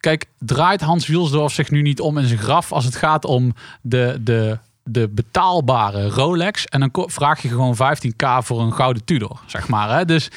Kijk, 0.00 0.26
draait 0.38 0.80
Hans 0.80 1.06
Wielsdorf 1.06 1.52
zich 1.52 1.70
nu 1.70 1.82
niet 1.82 2.00
om 2.00 2.18
in 2.18 2.26
zijn 2.26 2.38
graf 2.38 2.72
als 2.72 2.84
het 2.84 2.96
gaat 2.96 3.24
om 3.24 3.54
de, 3.80 4.20
de 4.20 4.58
de 4.84 5.08
betaalbare 5.08 6.08
Rolex. 6.08 6.64
En 6.66 6.80
dan 6.80 7.06
vraag 7.10 7.42
je 7.42 7.48
gewoon 7.48 7.76
15k 7.76 8.26
voor 8.38 8.60
een 8.60 8.72
gouden 8.72 9.04
Tudor, 9.04 9.40
zeg 9.46 9.68
maar. 9.68 9.96
Hè? 9.96 10.04
Dus 10.04 10.30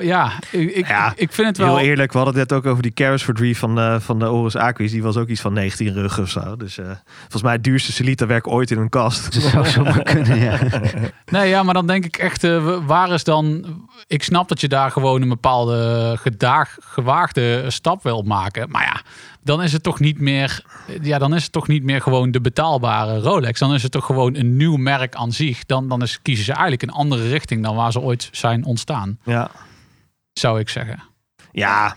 ja, 0.00 0.32
ik, 0.50 0.70
ik, 0.70 0.88
Ja, 0.88 1.12
ik 1.16 1.32
vind 1.32 1.46
het 1.48 1.56
wel... 1.56 1.76
Heel 1.76 1.86
eerlijk, 1.86 2.12
we 2.12 2.18
hadden 2.18 2.38
het 2.38 2.50
net 2.50 2.58
ook 2.58 2.66
over 2.66 2.82
die 2.82 2.92
Carrosford 2.92 3.56
van, 3.56 3.78
eh 3.78 4.00
van 4.00 4.18
de 4.18 4.30
Oris 4.30 4.56
Aquis. 4.56 4.90
Die 4.90 5.02
was 5.02 5.16
ook 5.16 5.28
iets 5.28 5.40
van 5.40 5.52
19 5.52 5.92
rug 5.92 6.18
of 6.18 6.28
zo. 6.28 6.56
Dus 6.56 6.78
eh, 6.78 6.84
volgens 7.20 7.42
mij 7.42 7.52
het 7.52 7.64
duurste 7.64 7.92
Celita 7.92 8.26
werk 8.26 8.48
ooit 8.48 8.70
in 8.70 8.78
een 8.78 8.88
kast. 8.88 9.34
Dat 9.34 9.42
zou 9.52 9.66
zomaar 9.66 10.02
kunnen, 10.02 10.38
ja. 10.38 10.58
Nee, 11.30 11.48
ja, 11.48 11.62
maar 11.62 11.74
dan 11.74 11.86
denk 11.86 12.04
ik 12.04 12.16
echt, 12.16 12.44
eh, 12.44 12.78
waar 12.86 13.10
is 13.10 13.24
dan... 13.24 13.64
Ik 14.06 14.22
snap 14.22 14.48
dat 14.48 14.60
je 14.60 14.68
daar 14.68 14.90
gewoon 14.90 15.22
een 15.22 15.28
bepaalde 15.28 16.12
gedaag, 16.20 16.76
gewaagde 16.80 17.64
stap 17.70 18.02
wil 18.02 18.22
maken. 18.22 18.70
Maar 18.70 18.82
ja, 18.82 19.00
dan 19.44 19.62
is 19.62 19.72
het 19.72 19.82
toch 19.82 20.00
niet 20.00 20.20
meer... 20.20 20.64
Ja, 21.02 21.18
dan 21.18 21.34
is 21.34 21.42
het 21.42 21.52
toch 21.52 21.68
niet 21.68 21.82
meer 21.82 22.00
gewoon 22.00 22.30
de 22.30 22.40
betaalbare 22.40 23.18
Rolex. 23.18 23.58
Dan 23.58 23.74
is 23.74 23.82
het 23.82 23.92
toch 23.92 24.06
gewoon 24.06 24.34
een 24.36 24.56
nieuw 24.56 24.76
merk 24.76 25.14
aan 25.14 25.32
zich. 25.32 25.64
Dan, 25.64 25.88
dan 25.88 26.02
is, 26.02 26.22
kiezen 26.22 26.44
ze 26.44 26.52
eigenlijk 26.52 26.82
een 26.82 26.90
andere 26.90 27.28
richting 27.28 27.62
dan 27.62 27.76
waar 27.76 27.92
ze 27.92 28.00
ooit 28.00 28.28
zijn 28.32 28.64
ontstaan. 28.64 29.18
Ja. 29.24 29.50
Zou 30.32 30.60
ik 30.60 30.68
zeggen. 30.68 31.02
Ja, 31.52 31.96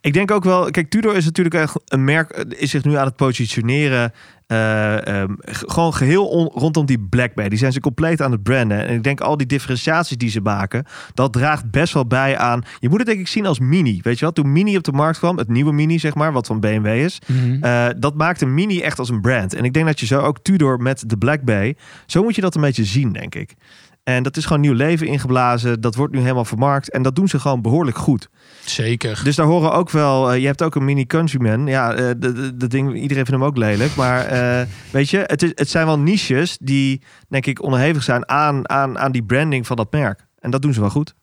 ik 0.00 0.12
denk 0.12 0.30
ook 0.30 0.44
wel. 0.44 0.70
Kijk, 0.70 0.90
Tudor 0.90 1.16
is 1.16 1.24
natuurlijk 1.24 1.54
echt 1.54 1.74
een 1.84 2.04
merk. 2.04 2.30
eh, 2.30 2.60
Is 2.62 2.70
zich 2.70 2.84
nu 2.84 2.96
aan 2.96 3.04
het 3.06 3.16
positioneren. 3.16 4.12
eh, 4.46 5.06
ehm, 5.22 5.34
gewoon 5.40 5.94
geheel 5.94 6.26
on- 6.28 6.50
rondom 6.54 6.86
die 6.86 6.98
Black 7.10 7.34
Bay. 7.34 7.48
Die 7.48 7.58
zijn 7.58 7.72
ze 7.72 7.80
compleet 7.80 8.20
aan 8.22 8.32
het 8.32 8.42
branden. 8.42 8.86
En 8.86 8.94
ik 8.94 9.02
denk 9.02 9.20
al 9.20 9.36
die 9.36 9.46
differentiaties 9.46 10.16
die 10.16 10.30
ze 10.30 10.40
maken. 10.40 10.84
Dat 11.14 11.32
draagt 11.32 11.70
best 11.70 11.94
wel 11.94 12.06
bij 12.06 12.38
aan. 12.38 12.62
Je 12.78 12.88
moet 12.88 12.98
het 12.98 13.06
denk 13.06 13.20
ik 13.20 13.28
zien 13.28 13.46
als 13.46 13.58
Mini. 13.58 14.00
Weet 14.02 14.18
je 14.18 14.24
wat? 14.24 14.34
Toen 14.34 14.52
Mini 14.52 14.76
op 14.76 14.84
de 14.84 14.92
markt 14.92 15.18
kwam. 15.18 15.38
Het 15.38 15.48
nieuwe 15.48 15.72
Mini, 15.72 15.98
zeg 15.98 16.14
maar. 16.14 16.32
Wat 16.32 16.46
van 16.46 16.60
BMW 16.60 16.86
is. 16.86 17.18
eh, 17.60 17.86
dat 17.98 18.14
maakte 18.14 18.46
Mini 18.46 18.80
echt 18.80 18.98
als 18.98 19.08
een 19.08 19.20
brand. 19.20 19.54
En 19.54 19.64
ik 19.64 19.72
denk 19.72 19.86
dat 19.86 20.00
je 20.00 20.06
zo 20.06 20.20
ook 20.20 20.38
Tudor 20.42 20.78
met 20.78 21.04
de 21.06 21.16
Black 21.16 21.42
Bay. 21.42 21.76
Zo 22.06 22.22
moet 22.22 22.34
je 22.34 22.40
dat 22.40 22.54
een 22.54 22.60
beetje 22.60 22.84
zien, 22.84 23.12
denk 23.12 23.34
ik. 23.34 23.54
En 24.02 24.22
dat 24.22 24.36
is 24.36 24.44
gewoon 24.44 24.60
nieuw 24.60 24.72
leven 24.72 25.06
ingeblazen. 25.06 25.80
Dat 25.80 25.94
wordt 25.94 26.12
nu 26.14 26.20
helemaal 26.20 26.44
vermarkt. 26.44 26.90
En 26.90 27.02
dat 27.02 27.16
doen 27.16 27.28
ze 27.28 27.40
gewoon 27.40 27.62
behoorlijk 27.62 27.96
goed. 27.96 28.28
Zeker. 28.64 29.20
Dus 29.24 29.36
daar 29.36 29.46
horen 29.46 29.72
ook 29.72 29.90
wel. 29.90 30.32
eh, 30.32 30.40
je 30.40 30.46
hebt 30.46 30.62
ook 30.62 30.74
een 30.74 30.84
mini 30.84 31.06
countryman. 31.06 31.66
Ja, 31.66 31.92
eh, 31.94 32.08
de- 32.18 32.32
de- 32.32 32.56
dat 32.56 32.70
ding. 32.70 32.88
Iedereen 32.94 33.26
vindt 33.26 33.30
hem 33.40 33.44
ook 33.44 33.56
lelijk. 33.56 33.94
Maar 33.94 34.24
eh, 34.26 34.66
weet 34.90 35.10
je, 35.10 35.18
het, 35.26 35.42
is, 35.42 35.50
het 35.54 35.68
zijn 35.70 35.86
wel 35.86 35.98
niches 35.98 36.58
die, 36.60 37.02
denk 37.28 37.46
ik, 37.46 37.62
onderhevig 37.62 38.02
zijn 38.02 38.28
aan, 38.28 38.68
aan, 38.68 38.98
aan 38.98 39.12
die 39.12 39.22
branding 39.24 39.66
van 39.66 39.76
dat 39.76 39.92
merk. 39.92 40.26
En 40.38 40.50
dat 40.50 40.62
doen 40.62 40.72
ze 40.74 40.80
wel 40.80 40.90
goed. 40.90 41.14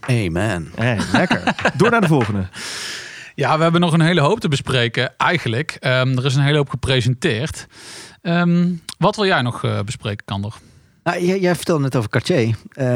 Amen. 0.00 0.70
Hey, 0.74 0.98
lekker. 1.12 1.54
Door 1.76 1.90
naar 1.90 2.00
de 2.00 2.06
volgende. 2.06 2.48
Ja, 3.34 3.56
we 3.56 3.62
hebben 3.62 3.80
nog 3.80 3.92
een 3.92 4.00
hele 4.00 4.20
hoop 4.20 4.40
te 4.40 4.48
bespreken. 4.48 5.16
Eigenlijk, 5.16 5.76
Ehm, 5.80 6.18
er 6.18 6.24
is 6.24 6.34
een 6.34 6.42
hele 6.42 6.56
hoop 6.56 6.68
gepresenteerd. 6.68 7.66
Ehm, 8.22 8.72
wat 8.98 9.16
wil 9.16 9.26
jij 9.26 9.42
nog 9.42 9.64
eh, 9.64 9.80
bespreken, 9.80 10.24
Kander? 10.24 10.54
Nou, 11.04 11.24
jij, 11.24 11.40
jij 11.40 11.54
vertelde 11.54 11.82
net 11.82 11.96
over 11.96 12.10
Cartier. 12.10 12.54
Eh, 12.72 12.86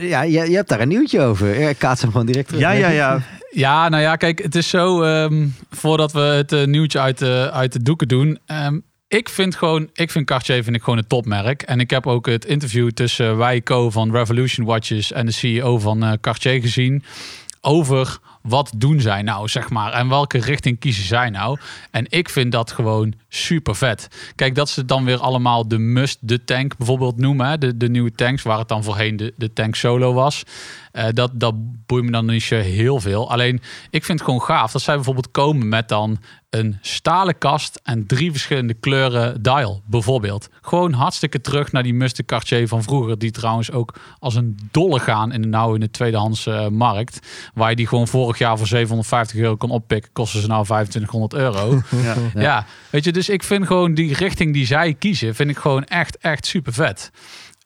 ja, 0.00 0.26
jij, 0.26 0.28
jij 0.28 0.50
hebt 0.56 0.68
daar 0.68 0.80
een 0.80 0.88
nieuwtje 0.88 1.20
over. 1.20 1.54
Ik 1.54 1.78
kaats 1.78 2.00
hem 2.02 2.10
gewoon 2.10 2.26
direct 2.26 2.46
terug. 2.46 2.62
Ja, 2.62 2.70
ja, 2.70 2.88
ja. 2.88 3.20
Ja, 3.50 3.88
nou 3.88 4.02
ja, 4.02 4.16
kijk, 4.16 4.42
het 4.42 4.54
is 4.54 4.68
zo. 4.68 5.02
ehm, 5.02 5.46
voordat 5.70 6.12
we 6.12 6.20
het 6.20 6.52
eh, 6.52 6.64
nieuwtje 6.64 7.00
uit 7.00 7.18
de, 7.18 7.50
uit 7.52 7.72
de 7.72 7.82
doeken 7.82 8.08
doen. 8.08 8.38
ehm, 8.46 8.78
ik 9.08 9.28
vind 9.28 9.54
gewoon, 9.56 9.90
ik 9.92 10.10
vind 10.10 10.26
Cartier 10.26 10.62
vind 10.64 10.76
ik 10.76 10.82
gewoon 10.82 10.98
een 10.98 11.06
topmerk. 11.06 11.62
En 11.62 11.80
ik 11.80 11.90
heb 11.90 12.06
ook 12.06 12.26
het 12.26 12.44
interview 12.44 12.90
tussen 12.90 13.36
Wijko 13.36 13.90
van 13.90 14.12
Revolution 14.12 14.66
Watches 14.66 15.12
en 15.12 15.26
de 15.26 15.32
CEO 15.32 15.78
van 15.78 16.02
eh, 16.04 16.12
Cartier 16.20 16.60
gezien. 16.60 17.04
Over 17.60 18.18
wat 18.46 18.72
doen 18.76 19.00
zij 19.00 19.22
nou, 19.22 19.48
zeg 19.48 19.70
maar. 19.70 19.92
En 19.92 20.08
welke 20.08 20.38
richting 20.38 20.78
kiezen 20.78 21.04
zij 21.04 21.30
nou. 21.30 21.58
En 21.90 22.06
ik 22.08 22.28
vind 22.28 22.52
dat 22.52 22.72
gewoon 22.72 23.14
super 23.28 23.76
vet. 23.76 24.08
Kijk, 24.34 24.54
dat 24.54 24.68
ze 24.68 24.84
dan 24.84 25.04
weer 25.04 25.18
allemaal 25.18 25.68
de 25.68 25.78
Must, 25.78 26.18
de 26.20 26.44
tank 26.44 26.76
bijvoorbeeld 26.76 27.16
noemen. 27.16 27.60
De, 27.60 27.76
de 27.76 27.88
nieuwe 27.88 28.12
tanks, 28.12 28.42
waar 28.42 28.58
het 28.58 28.68
dan 28.68 28.84
voorheen 28.84 29.16
de, 29.16 29.32
de 29.36 29.52
tank 29.52 29.74
solo 29.74 30.12
was. 30.12 30.42
Eh, 30.92 31.06
dat, 31.12 31.30
dat 31.34 31.54
boeit 31.86 32.04
me 32.04 32.10
dan 32.10 32.26
niet 32.26 32.44
heel 32.44 33.00
veel. 33.00 33.30
Alleen, 33.30 33.60
ik 33.90 34.04
vind 34.04 34.18
het 34.18 34.28
gewoon 34.28 34.42
gaaf 34.42 34.72
dat 34.72 34.82
zij 34.82 34.94
bijvoorbeeld 34.94 35.30
komen 35.30 35.68
met 35.68 35.88
dan 35.88 36.18
een 36.58 36.78
stalen 36.80 37.38
kast 37.38 37.80
en 37.82 38.06
drie 38.06 38.30
verschillende 38.30 38.74
kleuren 38.74 39.42
dial, 39.42 39.82
bijvoorbeeld. 39.86 40.48
Gewoon 40.60 40.92
hartstikke 40.92 41.40
terug 41.40 41.72
naar 41.72 41.82
die 41.82 41.94
Must 41.94 42.16
de 42.16 42.24
Cartier 42.24 42.68
van 42.68 42.82
vroeger, 42.82 43.18
die 43.18 43.30
trouwens 43.30 43.70
ook 43.70 43.94
als 44.18 44.34
een 44.34 44.58
dolle 44.70 45.00
gaan 45.00 45.32
in 45.32 45.42
de 45.42 45.48
nou 45.48 45.74
in 45.74 45.80
de 45.80 45.90
tweedehands 45.90 46.46
eh, 46.46 46.68
markt. 46.68 47.18
Waar 47.54 47.70
je 47.70 47.76
die 47.76 47.86
gewoon 47.86 48.08
vorig 48.08 48.38
jaar 48.38 48.58
voor 48.58 48.66
750 48.66 49.38
euro 49.38 49.56
kon 49.56 49.70
oppikken, 49.70 50.12
kosten 50.12 50.40
ze 50.40 50.46
nou 50.46 50.64
2500 50.64 51.34
euro. 51.34 51.82
ja. 52.02 52.14
Ja. 52.34 52.66
weet 52.90 53.04
je, 53.04 53.12
dus 53.12 53.28
ik 53.28 53.42
vind 53.42 53.66
gewoon 53.66 53.94
die 53.94 54.14
richting 54.14 54.52
die 54.52 54.66
zij 54.66 54.94
kiezen, 54.94 55.34
vind 55.34 55.50
ik 55.50 55.58
gewoon 55.58 55.84
echt, 55.84 56.18
echt 56.18 56.46
super 56.46 56.72
vet. 56.72 57.10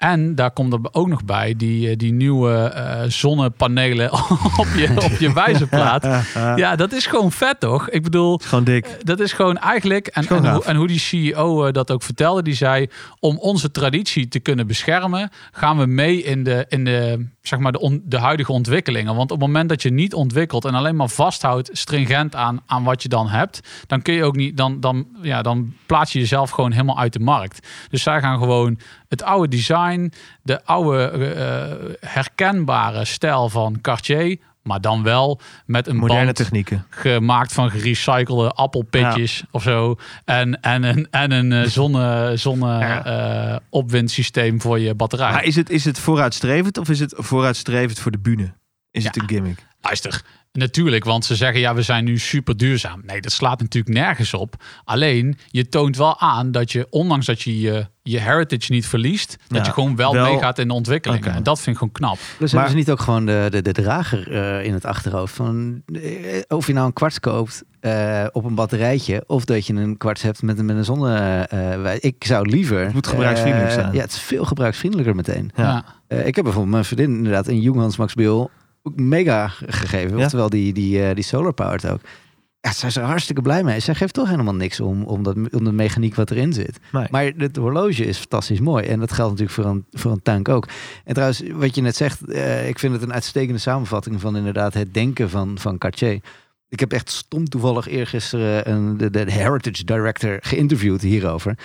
En 0.01 0.35
daar 0.35 0.51
komt 0.51 0.73
er 0.73 0.79
ook 0.93 1.09
nog 1.09 1.25
bij 1.25 1.55
die, 1.57 1.89
eh, 1.91 1.97
die 1.97 2.13
nieuwe 2.13 2.53
eh, 2.53 3.03
zonnepanelen 3.09 4.13
op 4.63 4.67
je, 4.77 4.93
op 5.05 5.19
je 5.19 5.33
wijzerplaat. 5.33 6.07
Ja, 6.57 6.77
dat 6.77 6.93
is 6.93 7.07
gewoon 7.07 7.33
vet, 7.33 7.61
toch? 7.61 7.89
Ik 7.91 8.03
bedoel, 8.03 8.39
gewoon 8.43 8.65
dik. 8.65 8.97
dat 9.07 9.21
is 9.21 9.33
gewoon 9.33 9.57
eigenlijk, 9.59 10.07
en, 10.07 10.23
gewoon 10.25 10.45
en, 10.45 10.51
hoe, 10.51 10.61
gaaf. 10.63 10.71
en 10.71 10.77
hoe 10.77 10.87
die 10.87 10.99
CEO 10.99 11.65
eh, 11.65 11.73
dat 11.73 11.91
ook 11.91 12.03
vertelde, 12.03 12.43
die 12.43 12.55
zei: 12.55 12.87
om 13.19 13.39
onze 13.39 13.71
traditie 13.71 14.29
te 14.29 14.41
kunnen 14.41 14.67
beschermen, 14.67 15.31
gaan 15.53 15.79
we 15.79 15.87
mee 15.87 16.23
in 16.23 16.45
de, 16.45 16.65
in 16.69 16.85
de, 16.85 17.27
zeg 17.43 17.59
maar 17.59 17.73
de, 17.73 17.81
on- 17.81 18.03
de 18.05 18.19
huidige 18.19 18.53
ontwikkelingen. 18.53 19.15
Want 19.15 19.31
op 19.31 19.39
het 19.39 19.47
moment 19.47 19.69
dat 19.69 19.83
je 19.83 19.91
niet 19.93 20.15
ontwikkelt 20.15 20.65
en 20.65 20.75
alleen 20.75 20.97
maar 20.97 21.09
vasthoudt, 21.09 21.71
stringent 21.73 22.35
aan, 22.35 22.61
aan 22.67 22.85
wat 22.85 23.03
je 23.03 23.09
dan 23.09 23.29
hebt, 23.29 23.61
dan 23.87 24.03
kun 24.03 24.15
je 24.15 24.25
ook 24.25 24.37
niet, 24.37 24.57
dan, 24.57 24.81
dan, 24.81 25.07
ja, 25.23 25.43
dan 25.43 25.75
plaats 25.87 26.13
je 26.13 26.19
jezelf 26.19 26.51
gewoon 26.51 26.73
helemaal 26.73 26.99
uit 26.99 27.13
de 27.13 27.21
markt. 27.21 27.67
Dus 27.91 28.03
zij 28.03 28.21
gaan 28.21 28.39
gewoon 28.39 28.79
het 29.11 29.23
oude 29.23 29.49
design, 29.49 30.13
de 30.43 30.65
oude 30.65 31.05
eh, 31.11 32.09
herkenbare 32.11 33.05
stijl 33.05 33.49
van 33.49 33.81
Cartier. 33.81 34.39
Maar 34.63 34.81
dan 34.81 35.03
wel 35.03 35.41
met 35.67 35.87
een 35.87 35.97
Moderne 35.97 36.25
band 36.25 36.37
technieken. 36.37 36.87
gemaakt 36.91 37.53
van 37.53 37.71
gerecyclede 37.71 38.51
appelpitjes 38.51 39.45
of 39.51 39.63
zo. 39.63 39.97
En, 40.25 40.61
en 40.61 40.83
een, 40.83 41.09
en 41.11 41.31
een 41.33 41.53
eh, 41.53 41.63
zonne, 41.69 42.33
zonne 42.37 42.79
Ja. 42.87 43.05
eh, 43.53 43.57
opwindsysteem 43.71 44.61
voor 44.61 44.79
je 44.79 44.95
batterij. 44.95 45.31
Maar 45.33 45.45
is 45.45 45.57
het, 45.57 45.71
is 45.71 45.85
het 45.85 45.99
vooruitstrevend 45.99 46.79
of 46.79 46.89
is 46.89 47.01
het 47.01 47.15
vooruitstrevend 47.17 47.99
voor 47.99 48.11
de 48.11 48.19
bühne? 48.19 48.53
Is 48.91 49.05
het 49.05 49.15
Ja. 49.15 49.23
een 49.23 49.29
gimmick? 49.29 49.67
Luister, 49.81 50.23
natuurlijk, 50.53 51.05
want 51.05 51.25
ze 51.25 51.35
zeggen 51.37 51.61
ja, 51.61 51.75
we 51.75 51.83
zijn 51.83 52.05
nu 52.05 52.19
super 52.19 52.57
duurzaam. 52.57 53.03
Nee, 53.07 53.21
dat 53.21 53.33
slaat 53.33 53.61
natuurlijk 53.61 53.95
nergens 53.95 54.35
op. 54.35 54.55
Alleen, 54.85 55.39
je 55.47 55.69
toont 55.69 55.97
wel 55.97 56.19
aan 56.21 56.51
dat 56.53 56.73
je, 56.73 56.87
ondanks 56.91 57.27
dat 57.27 57.41
je 57.43 57.61
je, 57.61 57.87
je 58.03 58.19
heritage 58.21 58.73
niet 58.73 58.87
verliest, 58.87 59.37
dat 59.49 59.59
Ja, 59.59 59.65
je 59.65 59.73
gewoon 59.73 59.97
wel, 59.97 60.13
wel- 60.13 60.33
meegaat 60.33 60.59
in 60.59 60.69
de 60.69 60.75
ontwikkeling. 60.75 61.25
En 61.25 61.43
dat 61.43 61.57
vind 61.61 61.69
ik 61.71 61.77
gewoon 61.77 61.93
knap. 61.93 62.19
Dus 62.39 62.39
Maar- 62.39 62.49
hebben 62.51 62.71
ze 62.71 62.77
niet 62.77 62.91
ook 62.91 63.01
gewoon 63.05 63.27
de, 63.27 63.47
de, 63.51 63.63
de 63.63 63.73
drager 63.73 64.33
eh, 64.33 64.65
in 64.67 64.73
het 64.75 64.85
achterhoofd? 64.85 65.35
Van, 65.35 65.83
eh, 65.93 66.03
of 66.49 66.67
je 66.67 66.73
nou 66.73 66.87
een 66.87 66.93
kwarts 66.93 67.21
koopt 67.21 67.63
eh, 67.81 68.25
op 68.33 68.45
een 68.45 68.55
batterijtje... 68.55 69.25
of 69.27 69.45
dat 69.45 69.67
je 69.67 69.75
een 69.75 69.97
kwarts 69.97 70.23
hebt 70.23 70.43
met, 70.43 70.59
een- 70.59 70.65
met 70.67 70.77
een 70.77 70.85
zonne... 70.85 71.17
eh, 71.51 71.95
ik 72.01 72.25
zou 72.25 72.49
liever... 72.49 72.85
Het 72.85 72.93
moet 72.95 73.07
gebruiksvriendelijk 73.07 73.73
zijn. 73.73 73.93
Ja, 73.93 74.01
het 74.01 74.13
is 74.13 74.21
veel 74.21 74.45
gebruiksvriendelijker 74.45 75.15
meteen. 75.17 75.51
Ja. 75.57 75.63
Ja. 75.63 75.85
Eh, 76.07 76.27
ik 76.27 76.35
heb 76.35 76.45
bijvoorbeeld 76.45 76.73
mijn 76.75 76.85
vriendin 76.85 77.17
inderdaad 77.17 77.47
een 77.49 77.61
Junghans 77.61 77.97
Max 77.97 78.15
Bill... 78.15 78.49
ook 78.83 78.97
mega 78.97 79.49
gegeven. 79.49 80.17
Ja. 80.17 80.25
Oftewel 80.25 80.51
die, 80.51 80.73
die, 80.73 81.03
eh, 81.03 81.15
die 81.15 81.25
solar 81.25 81.53
powered 81.53 81.89
ook. 81.89 82.01
Ja, 82.61 82.73
zij 82.73 82.89
is 82.89 82.97
er 82.97 83.03
hartstikke 83.03 83.43
blij 83.43 83.65
mee. 83.65 83.81
Zij 83.81 83.95
geeft 83.95 84.15
toch 84.15 84.29
helemaal 84.29 84.55
niks 84.55 84.81
om, 84.81 85.05
om, 85.05 85.23
dat, 85.23 85.37
om 85.37 85.65
de 85.65 85.73
mechaniek 85.73 86.15
wat 86.15 86.31
erin 86.31 86.53
zit. 86.53 86.79
Nee. 86.93 87.07
Maar 87.11 87.33
het 87.37 87.57
horloge 87.57 88.05
is 88.05 88.19
fantastisch 88.19 88.61
mooi. 88.61 88.87
En 88.87 89.01
dat 89.01 89.13
geldt 89.13 89.31
natuurlijk 89.31 89.61
voor 89.61 89.71
een, 89.71 89.85
voor 89.93 90.11
een 90.11 90.23
tank 90.23 90.49
ook. 90.49 90.69
En 91.05 91.15
trouwens, 91.15 91.43
wat 91.53 91.75
je 91.75 91.83
net 91.83 91.97
zegt, 91.97 92.29
eh, 92.29 92.69
ik 92.69 92.79
vind 92.79 92.93
het 92.93 93.03
een 93.03 93.13
uitstekende 93.13 93.61
samenvatting 93.61 94.21
van 94.21 94.37
inderdaad 94.37 94.75
het 94.75 94.95
denken 94.95 95.31
van, 95.31 95.59
van 95.59 95.79
Cartier. 95.79 96.21
Ik 96.69 96.81
heb 96.81 96.93
echt 96.93 97.11
stom 97.11 97.49
toevallig 97.49 97.89
eergisteren 97.89 98.71
een, 98.71 98.97
de, 98.97 99.11
de 99.11 99.33
Heritage 99.33 99.85
Director 99.85 100.39
geïnterviewd 100.41 101.03
hierover. 101.03 101.59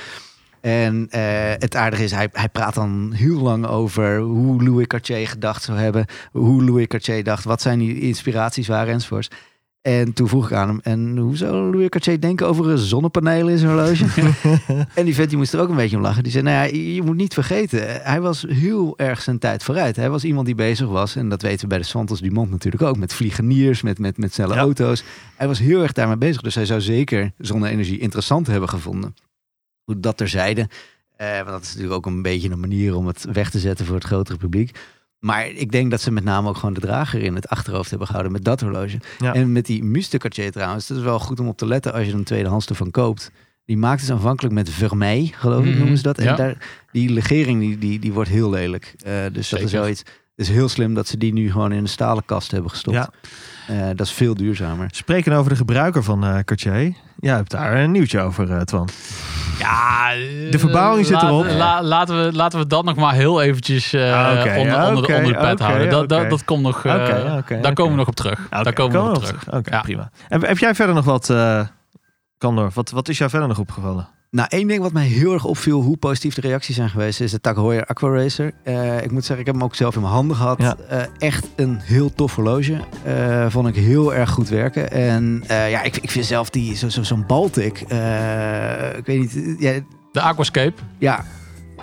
En 0.65 1.07
eh, 1.09 1.21
het 1.59 1.75
aardige 1.75 2.03
is, 2.03 2.11
hij, 2.11 2.29
hij 2.31 2.49
praat 2.49 2.73
dan 2.73 3.11
heel 3.15 3.39
lang 3.39 3.65
over 3.65 4.19
hoe 4.19 4.63
Louis 4.63 4.87
Cartier 4.87 5.27
gedacht 5.27 5.63
zou 5.63 5.77
hebben. 5.77 6.05
Hoe 6.31 6.63
Louis 6.63 6.87
Cartier 6.87 7.23
dacht, 7.23 7.43
wat 7.43 7.61
zijn 7.61 7.79
die 7.79 7.99
inspiraties 7.99 8.67
waren 8.67 8.93
enzovoorts. 8.93 9.29
En 9.81 10.13
toen 10.13 10.27
vroeg 10.27 10.45
ik 10.45 10.57
aan 10.57 10.67
hem, 10.67 10.79
en 10.83 11.17
hoe 11.17 11.37
zou 11.37 11.71
Louis 11.71 11.89
Cartier 11.89 12.19
denken 12.19 12.47
over 12.47 12.69
een 12.69 12.77
zonnepanelen 12.77 13.51
in 13.51 13.57
zijn 13.57 13.71
horloge? 13.71 14.05
en 14.95 15.05
die 15.05 15.15
vent 15.15 15.29
die 15.29 15.37
moest 15.37 15.53
er 15.53 15.59
ook 15.59 15.69
een 15.69 15.75
beetje 15.75 15.95
om 15.95 16.01
lachen. 16.01 16.23
Die 16.23 16.31
zei, 16.31 16.43
nou 16.43 16.55
ja, 16.55 16.63
je, 16.63 16.93
je 16.93 17.01
moet 17.01 17.15
niet 17.15 17.33
vergeten, 17.33 18.01
hij 18.01 18.21
was 18.21 18.45
heel 18.49 18.93
erg 18.97 19.21
zijn 19.21 19.39
tijd 19.39 19.63
vooruit. 19.63 19.95
Hij 19.95 20.09
was 20.09 20.23
iemand 20.23 20.45
die 20.45 20.55
bezig 20.55 20.87
was, 20.87 21.15
en 21.15 21.29
dat 21.29 21.41
weten 21.41 21.61
we 21.61 21.67
bij 21.67 21.77
de 21.77 21.83
Santos 21.83 22.19
Dumont 22.21 22.51
natuurlijk 22.51 22.83
ook, 22.83 22.97
met 22.97 23.13
vliegeniers, 23.13 23.81
met, 23.81 23.99
met, 23.99 24.17
met 24.17 24.33
snelle 24.33 24.53
Ja. 24.53 24.59
auto's. 24.59 25.03
Hij 25.35 25.47
was 25.47 25.59
heel 25.59 25.81
erg 25.81 25.91
daarmee 25.91 26.17
bezig, 26.17 26.41
dus 26.41 26.55
hij 26.55 26.65
zou 26.65 26.81
zeker 26.81 27.31
zonne-energie 27.37 27.99
interessant 27.99 28.47
hebben 28.47 28.69
gevonden. 28.69 29.15
Goed, 29.85 30.03
dat 30.03 30.17
terzijde. 30.17 30.69
Eh, 31.17 31.35
want 31.35 31.47
dat 31.49 31.61
is 31.61 31.67
natuurlijk 31.67 31.95
ook 31.95 32.05
een 32.05 32.21
beetje 32.21 32.49
een 32.49 32.59
manier 32.59 32.95
om 32.95 33.07
het 33.07 33.25
weg 33.33 33.49
te 33.49 33.59
zetten 33.59 33.85
voor 33.85 33.95
het 33.95 34.03
grotere 34.03 34.37
publiek. 34.37 34.79
Maar 35.19 35.47
ik 35.47 35.71
denk 35.71 35.91
dat 35.91 36.01
ze 36.01 36.11
met 36.11 36.23
name 36.23 36.49
ook 36.49 36.57
gewoon 36.57 36.73
de 36.73 36.79
drager 36.79 37.21
in 37.21 37.35
het 37.35 37.47
achterhoofd 37.47 37.89
hebben 37.89 38.07
gehouden 38.07 38.33
met 38.33 38.43
dat 38.43 38.61
horloge. 38.61 38.99
Ja. 39.19 39.33
En 39.33 39.51
met 39.51 39.65
die 39.65 39.83
Muste 39.83 40.17
Cartier 40.17 40.51
trouwens, 40.51 40.87
dat 40.87 40.97
is 40.97 41.03
wel 41.03 41.19
goed 41.19 41.39
om 41.39 41.47
op 41.47 41.57
te 41.57 41.65
letten 41.65 41.93
als 41.93 42.05
je 42.05 42.13
een 42.13 42.23
tweedehands 42.23 42.67
ervan 42.67 42.91
koopt. 42.91 43.31
Die 43.65 43.77
maakten 43.77 44.05
ze 44.05 44.13
aanvankelijk 44.13 44.53
met 44.53 44.69
vermeil, 44.69 45.27
geloof 45.31 45.63
ik, 45.65 45.69
Mhm, 45.69 45.77
noemen 45.77 45.97
ze 45.97 46.03
dat. 46.03 46.17
En 46.17 46.23
ja. 46.23 46.35
daar, 46.35 46.85
die 46.91 47.09
legering 47.09 47.59
die, 47.59 47.77
die, 47.77 47.99
die 47.99 48.13
wordt 48.13 48.29
heel 48.29 48.49
lelijk. 48.49 48.93
Eh, 48.97 49.13
dus 49.31 49.49
dat 49.49 49.59
is 49.59 49.71
wel 49.71 49.89
iets. 49.89 50.03
Het 50.35 50.47
is 50.47 50.53
heel 50.53 50.69
slim 50.69 50.93
dat 50.93 51.07
ze 51.07 51.17
die 51.17 51.33
nu 51.33 51.51
gewoon 51.51 51.71
in 51.71 51.77
een 51.77 51.87
stalen 51.87 52.25
kast 52.25 52.51
hebben 52.51 52.69
gestopt. 52.69 52.97
Ja. 52.97 53.09
Eh, 53.67 53.87
dat 53.95 54.05
is 54.05 54.11
veel 54.11 54.33
duurzamer. 54.35 54.87
Spreken 54.91 55.33
over 55.33 55.49
de 55.49 55.55
gebruiker 55.57 56.03
van 56.03 56.23
eh 56.25 56.39
Cartier. 56.39 56.93
Jij 57.19 57.35
hebt 57.35 57.51
daar 57.51 57.75
een 57.75 57.91
nieuwtje 57.91 58.19
over, 58.21 58.51
eh, 58.51 58.61
Twan. 58.61 58.89
Ja, 59.59 60.09
De 60.51 60.59
verbouwing 60.59 61.05
zit 61.05 61.15
laat- 61.15 61.23
erop. 61.23 61.45
la- 61.49 61.83
laten, 61.83 62.23
we, 62.25 62.33
laten 62.33 62.59
we 62.59 62.67
dat 62.67 62.83
nog 62.85 62.95
maar 62.95 63.13
heel 63.13 63.41
eventjes 63.41 63.93
eh, 63.93 64.13
Ah, 64.13 64.29
onder, 64.29 64.57
onder, 64.59 65.15
onder 65.17 65.33
de 65.33 65.39
pet 65.39 65.59
houden. 65.59 65.89
Dat, 65.89 66.09
dat, 66.09 66.29
dat 66.29 66.43
komt 66.43 66.61
nog. 66.61 66.85
eh, 66.85 66.93
Oké, 66.93 67.35
oké, 67.37 67.59
daar 67.61 67.73
komen 67.73 67.91
we 67.91 67.97
nog 67.97 68.07
op 68.07 68.15
terug. 68.15 68.47
Daar 68.49 68.73
komen 68.73 69.01
we 69.01 69.07
nog 69.07 69.17
op 69.17 69.23
terug. 69.23 69.47
Oké, 69.53 69.75
Ja. 69.75 69.81
prima. 69.81 70.09
En 70.29 70.45
heb 70.45 70.57
jij 70.57 70.75
verder 70.75 70.95
nog 70.95 71.05
wat, 71.05 71.29
eh 71.29 71.61
Kandor? 72.37 72.71
Wat, 72.73 72.89
wat 72.89 73.09
is 73.09 73.17
jou 73.17 73.29
verder 73.29 73.47
nog 73.47 73.59
opgevallen? 73.59 74.07
Nou, 74.35 74.47
één 74.51 74.67
ding 74.67 74.81
wat 74.81 74.91
mij 74.93 75.05
heel 75.05 75.33
erg 75.33 75.45
opviel, 75.45 75.81
hoe 75.81 75.97
positief 75.97 76.33
de 76.35 76.41
reacties 76.41 76.75
zijn 76.75 76.89
geweest, 76.89 77.21
is 77.21 77.31
de 77.31 77.41
Tag 77.41 77.55
Heuer 77.55 77.85
Aqua 77.85 78.09
Racer. 78.09 78.51
Eh, 78.63 79.03
ik 79.03 79.11
moet 79.11 79.25
zeggen, 79.25 79.39
ik 79.39 79.45
heb 79.45 79.55
hem 79.55 79.63
ook 79.63 79.75
zelf 79.75 79.95
in 79.95 80.01
mijn 80.01 80.13
handen 80.13 80.35
gehad. 80.35 80.61
Ja. 80.61 80.77
Eh, 80.89 81.03
echt 81.17 81.47
een 81.55 81.79
heel 81.79 82.13
tof 82.13 82.35
horloge. 82.35 82.79
Eh, 83.03 83.45
vond 83.49 83.67
ik 83.67 83.75
heel 83.75 84.13
erg 84.13 84.29
goed 84.29 84.49
werken. 84.49 84.91
En 84.91 85.43
eh, 85.47 85.69
ja, 85.69 85.81
ik, 85.81 85.97
ik 85.97 86.11
vind 86.11 86.25
zelf 86.25 86.49
die, 86.49 86.75
zo, 86.75 86.89
zo, 86.89 87.03
zo'n 87.03 87.25
Baltic, 87.27 87.81
eh, 87.87 88.97
ik 88.97 89.05
weet 89.05 89.19
niet, 89.19 89.55
ja, 89.59 89.73
De 90.11 90.21
Aquascape. 90.21 90.81
ja, 90.97 91.25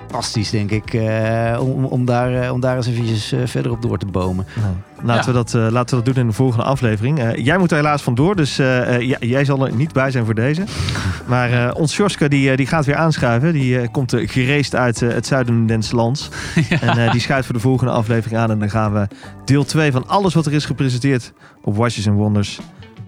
fantastisch 0.08 0.50
denk 0.50 0.70
ik. 0.70 0.94
eh, 0.94 1.58
om, 1.60 1.84
om, 1.84 2.04
daar, 2.04 2.42
eh, 2.42 2.52
om 2.52 2.60
daar 2.60 2.76
eens 2.76 2.86
eventjes 2.86 3.32
eh, 3.32 3.40
verder 3.44 3.72
op 3.72 3.82
door 3.82 3.98
te 3.98 4.06
bomen. 4.06 4.46
Nou, 4.56 4.74
laten, 5.02 5.20
Ja. 5.20 5.26
we 5.26 5.32
dat, 5.32 5.54
eh, 5.54 5.72
laten 5.72 5.98
we 5.98 6.04
dat 6.04 6.14
doen 6.14 6.22
in 6.22 6.28
de 6.30 6.34
volgende 6.36 6.64
aflevering. 6.64 7.18
Eh, 7.18 7.44
jij 7.44 7.58
moet 7.58 7.70
er 7.70 7.76
helaas 7.76 8.02
vandoor, 8.02 8.36
dus 8.36 8.58
eh, 8.58 8.94
eh, 8.94 9.00
ja, 9.02 9.16
jij 9.20 9.44
zal 9.44 9.66
er 9.66 9.74
niet 9.74 9.92
bij 9.92 10.10
zijn 10.10 10.24
voor 10.24 10.34
deze. 10.34 10.62
Maar 11.26 11.50
eh, 11.52 11.70
ons 11.74 11.92
Sjoska 11.94 12.28
die, 12.28 12.56
die 12.56 12.66
gaat 12.66 12.84
weer 12.84 12.96
aanschuiven. 12.96 13.52
Die 13.52 13.78
eh, 13.80 13.88
komt 13.90 14.14
uh, 14.14 14.28
gereest 14.28 14.74
uit 14.74 15.00
het 15.00 15.26
zuiden 15.26 15.66
des 15.66 15.92
lands. 15.92 16.28
En 16.80 16.98
eh, 16.98 17.10
die 17.12 17.20
schuift 17.20 17.44
voor 17.46 17.54
de 17.54 17.60
volgende 17.60 17.92
aflevering 17.92 18.40
aan. 18.40 18.50
En 18.50 18.58
dan 18.58 18.70
gaan 18.70 18.92
we 18.92 19.06
deel 19.44 19.64
2 19.64 19.92
van 19.92 20.08
alles 20.08 20.34
wat 20.34 20.46
er 20.46 20.52
is 20.52 20.64
gepresenteerd 20.64 21.32
op 21.62 21.76
Watches 21.76 22.08
and 22.08 22.16
Wonders 22.16 22.60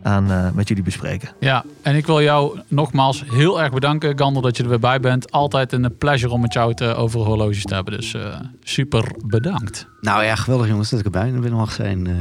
aan 0.04 0.30
eh, 0.30 0.50
met 0.50 0.68
jullie 0.68 0.82
bespreken. 0.82 1.28
Ja, 1.40 1.64
en 1.82 1.96
ik 1.96 2.06
wil 2.06 2.22
jou 2.22 2.60
nogmaals 2.68 3.24
heel 3.26 3.62
erg 3.62 3.72
bedanken, 3.72 4.18
Gander, 4.18 4.42
dat 4.42 4.56
je 4.56 4.62
er 4.62 4.68
weer 4.68 4.78
bij 4.78 5.00
bent. 5.00 5.30
Altijd 5.30 5.72
een 5.72 5.96
pleasure 5.98 6.32
om 6.32 6.40
met 6.40 6.52
jou 6.52 6.74
te, 6.74 6.94
over 6.94 7.20
horloges 7.20 7.62
te 7.64 7.74
hebben. 7.74 7.92
Dus 7.96 8.14
eh, 8.14 8.40
super 8.62 9.04
bedankt. 9.26 9.86
Nou 10.00 10.24
ja, 10.24 10.34
geweldig 10.34 10.68
jongens 10.68 10.90
dat 10.90 10.98
ik 10.98 11.04
erbij 11.04 11.32
ben 11.32 11.52
mag 11.52 11.72
zijn. 11.72 12.06
eh. 12.06 12.14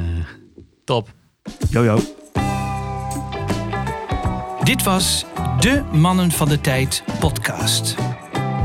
Top. 0.86 1.10
Jojo. 1.70 2.00
Dit 4.64 4.84
was 4.84 5.26
de 5.60 5.84
Mannen 5.92 6.32
van 6.32 6.48
de 6.50 6.62
Tijd 6.62 7.04
podcast. 7.20 7.96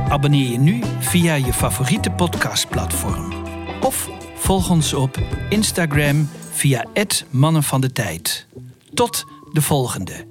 Abonneer 0.09 0.51
je 0.51 0.59
nu 0.59 0.83
via 0.99 1.35
je 1.35 1.53
favoriete 1.53 2.11
podcastplatform. 2.11 3.33
Of 3.81 4.09
volg 4.35 4.71
ons 4.71 4.95
op 4.95 5.19
Instagram 5.49 6.29
via 6.53 6.85
het 6.93 7.27
Mannen 7.31 7.63
van 7.63 7.81
de 7.81 7.93
Tijd. 7.93 8.47
Tot 8.95 9.25
de 9.53 9.63
volgende. 9.63 10.27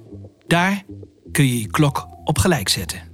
Daar 0.46 0.84
kun 1.32 1.46
je 1.46 1.60
je 1.60 1.66
klok 1.66 2.08
op 2.24 2.38
gelijk 2.38 2.68
zetten. 2.68 3.10